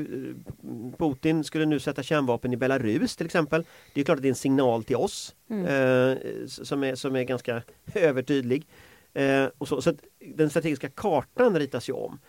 Putin 0.97 1.43
skulle 1.43 1.65
nu 1.65 1.79
sätta 1.79 2.03
kärnvapen 2.03 2.53
i 2.53 2.57
Belarus 2.57 3.15
till 3.15 3.25
exempel. 3.25 3.63
Det 3.93 4.01
är 4.01 4.05
klart 4.05 4.15
att 4.15 4.21
det 4.21 4.27
är 4.27 4.29
en 4.29 4.35
signal 4.35 4.83
till 4.83 4.95
oss 4.95 5.35
Mm. 5.49 5.65
eh, 5.65 6.17
som, 6.47 6.83
är, 6.83 6.95
som 6.95 7.15
är 7.15 7.23
ganska 7.23 7.61
övertydlig. 7.93 8.67
Eh, 9.13 9.45
och 9.57 9.67
så, 9.67 9.81
så 9.81 9.93
den 10.35 10.49
strategiska 10.49 10.89
kartan 10.89 11.59
ritas 11.59 11.89
ju 11.89 11.93
om. 11.93 12.19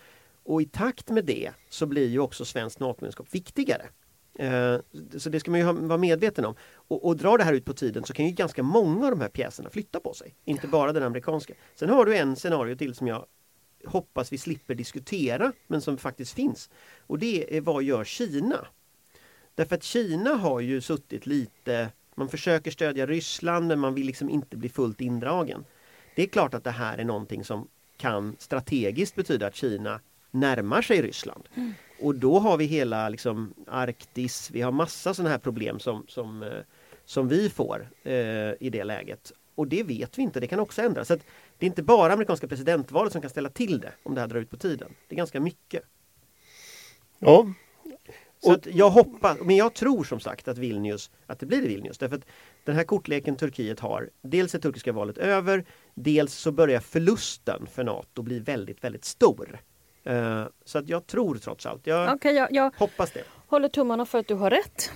Och 0.44 0.62
i 0.62 0.64
takt 0.64 1.10
med 1.10 1.24
det 1.24 1.50
så 1.68 1.86
blir 1.86 2.08
ju 2.08 2.18
också 2.18 2.44
svenskt 2.44 2.80
NATO-medlemskap 2.80 3.26
viktigare. 3.30 3.82
Eh, 4.38 4.76
Så 5.18 5.30
det 5.30 5.40
ska 5.40 5.50
man 5.50 5.60
ju 5.60 5.66
ha- 5.66 5.72
vara 5.72 5.98
medveten 5.98 6.44
om. 6.44 6.54
Och, 6.74 7.04
och 7.06 7.16
drar 7.16 7.38
det 7.38 7.44
här 7.44 7.52
ut 7.52 7.64
på 7.64 7.72
tiden 7.72 8.04
så 8.04 8.12
kan 8.12 8.26
ju 8.26 8.32
ganska 8.32 8.62
många 8.62 9.04
av 9.04 9.10
de 9.10 9.20
här 9.20 9.28
pjäserna 9.28 9.70
flytta 9.70 10.00
på 10.00 10.14
sig. 10.14 10.34
Inte 10.44 10.66
bara 10.68 10.92
den 10.92 11.02
amerikanska. 11.02 11.54
Sen 11.74 11.88
har 11.88 12.04
du 12.04 12.16
en 12.16 12.36
scenario 12.36 12.76
till 12.76 12.94
som 12.94 13.06
jag 13.06 13.26
hoppas 13.86 14.32
vi 14.32 14.38
slipper 14.38 14.74
diskutera 14.74 15.52
men 15.66 15.80
som 15.80 15.98
faktiskt 15.98 16.34
finns. 16.34 16.70
Och 17.06 17.18
det 17.18 17.56
är 17.56 17.60
vad 17.60 17.82
gör 17.82 18.04
Kina? 18.04 18.66
Därför 19.54 19.76
att 19.76 19.82
Kina 19.82 20.30
har 20.30 20.60
ju 20.60 20.80
suttit 20.80 21.26
lite, 21.26 21.88
man 22.14 22.28
försöker 22.28 22.70
stödja 22.70 23.06
Ryssland 23.06 23.66
men 23.66 23.78
man 23.78 23.94
vill 23.94 24.06
liksom 24.06 24.30
inte 24.30 24.56
bli 24.56 24.68
fullt 24.68 25.00
indragen. 25.00 25.64
Det 26.16 26.22
är 26.22 26.26
klart 26.26 26.54
att 26.54 26.64
det 26.64 26.70
här 26.70 26.98
är 26.98 27.04
någonting 27.04 27.44
som 27.44 27.68
kan 27.96 28.36
strategiskt 28.38 29.14
betyda 29.14 29.46
att 29.46 29.54
Kina 29.54 30.00
närmar 30.30 30.82
sig 30.82 31.02
Ryssland. 31.02 31.48
Och 32.00 32.14
då 32.14 32.38
har 32.38 32.56
vi 32.56 32.64
hela 32.64 33.08
liksom, 33.08 33.54
Arktis, 33.66 34.50
vi 34.50 34.60
har 34.60 34.72
massa 34.72 35.14
sådana 35.14 35.30
här 35.30 35.38
problem 35.38 35.78
som, 35.78 36.04
som, 36.08 36.42
eh, 36.42 36.48
som 37.04 37.28
vi 37.28 37.50
får 37.50 37.88
eh, 38.02 38.12
i 38.60 38.70
det 38.72 38.84
läget. 38.84 39.32
Och 39.54 39.68
det 39.68 39.82
vet 39.82 40.18
vi 40.18 40.22
inte, 40.22 40.40
det 40.40 40.46
kan 40.46 40.60
också 40.60 40.82
ändras. 40.82 41.08
Så 41.08 41.16
det 41.62 41.66
är 41.66 41.68
inte 41.68 41.82
bara 41.82 42.12
amerikanska 42.12 42.48
presidentvalet 42.48 43.12
som 43.12 43.20
kan 43.20 43.30
ställa 43.30 43.48
till 43.50 43.80
det 43.80 43.92
om 44.02 44.14
det 44.14 44.20
här 44.20 44.28
drar 44.28 44.40
ut 44.40 44.50
på 44.50 44.56
tiden. 44.56 44.94
Det 45.08 45.14
är 45.14 45.16
ganska 45.16 45.40
mycket. 45.40 45.82
Ja, 47.18 47.46
Så 48.40 48.52
att 48.52 48.66
jag 48.66 48.90
hoppas, 48.90 49.38
men 49.40 49.56
jag 49.56 49.74
tror 49.74 50.04
som 50.04 50.20
sagt 50.20 50.48
att 50.48 50.58
Vilnius, 50.58 51.10
att 51.26 51.38
det 51.38 51.46
blir 51.46 51.62
Vilnius. 51.62 51.98
Därför 51.98 52.16
att 52.16 52.24
den 52.64 52.76
här 52.76 52.84
kortleken 52.84 53.36
Turkiet 53.36 53.80
har, 53.80 54.10
dels 54.22 54.54
är 54.54 54.58
turkiska 54.58 54.92
valet 54.92 55.18
över, 55.18 55.64
dels 55.94 56.34
så 56.34 56.52
börjar 56.52 56.80
förlusten 56.80 57.66
för 57.66 57.84
NATO 57.84 58.22
bli 58.22 58.38
väldigt, 58.38 58.84
väldigt 58.84 59.04
stor. 59.04 59.60
Eh, 60.04 60.44
så 60.64 60.78
att 60.78 60.88
jag 60.88 61.06
tror 61.06 61.34
trots 61.34 61.66
allt, 61.66 61.86
jag 61.86 62.14
Okej, 62.14 62.34
jag, 62.34 62.52
jag 62.52 62.74
hoppas 62.76 63.10
det. 63.10 63.24
håller 63.46 63.68
tummarna 63.68 64.06
för 64.06 64.18
att 64.18 64.28
du 64.28 64.34
har 64.34 64.50
rätt. 64.50 64.92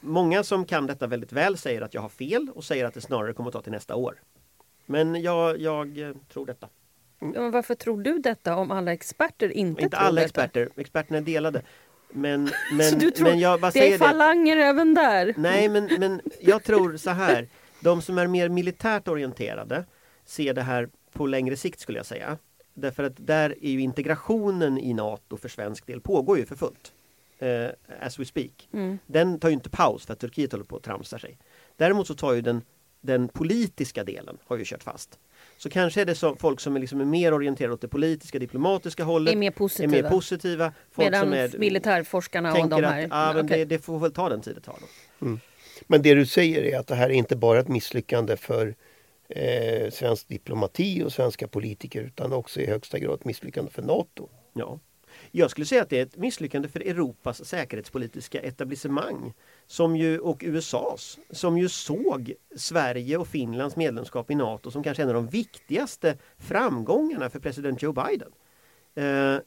Många 0.00 0.42
som 0.42 0.64
kan 0.64 0.86
detta 0.86 1.06
väldigt 1.06 1.32
väl 1.32 1.56
säger 1.56 1.82
att 1.82 1.94
jag 1.94 2.00
har 2.00 2.08
fel 2.08 2.50
och 2.54 2.64
säger 2.64 2.84
att 2.84 2.94
det 2.94 3.00
snarare 3.00 3.32
kommer 3.32 3.48
att 3.48 3.54
ta 3.54 3.62
till 3.62 3.72
nästa 3.72 3.94
år. 3.94 4.20
Men 4.90 5.22
jag, 5.22 5.60
jag 5.60 5.98
eh, 5.98 6.14
tror 6.32 6.46
detta. 6.46 6.68
Men 7.18 7.50
varför 7.50 7.74
tror 7.74 8.02
du 8.02 8.18
detta 8.18 8.56
om 8.56 8.70
alla 8.70 8.92
experter 8.92 9.48
inte, 9.48 9.82
Inte 9.82 9.96
tror 9.96 10.06
alla 10.06 10.20
detta? 10.20 10.24
experter, 10.44 10.68
experterna 10.80 11.18
är 11.18 11.22
delade. 11.22 11.62
Men, 12.10 12.46
Så 12.70 12.74
men, 12.74 12.98
du 12.98 13.10
tror 13.10 13.28
men 13.28 13.38
jag 13.38 13.60
det 13.60 13.66
är 13.66 13.70
säger 13.70 13.98
det. 13.98 13.98
falanger 13.98 14.56
även 14.56 14.94
där? 14.94 15.34
Nej, 15.36 15.68
men, 15.68 15.90
men 15.98 16.20
jag 16.40 16.64
tror 16.64 16.96
så 16.96 17.10
här. 17.10 17.48
De 17.80 18.02
som 18.02 18.18
är 18.18 18.26
mer 18.26 18.48
militärt 18.48 19.08
orienterade 19.08 19.84
ser 20.24 20.54
det 20.54 20.62
här 20.62 20.88
på 21.12 21.26
längre 21.26 21.56
sikt 21.56 21.80
skulle 21.80 21.98
jag 21.98 22.06
säga. 22.06 22.38
Därför 22.74 23.02
att 23.02 23.14
där 23.16 23.54
är 23.60 23.70
ju 23.70 23.80
integrationen 23.80 24.78
i 24.78 24.94
NATO 24.94 25.36
för 25.36 25.48
svensk 25.48 25.86
del 25.86 26.00
pågår 26.00 26.38
ju 26.38 26.46
för 26.46 26.56
fullt. 26.56 26.92
Eh, 27.38 27.68
as 28.00 28.18
we 28.18 28.24
speak. 28.24 28.68
Mm. 28.72 28.98
Den 29.06 29.40
tar 29.40 29.48
ju 29.48 29.54
inte 29.54 29.70
paus 29.70 30.06
för 30.06 30.12
att 30.12 30.18
Turkiet 30.20 30.52
håller 30.52 30.64
på 30.64 30.76
att 30.76 30.82
tramsa 30.82 31.18
sig. 31.18 31.38
Däremot 31.76 32.06
så 32.06 32.14
tar 32.14 32.32
ju 32.32 32.40
den, 32.40 32.62
den 33.00 33.28
politiska 33.28 34.04
delen 34.04 34.38
har 34.46 34.56
ju 34.56 34.64
kört 34.64 34.82
fast. 34.82 35.18
Så 35.58 35.70
kanske 35.70 36.00
är 36.00 36.04
det 36.04 36.14
så, 36.14 36.36
folk 36.36 36.60
som 36.60 36.76
är, 36.76 36.80
liksom 36.80 37.00
är 37.00 37.04
mer 37.04 37.34
orienterade 37.34 37.74
åt 37.74 37.80
det 37.80 37.88
politiska, 37.88 38.38
diplomatiska 38.38 39.04
hållet. 39.04 39.34
Är 39.34 39.38
mer 39.38 39.50
Är 39.50 39.50
positiva. 39.50 39.90
mer 39.92 40.02
positiva. 40.02 40.72
Folk 40.90 41.06
Medan 41.06 41.20
som 41.20 41.32
är, 41.32 41.58
militärforskarna 41.58 42.50
och 42.50 42.56
tänker 42.56 42.76
de 42.82 42.86
här... 42.86 43.04
att 43.04 43.08
ah, 43.10 43.32
men 43.32 43.44
okej. 43.44 43.58
det, 43.58 43.64
det 43.64 43.78
får 43.78 43.98
väl 43.98 44.12
ta 44.12 44.28
den 44.28 44.40
tid 44.40 44.54
det 44.54 44.60
tar. 44.60 44.76
Då. 45.18 45.38
Men 45.86 46.02
det 46.02 46.14
du 46.14 46.26
säger 46.26 46.62
är 46.62 46.78
att 46.78 46.86
det 46.86 46.94
här 46.94 47.10
är 47.10 47.14
inte 47.14 47.36
bara 47.36 47.60
ett 47.60 47.68
misslyckande 47.68 48.36
för 48.36 48.74
eh, 49.28 49.90
svensk 49.90 50.28
diplomati 50.28 51.02
och 51.04 51.12
svenska 51.12 51.48
politiker 51.48 52.02
utan 52.02 52.32
också 52.32 52.60
i 52.60 52.66
högsta 52.66 52.98
grad 52.98 53.14
ett 53.14 53.24
misslyckande 53.24 53.70
för 53.70 53.82
NATO. 53.82 54.28
Ja. 54.52 54.78
Jag 55.30 55.50
skulle 55.50 55.66
säga 55.66 55.82
att 55.82 55.90
det 55.90 55.98
är 55.98 56.02
ett 56.02 56.16
misslyckande 56.16 56.68
för 56.68 56.80
Europas 56.80 57.44
säkerhetspolitiska 57.44 58.40
etablissemang 58.40 59.32
som 59.66 59.96
ju, 59.96 60.18
och 60.18 60.42
USAs 60.44 61.18
som 61.30 61.58
ju 61.58 61.68
såg 61.68 62.32
Sverige 62.56 63.16
och 63.16 63.28
Finlands 63.28 63.76
medlemskap 63.76 64.30
i 64.30 64.34
NATO 64.34 64.70
som 64.70 64.82
kanske 64.82 65.02
en 65.02 65.08
av 65.08 65.14
de 65.14 65.28
viktigaste 65.28 66.16
framgångarna 66.38 67.30
för 67.30 67.40
president 67.40 67.82
Joe 67.82 67.92
Biden 67.92 68.32
eh, 68.94 69.40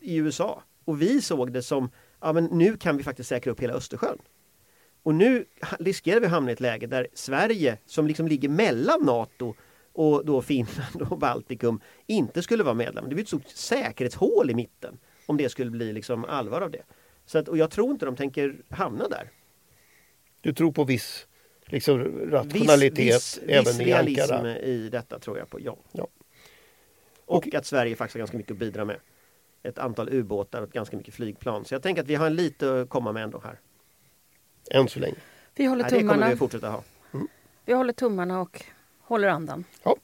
i 0.00 0.16
USA. 0.16 0.62
Och 0.84 1.02
vi 1.02 1.22
såg 1.22 1.52
det 1.52 1.62
som, 1.62 1.90
ja 2.20 2.32
men 2.32 2.44
nu 2.44 2.76
kan 2.76 2.96
vi 2.96 3.02
faktiskt 3.02 3.28
säkra 3.28 3.52
upp 3.52 3.60
hela 3.60 3.74
Östersjön. 3.74 4.18
Och 5.02 5.14
nu 5.14 5.44
riskerar 5.78 6.20
vi 6.20 6.26
att 6.26 6.32
hamna 6.32 6.50
i 6.50 6.52
ett 6.52 6.60
läge 6.60 6.86
där 6.86 7.08
Sverige 7.14 7.78
som 7.86 8.06
liksom 8.06 8.28
ligger 8.28 8.48
mellan 8.48 9.00
NATO 9.02 9.54
och 9.96 10.24
då 10.24 10.42
Finland 10.42 11.02
och 11.10 11.18
Baltikum 11.18 11.80
inte 12.06 12.42
skulle 12.42 12.64
vara 12.64 12.74
medlem. 12.74 13.08
Det 13.08 13.14
blir 13.14 13.24
ett 13.24 13.28
stort 13.28 13.48
säkerhetshål 13.48 14.50
i 14.50 14.54
mitten 14.54 14.98
om 15.26 15.36
det 15.36 15.48
skulle 15.48 15.70
bli 15.70 15.92
liksom 15.92 16.24
allvar 16.24 16.60
av 16.60 16.70
det. 16.70 16.82
Så 17.26 17.38
att, 17.38 17.48
och 17.48 17.58
jag 17.58 17.70
tror 17.70 17.90
inte 17.90 18.06
de 18.06 18.16
tänker 18.16 18.56
hamna 18.70 19.08
där. 19.08 19.30
Du 20.40 20.52
tror 20.52 20.72
på 20.72 20.84
viss 20.84 21.26
liksom, 21.66 21.98
rationalitet 22.30 23.14
viss, 23.14 23.38
även 23.46 23.64
viss 23.64 23.80
i 23.80 23.84
realism 23.84 24.32
Ankara? 24.32 24.58
i 24.58 24.88
detta 24.88 25.18
tror 25.18 25.38
jag 25.38 25.50
på, 25.50 25.60
ja. 25.60 25.76
Ja. 25.92 26.08
Och 27.24 27.54
att 27.54 27.66
Sverige 27.66 27.96
faktiskt 27.96 28.14
har 28.14 28.18
ganska 28.18 28.36
mycket 28.36 28.52
att 28.52 28.58
bidra 28.58 28.84
med. 28.84 28.96
Ett 29.62 29.78
antal 29.78 30.08
ubåtar 30.08 30.62
och 30.62 30.70
ganska 30.70 30.96
mycket 30.96 31.14
flygplan. 31.14 31.64
Så 31.64 31.74
jag 31.74 31.82
tänker 31.82 32.02
att 32.02 32.08
vi 32.08 32.14
har 32.14 32.30
lite 32.30 32.80
att 32.80 32.88
komma 32.88 33.12
med 33.12 33.22
ändå 33.22 33.42
här. 33.44 33.60
Än 34.70 34.88
så 34.88 35.00
länge. 35.00 35.16
Vi 35.54 35.64
håller 35.64 35.82
Nej, 35.82 35.90
det 35.90 35.98
kommer 35.98 36.14
tummarna. 36.14 36.30
vi 36.30 36.36
fortsätta 36.36 36.70
ha. 36.70 36.82
Vi 37.64 37.72
håller 37.72 37.92
tummarna 37.92 38.40
och 38.40 38.64
håller 39.06 39.28
andan. 39.28 39.64
Ja. 39.82 39.96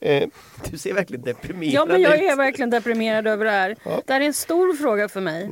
Eh, 0.00 0.28
Du 0.70 0.78
ser 0.78 0.94
verkligen 0.94 1.22
deprimerad 1.22 1.72
Ja, 1.74 1.84
men 1.86 2.00
jag 2.02 2.14
ut. 2.24 2.30
är 2.30 2.36
verkligen 2.36 2.70
deprimerad 2.70 3.26
över 3.26 3.44
det 3.44 3.50
här. 3.50 3.76
Ja. 3.84 4.02
Det 4.06 4.12
här 4.12 4.20
är 4.20 4.24
en 4.24 4.34
stor 4.34 4.72
fråga 4.72 5.08
för 5.08 5.20
mig. 5.20 5.48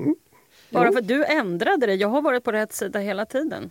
Bara 0.70 0.86
Jo. 0.86 0.92
för 0.92 1.00
att 1.00 1.08
du 1.08 1.24
ändrade 1.24 1.86
dig. 1.86 1.96
Jag 1.96 2.08
har 2.08 2.22
varit 2.22 2.44
på 2.44 2.52
rätt 2.52 2.72
sida 2.72 2.98
hela 2.98 3.26
tiden. 3.26 3.70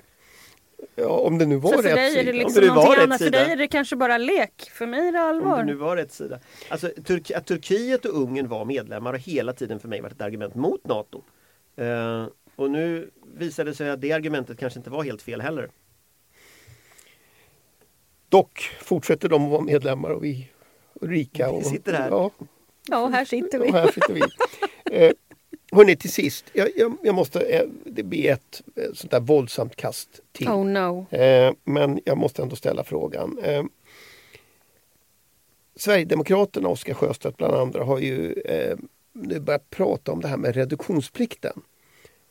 ja, 0.96 1.08
om 1.10 1.38
det 1.38 1.46
nu 1.46 1.56
var 1.56 1.72
för 1.74 1.84
rätt 1.84 1.96
dig 1.96 2.20
är 2.20 2.24
det 2.24 2.32
sida. 2.32 2.32
liksom 2.44 2.62
det 2.64 2.70
var 2.70 2.98
annat. 2.98 3.18
För 3.24 3.30
dig 3.30 3.52
är 3.52 3.56
det 3.56 3.68
kanske 3.68 3.96
bara 3.96 4.18
lek. 4.18 4.70
För 4.74 4.86
mig 4.88 5.08
är 5.08 5.12
det 5.12 5.20
Om 5.20 5.26
allvar. 5.28 5.58
det 5.58 5.64
nu 5.66 5.74
var 5.74 5.96
rätt 5.96 6.12
sida. 6.12 6.40
Alltså, 6.70 6.90
Turk 7.06 7.32
att 7.32 7.46
Turkiet 7.46 8.06
och 8.06 8.22
Ungern 8.22 8.48
var 8.48 8.66
medlemmar 8.66 9.12
har 9.12 9.20
hela 9.20 9.54
tiden 9.54 9.80
för 9.80 9.88
mig 9.88 10.02
varit 10.02 10.14
ett 10.14 10.22
argument 10.22 10.56
mot 10.56 10.88
NATO. 10.88 11.22
Eh, 11.78 12.26
och 12.56 12.72
nu 12.72 13.10
visade 13.38 13.72
det 13.72 13.76
sig 13.76 13.90
att 13.90 14.02
det 14.02 14.12
argumentet 14.12 14.60
kanske 14.60 14.80
inte 14.80 14.90
var 14.90 15.04
helt 15.04 15.22
fel 15.22 15.42
heller. 15.42 15.70
Dock 18.30 18.60
fortsätter 18.82 19.30
de 19.30 19.46
att 19.46 19.52
vara 19.52 19.62
medlemmar 19.62 20.10
och 20.10 20.24
vi 20.24 20.50
rika. 21.02 21.50
Och, 21.50 21.62
Vi 21.62 21.66
sitter 21.66 21.94
här. 21.94 22.10
Ja, 22.10 22.32
Ja, 22.90 23.08
här 23.08 23.26
sitter 23.26 23.60
vi. 23.60 23.70
och 23.70 23.74
här 23.74 23.92
sitter 23.92 24.14
vi. 24.14 24.22
Eh, 24.92 25.12
hörni, 25.72 25.96
till 25.96 26.12
sist. 26.12 26.46
Jag, 26.54 26.70
jag, 26.76 26.98
jag 27.04 27.16
måste, 27.16 27.40
eh, 27.40 27.68
det 27.86 28.04
blir 28.04 28.32
ett 28.32 28.62
eh, 28.76 28.84
sånt 28.94 29.12
där 29.12 29.20
våldsamt 29.20 29.76
kast 29.76 30.10
till. 30.32 30.48
Oh 30.48 30.66
no. 30.66 31.16
Eh, 31.16 31.54
men 31.64 32.00
jag 32.06 32.18
måste 32.18 32.42
ändå 32.42 32.56
ställa 32.56 32.84
frågan. 32.84 33.40
Eh, 33.44 33.64
Sverigedemokraterna, 35.76 36.70
Oskar 36.70 36.94
Sjöstedt 36.94 37.38
bland 37.38 37.54
andra, 37.56 37.84
har 37.84 38.00
ju 38.00 38.34
eh, 38.34 38.78
nu 39.14 39.40
börjat 39.40 39.70
prata 39.70 40.12
om 40.12 40.22
det 40.22 40.28
här 40.28 40.38
med 40.38 40.56
reduktionsplikten. 40.56 41.62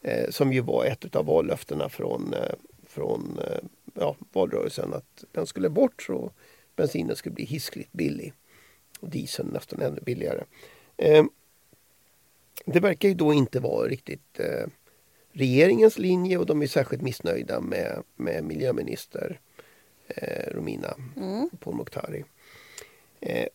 Eh, 0.03 0.30
som 0.30 0.53
ju 0.53 0.61
var 0.61 0.84
ett 0.84 1.16
av 1.16 1.26
vallöftena 1.26 1.88
från, 1.88 2.34
eh, 2.34 2.55
från 2.88 3.38
eh, 3.44 3.59
ja, 3.99 4.16
valrörelsen. 4.32 4.94
Att 4.94 5.24
den 5.32 5.47
skulle 5.47 5.68
bort 5.68 6.03
så 6.03 6.32
bensinen 6.76 7.16
skulle 7.16 7.34
bli 7.34 7.44
hiskligt 7.44 7.92
billig. 7.92 8.32
Och 9.01 9.09
dieseln 9.09 9.49
nästan 9.49 9.82
ännu 9.82 10.01
billigare. 10.01 10.44
Eh, 10.97 11.24
det 12.64 12.80
verkar 12.80 13.09
ju 13.09 13.14
då 13.14 13.32
inte 13.32 13.61
vara 13.61 13.88
riktigt 13.88 14.40
eh, 14.40 14.66
regeringens 15.32 15.99
linje 15.99 16.38
och 16.38 16.47
de 16.47 16.62
är 16.62 16.66
särskilt 16.66 17.03
missnöjda 17.03 17.61
med, 17.61 18.03
med 18.16 18.44
miljöminister 18.44 19.40
eh, 20.09 20.51
Romina 20.55 20.94
Mm. 21.16 21.51
Pourmokhtari. 21.61 22.24
Eh, 23.20 23.47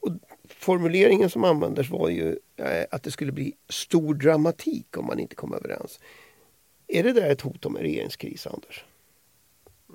och 0.00 0.12
formuleringen 0.48 1.30
som 1.30 1.44
användes 1.44 1.90
var 1.90 2.08
ju 2.08 2.38
eh, 2.56 2.84
att 2.90 3.02
det 3.02 3.10
skulle 3.10 3.32
bli 3.32 3.54
stor 3.68 4.14
dramatik 4.14 4.96
om 4.96 5.06
man 5.06 5.18
inte 5.18 5.34
kom 5.34 5.54
överens. 5.54 6.00
Är 6.88 7.02
det 7.02 7.12
där 7.12 7.30
ett 7.30 7.40
hot 7.40 7.64
om 7.66 7.76
en 7.76 7.82
regeringskris, 7.82 8.46
Anders? 8.46 8.84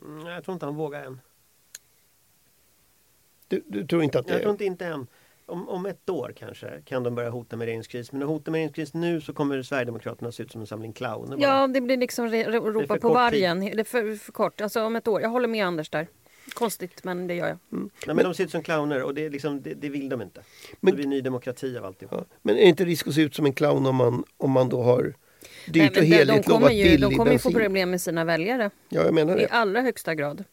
Mm, 0.01 0.25
jag 0.27 0.43
tror 0.43 0.53
inte 0.53 0.65
han 0.65 0.75
vågar 0.75 1.03
än. 1.03 1.21
Du, 3.47 3.63
du 3.67 3.87
tror 3.87 4.03
inte 4.03 4.19
att 4.19 4.27
det 4.27 4.33
Jag 4.33 4.41
tror 4.41 4.51
inte, 4.51 4.65
inte 4.65 4.85
än. 4.85 5.07
Om, 5.45 5.69
om 5.69 5.85
ett 5.85 6.09
år 6.09 6.33
kanske 6.37 6.81
kan 6.85 7.03
de 7.03 7.15
börja 7.15 7.29
hota 7.29 7.55
med 7.55 7.65
regeringskris. 7.65 8.11
Men 8.11 8.21
hota 8.21 8.51
med 8.51 8.57
regeringskris 8.57 8.93
nu 8.93 9.21
så 9.21 9.33
kommer 9.33 9.63
Sverigedemokraterna 9.63 10.31
se 10.31 10.43
ut 10.43 10.51
som 10.51 10.61
en 10.61 10.67
samling 10.67 10.93
clowner. 10.93 11.37
bara. 11.37 11.41
Ja, 11.41 11.67
det 11.67 11.81
blir 11.81 11.97
liksom 11.97 12.27
ropa 12.27 12.87
för 12.87 12.95
på 12.95 13.07
kort 13.07 13.13
vargen. 13.13 13.59
Det 13.59 13.79
är 13.79 13.83
för, 13.83 14.15
för 14.15 14.31
kort. 14.31 14.61
Alltså 14.61 14.83
om 14.83 14.95
ett 14.95 15.07
år. 15.07 15.21
Jag 15.21 15.29
håller 15.29 15.47
med 15.47 15.65
Anders 15.65 15.89
där. 15.89 16.07
Konstigt, 16.53 17.03
men 17.03 17.27
det 17.27 17.33
gör 17.35 17.47
jag. 17.47 17.57
Nej, 17.69 17.89
men 18.15 18.17
de 18.17 18.33
ser 18.33 18.43
ut 18.43 18.51
som 18.51 18.63
clowner 18.63 19.03
och 19.03 19.13
det, 19.13 19.25
är 19.25 19.29
liksom, 19.29 19.61
det, 19.61 19.73
det 19.73 19.89
vill 19.89 20.09
de 20.09 20.21
inte. 20.21 20.39
Men- 20.39 20.75
Men... 20.79 20.91
Det 20.91 20.95
blir 20.95 21.07
ny 21.07 21.21
demokrati 21.21 21.77
av 21.77 21.85
alltihop. 21.85 22.13
Ja. 22.17 22.25
Men 22.41 22.55
är 22.55 22.61
det 22.61 22.67
inte 22.67 22.85
risk 22.85 23.07
att 23.07 23.13
se 23.13 23.21
ut 23.21 23.35
som 23.35 23.45
en 23.45 23.53
clown 23.53 23.85
om 23.85 23.95
man, 23.95 24.23
om 24.37 24.51
man 24.51 24.69
då 24.69 24.81
har 24.83 25.13
dyrt 25.65 25.75
Nej, 25.75 25.87
och 25.87 25.93
de, 25.93 25.99
de 26.01 26.05
heligt 26.05 26.45
kommer 26.45 26.59
lovat 26.59 26.73
ju, 26.73 26.83
billig 26.83 27.09
de 27.09 27.15
kommer 27.15 27.31
ju 27.31 27.39
få 27.39 27.51
problem 27.51 27.91
med 27.91 28.01
sina 28.01 28.25
väljare. 28.25 28.69
Ja, 28.89 29.03
jag 29.03 29.13
menar 29.13 29.37
I 29.37 29.41
det. 29.41 29.47
allra 29.47 29.81
högsta 29.81 30.15
grad. 30.15 30.43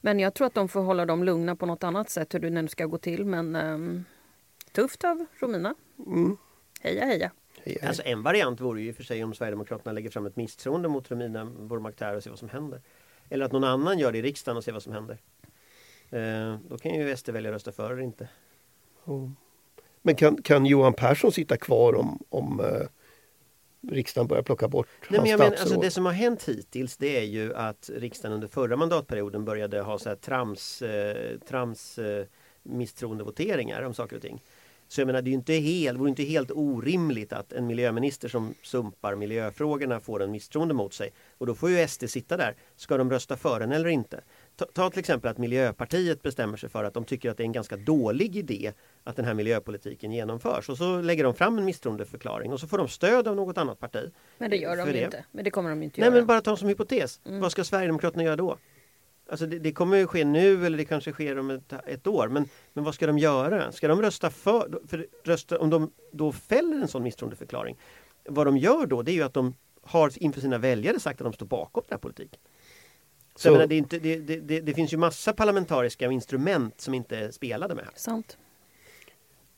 Men 0.00 0.20
jag 0.20 0.34
tror 0.34 0.46
att 0.46 0.54
de 0.54 0.68
får 0.68 0.80
hålla 0.80 1.06
dem 1.06 1.24
lugna 1.24 1.56
på 1.56 1.66
något 1.66 1.84
annat 1.84 2.10
sätt 2.10 2.34
hur 2.34 2.38
det 2.38 2.50
nu 2.50 2.68
ska 2.68 2.86
gå 2.86 2.98
till. 2.98 3.24
Men 3.24 3.56
ehm, 3.56 4.04
tufft 4.72 5.04
av 5.04 5.26
Romina. 5.38 5.74
Mm. 6.06 6.36
Heja 6.80 7.04
heja. 7.04 7.30
Hej, 7.64 7.78
hej. 7.80 7.88
Alltså 7.88 8.02
en 8.04 8.22
variant 8.22 8.60
vore 8.60 8.82
ju 8.82 8.88
i 8.88 8.92
för 8.92 9.02
sig 9.02 9.24
om 9.24 9.34
Sverigedemokraterna 9.34 9.92
lägger 9.92 10.10
fram 10.10 10.26
ett 10.26 10.36
misstroende 10.36 10.88
mot 10.88 11.10
Romina 11.10 11.52
Pourmokhtari 11.68 12.18
och 12.18 12.22
ser 12.22 12.30
vad 12.30 12.38
som 12.38 12.48
händer. 12.48 12.80
Eller 13.28 13.44
att 13.44 13.52
någon 13.52 13.64
annan 13.64 13.98
gör 13.98 14.12
det 14.12 14.18
i 14.18 14.22
riksdagen 14.22 14.56
och 14.56 14.64
ser 14.64 14.72
vad 14.72 14.82
som 14.82 14.92
händer. 14.92 15.18
Eh, 16.10 16.56
då 16.68 16.78
kan 16.78 16.94
ju 16.94 17.16
SD 17.16 17.30
välja 17.30 17.50
att 17.50 17.54
rösta 17.54 17.72
för 17.72 17.92
eller 17.92 18.02
inte. 18.02 18.28
Men 20.02 20.14
kan, 20.14 20.42
kan 20.42 20.66
Johan 20.66 20.94
Persson 20.94 21.32
sitta 21.32 21.56
kvar 21.56 21.94
om, 21.94 22.22
om 22.28 22.60
eh, 22.60 22.86
riksdagen 23.88 24.28
börjar 24.28 24.42
plocka 24.42 24.68
bort 24.68 24.86
Nej, 25.08 25.20
men 25.20 25.30
jag 25.30 25.38
statsråd? 25.38 25.60
alltså, 25.60 25.80
det 25.80 25.90
som 25.90 26.06
har 26.06 26.12
hänt 26.12 26.48
hittills 26.48 26.96
det 26.96 27.18
är 27.18 27.24
ju 27.24 27.54
att 27.54 27.90
riksdagen 27.94 28.34
under 28.34 28.48
förra 28.48 28.76
mandatperioden 28.76 29.44
började 29.44 29.80
ha 29.80 29.98
så 29.98 30.08
här 30.08 30.16
trams, 30.16 30.82
eh, 30.82 31.38
trams 31.48 31.98
eh, 31.98 32.26
misstroendevoteringar 32.62 33.82
om 33.82 33.94
saker 33.94 34.16
och 34.16 34.22
ting. 34.22 34.42
Så 34.88 35.00
jag 35.00 35.06
menar 35.06 35.22
det 35.22 35.30
är 35.30 35.32
inte 35.32 35.52
helt, 35.52 35.98
vore 35.98 36.08
inte 36.08 36.22
helt 36.22 36.50
orimligt 36.50 37.32
att 37.32 37.52
en 37.52 37.66
miljöminister 37.66 38.28
som 38.28 38.54
sumpar 38.62 39.14
miljöfrågorna 39.14 40.00
får 40.00 40.22
en 40.22 40.30
misstroende 40.30 40.74
mot 40.74 40.94
sig. 40.94 41.12
Och 41.38 41.46
då 41.46 41.54
får 41.54 41.70
ju 41.70 41.88
SD 41.88 42.10
sitta 42.10 42.36
där. 42.36 42.56
Ska 42.76 42.96
de 42.96 43.10
rösta 43.10 43.36
för 43.36 43.60
den 43.60 43.72
eller 43.72 43.88
inte? 43.88 44.20
Ta, 44.56 44.64
ta 44.64 44.90
till 44.90 44.98
exempel 44.98 45.30
att 45.30 45.38
Miljöpartiet 45.38 46.22
bestämmer 46.22 46.56
sig 46.56 46.68
för 46.68 46.84
att 46.84 46.94
de 46.94 47.04
tycker 47.04 47.30
att 47.30 47.36
det 47.36 47.42
är 47.42 47.46
en 47.46 47.52
ganska 47.52 47.76
dålig 47.76 48.36
idé 48.36 48.72
att 49.04 49.16
den 49.16 49.24
här 49.24 49.34
miljöpolitiken 49.34 50.12
genomförs. 50.12 50.68
Och 50.68 50.78
så 50.78 51.00
lägger 51.00 51.24
de 51.24 51.34
fram 51.34 51.58
en 51.58 51.64
misstroendeförklaring 51.64 52.52
och 52.52 52.60
så 52.60 52.66
får 52.66 52.78
de 52.78 52.88
stöd 52.88 53.28
av 53.28 53.36
något 53.36 53.58
annat 53.58 53.78
parti. 53.78 54.12
Men 54.38 54.50
det 54.50 54.56
gör 54.56 54.76
de 54.76 54.92
det. 54.92 55.04
inte. 55.04 55.24
Men 55.32 55.44
det 55.44 55.50
kommer 55.50 55.70
de 55.70 55.82
inte 55.82 56.00
Nej 56.00 56.06
göra. 56.08 56.16
men 56.16 56.26
bara 56.26 56.40
ta 56.40 56.56
som 56.56 56.68
hypotes. 56.68 57.20
Mm. 57.24 57.40
Vad 57.40 57.52
ska 57.52 57.64
Sverigedemokraterna 57.64 58.22
göra 58.22 58.36
då? 58.36 58.58
Alltså 59.30 59.46
det, 59.46 59.58
det 59.58 59.72
kommer 59.72 59.96
ju 59.96 60.06
ske 60.06 60.24
nu 60.24 60.66
eller 60.66 60.78
det 60.78 60.84
kanske 60.84 61.12
sker 61.12 61.38
om 61.38 61.50
ett, 61.50 61.72
ett 61.86 62.06
år. 62.06 62.28
Men, 62.28 62.48
men 62.72 62.84
vad 62.84 62.94
ska 62.94 63.06
de 63.06 63.18
göra? 63.18 63.72
Ska 63.72 63.88
de 63.88 64.02
rösta 64.02 64.30
för? 64.30 64.80
för 64.88 65.06
rösta, 65.24 65.58
om 65.58 65.70
de 65.70 65.92
då 66.12 66.32
fäller 66.32 66.76
en 66.76 66.88
sån 66.88 67.02
misstroendeförklaring. 67.02 67.78
Vad 68.28 68.46
de 68.46 68.56
gör 68.56 68.86
då 68.86 69.02
det 69.02 69.10
är 69.10 69.14
ju 69.14 69.22
att 69.22 69.34
de 69.34 69.54
har 69.82 70.22
inför 70.22 70.40
sina 70.40 70.58
väljare 70.58 71.00
sagt 71.00 71.20
att 71.20 71.24
de 71.24 71.32
står 71.32 71.46
bakom 71.46 71.82
den 71.88 71.94
här 71.96 72.00
politiken. 72.00 72.40
Så, 73.42 73.48
jag 73.48 73.52
menar, 73.52 73.66
det, 73.66 73.74
är 73.74 73.78
inte, 73.78 73.98
det, 73.98 74.16
det, 74.16 74.36
det, 74.36 74.60
det 74.60 74.74
finns 74.74 74.92
ju 74.92 74.96
massa 74.96 75.32
parlamentariska 75.32 76.10
instrument 76.10 76.80
som 76.80 76.94
inte 76.94 77.16
är 77.18 77.30
spelade 77.30 77.74
med. 77.74 77.88
Sant. 77.94 78.36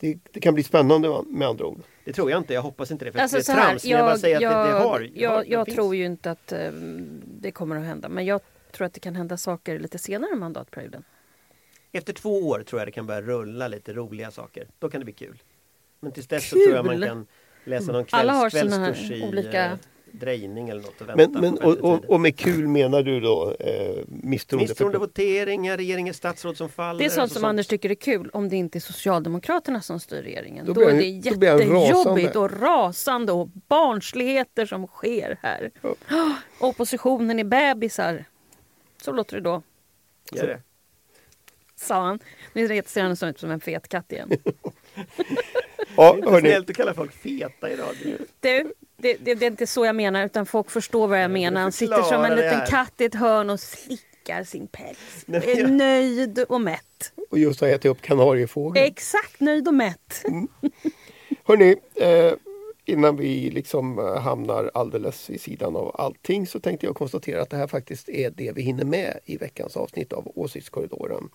det, 0.01 0.18
det 0.32 0.41
kan 0.41 0.55
bli 0.55 0.62
spännande 0.62 1.22
med 1.26 1.49
andra 1.49 1.66
ord. 1.66 1.80
Det 2.05 2.12
tror 2.12 2.30
jag 2.30 2.39
inte, 2.41 2.55
jag 2.55 2.62
hoppas 2.62 2.91
inte 2.91 3.05
det. 3.05 3.12
För 3.12 3.18
Alltså, 3.18 3.37
det 3.37 3.49
är 3.53 3.57
här, 3.57 3.68
trams. 3.68 3.85
men 3.85 3.93
jag 3.93 4.01
bara 4.07 4.18
säger 4.18 4.37
att 4.37 4.41
det, 4.66 4.72
det 4.72 4.78
har. 4.85 5.11
jag, 5.14 5.30
har- 5.30 5.45
jag 5.49 5.66
tror 5.70 5.95
ju 5.97 6.05
inte 6.05 6.30
att 6.30 6.53
ehm, 6.53 7.22
det 7.41 7.51
kommer 7.51 7.76
att 7.76 7.85
hända. 7.85 8.09
Men 8.09 8.24
jag 8.24 8.41
tror 8.72 8.87
att 8.87 8.93
det 8.95 9.01
kan 9.01 9.14
hända 9.16 9.37
saker 9.37 9.78
lite 9.78 9.99
senare 9.99 10.30
i 10.32 10.37
mandatperioden. 10.37 11.05
Efter 11.93 12.12
två 12.12 12.49
år 12.49 12.62
tror 12.62 12.80
jag 12.80 12.89
det 12.89 12.93
kan 12.93 13.07
börja 13.07 13.22
rulla 13.22 13.68
lite 13.68 13.93
roliga 13.93 14.30
saker. 14.30 14.68
Då 14.78 14.91
kan 14.91 15.01
det 15.01 15.05
bli 15.05 15.14
kul. 15.14 15.43
Men 16.01 16.12
tills 16.12 16.26
dess 16.26 16.49
så 16.49 16.57
tror 16.57 16.70
jag 16.76 16.85
man 16.87 16.95
Kul! 16.95 17.05
kan 17.07 17.26
läsa 17.64 17.93
någon 17.93 18.05
Alla 18.11 18.32
har 18.32 18.51
kvälls, 18.51 18.72
såna 18.74 18.85
här 18.87 18.93
kvällskurs 18.95 19.18
i 19.18 19.22
olika- 19.28 19.64
eh, 19.66 19.72
drejning 20.21 20.69
eller 20.69 20.83
något 20.83 21.01
och 21.01 21.09
vänta 21.09 21.41
Men, 21.41 21.41
men, 21.41 21.59
och, 21.59 21.77
och, 21.77 22.05
och 22.05 22.21
med 22.21 22.37
kul 22.37 22.69
menar 22.69 23.03
du 23.03 23.21
då 23.21 23.57
eh, 23.61 24.05
misstroende? 24.07 24.69
Misstroendevoteringar, 24.69 25.77
regeringens 25.77 26.17
statsråd 26.17 26.57
som 26.57 26.69
faller. 26.69 26.99
Det 26.99 27.05
är 27.05 27.11
sånt 27.11 27.33
som 27.33 27.45
Anders 27.45 27.67
tycker 27.67 27.91
är 27.91 27.95
kul 27.95 28.31
om 28.33 28.49
det 28.49 28.57
inte 28.57 28.79
är 28.79 28.81
Socialdemokraterna 28.81 29.81
som 29.81 30.01
styr 30.01 30.23
regeringen. 30.23 30.67
Då 30.67 30.73
Då, 30.73 30.81
är 30.81 30.95
det 30.95 31.03
jättejobbigt 31.05 32.37
och 32.37 32.61
rasande 32.61 33.33
och 33.33 33.49
barnsligheter 33.49 34.67
som 34.67 34.87
sker 34.87 35.39
här. 35.43 35.71
Oh, 35.83 36.33
oppositionen 36.61 37.39
är 37.39 37.45
bebisar. 37.45 38.25
Så 39.03 39.12
låter 39.12 39.37
det 39.37 39.43
då, 39.43 39.62
Gör 40.33 40.47
det. 40.47 40.61
sa 41.77 42.01
han. 42.01 42.19
Nu 42.53 42.69
ser 42.69 43.03
han 43.03 43.31
ut 43.31 43.39
som 43.39 43.51
en 43.51 43.61
fet 43.61 43.89
katt 43.89 44.12
igen. 44.12 44.31
Ja, 45.97 46.12
Det 46.12 46.29
är 46.29 46.37
inte 46.37 46.41
snällt 46.41 46.71
att 46.71 46.77
kalla 46.77 46.95
folk 46.95 47.12
feta 47.12 47.71
i 47.71 47.77
radio. 47.77 48.19
Du, 48.41 48.73
det, 48.97 49.16
det, 49.20 49.34
det 49.34 49.47
är 49.47 49.51
inte 49.51 49.66
så 49.66 49.86
jag 49.86 49.97
menar 49.97 50.26
utan 50.26 50.47
folk 50.47 50.70
förstår 50.70 51.09
vad 51.09 51.22
jag 51.22 51.30
menar. 51.30 51.61
Han 51.61 51.72
sitter 51.72 52.03
som 52.03 52.24
en 52.24 52.36
liten 52.36 52.66
katt 52.66 52.92
i 52.99 53.05
ett 53.05 53.14
hörn 53.14 53.51
och 53.51 53.61
slickar 53.61 54.45
sin 54.45 54.66
päls. 54.66 55.24
Nej, 55.26 55.61
är 55.61 55.66
nöjd 55.66 56.38
och 56.49 56.61
mätt. 56.61 57.12
och 57.30 57.38
just 57.38 57.61
har 57.61 57.68
ätit 57.68 57.90
upp 57.90 58.03
kanariefågeln. 58.03 58.86
Exakt 58.86 59.40
nöjd 59.40 59.68
och 59.68 59.74
mätt. 59.74 60.24
Hörni, 61.45 61.76
eh, 61.95 62.32
innan 62.84 63.16
vi 63.16 63.51
liksom 63.51 63.99
eh, 63.99 64.20
hamnar 64.20 64.70
alldeles 64.74 65.30
vid 65.30 65.40
sidan 65.40 65.76
av 65.76 65.97
allting 65.99 66.47
så 66.47 66.61
tänkte 66.61 66.86
jag 66.86 66.97
konstatera 66.97 67.42
att 67.42 67.51
det 67.51 67.57
här 67.57 67.66
faktiskt 67.66 68.09
är 68.09 68.30
det 68.30 68.53
vi 68.53 68.62
hinner 68.62 68.84
med 68.84 69.18
i 69.24 69.36
veckans 69.36 69.76
avsnitt 69.76 70.12
av 70.12 70.32
Åsiktskorridoren. 70.34 71.28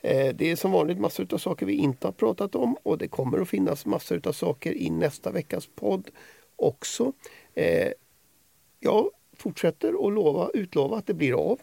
Eh, 0.00 0.34
det 0.34 0.50
är 0.50 0.56
som 0.56 0.70
vanligt 0.70 0.98
massor 0.98 1.26
av 1.32 1.38
saker 1.38 1.66
vi 1.66 1.74
inte 1.74 2.06
har 2.06 2.12
pratat 2.12 2.54
om 2.54 2.76
och 2.82 2.98
det 2.98 3.08
kommer 3.08 3.38
att 3.38 3.48
finnas 3.48 3.86
massor 3.86 4.20
av 4.24 4.32
saker 4.32 4.72
i 4.72 4.90
nästa 4.90 5.30
veckas 5.30 5.68
podd 5.74 6.10
också. 6.56 7.12
Eh, 7.54 7.92
jag 8.80 9.10
fortsätter 9.36 9.88
att 9.88 10.12
lova, 10.12 10.50
utlova 10.54 10.96
att 10.96 11.06
det 11.06 11.14
blir 11.14 11.32
av. 11.32 11.60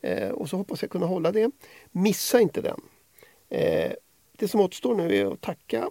Eh, 0.00 0.28
och 0.28 0.48
så 0.48 0.56
hoppas 0.56 0.82
jag 0.82 0.90
kunna 0.90 1.06
hålla 1.06 1.32
det. 1.32 1.50
Missa 1.90 2.40
inte 2.40 2.60
den. 2.60 2.80
Eh, 3.48 3.92
det 4.36 4.48
som 4.48 4.60
återstår 4.60 4.94
nu 4.94 5.16
är 5.16 5.32
att 5.32 5.40
tacka 5.40 5.90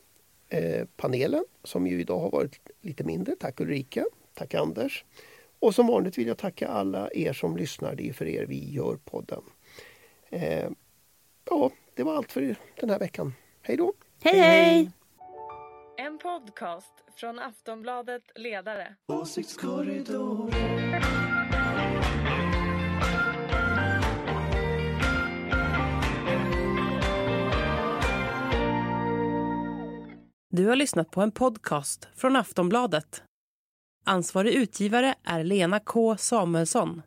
eh, 0.50 0.86
panelen 0.98 1.46
som 1.64 1.88
ju 1.88 2.02
idag 2.02 2.20
har 2.20 2.32
varit 2.32 2.60
lite 2.82 3.04
mindre. 3.04 3.36
Tack 3.36 3.60
Ulrika, 3.60 4.06
tack 4.34 4.54
Anders. 4.54 5.06
Och 5.60 5.76
som 5.76 5.88
vanligt 5.88 6.18
vill 6.18 6.28
jag 6.28 6.38
tacka 6.38 6.68
alla 6.68 7.10
er 7.14 7.34
som 7.34 7.58
lyssnar. 7.58 7.96
Det 7.96 8.10
är 8.10 8.14
för 8.14 8.28
er 8.28 8.46
vi 8.46 8.74
gör 8.74 8.96
podden. 9.06 9.42
Eh, 10.30 10.70
ja, 11.50 11.72
det 11.96 12.04
var 12.04 12.16
allt 12.16 12.32
för 12.32 12.56
den 12.80 12.89
här 12.89 13.00
veckan. 13.00 13.34
Hej 13.62 13.78
då! 13.78 13.94
Hej 14.24 14.39
hej! 14.39 14.92
En 16.06 16.18
podcast 16.18 16.93
från 17.16 17.39
Aftonbladet 17.39 18.24
Ledare. 18.36 18.95
Du 30.49 30.68
har 30.68 30.76
lyssnat 30.76 31.12
på 31.12 31.22
en 31.22 31.32
podcast 31.32 32.08
från 32.16 32.36
Aftonbladet. 32.36 33.24
Ansvarig 34.06 34.54
utgivare 34.54 35.16
är 35.24 35.43
Lena 35.43 35.80
K 35.80 36.18
Samuelsson. 36.18 37.02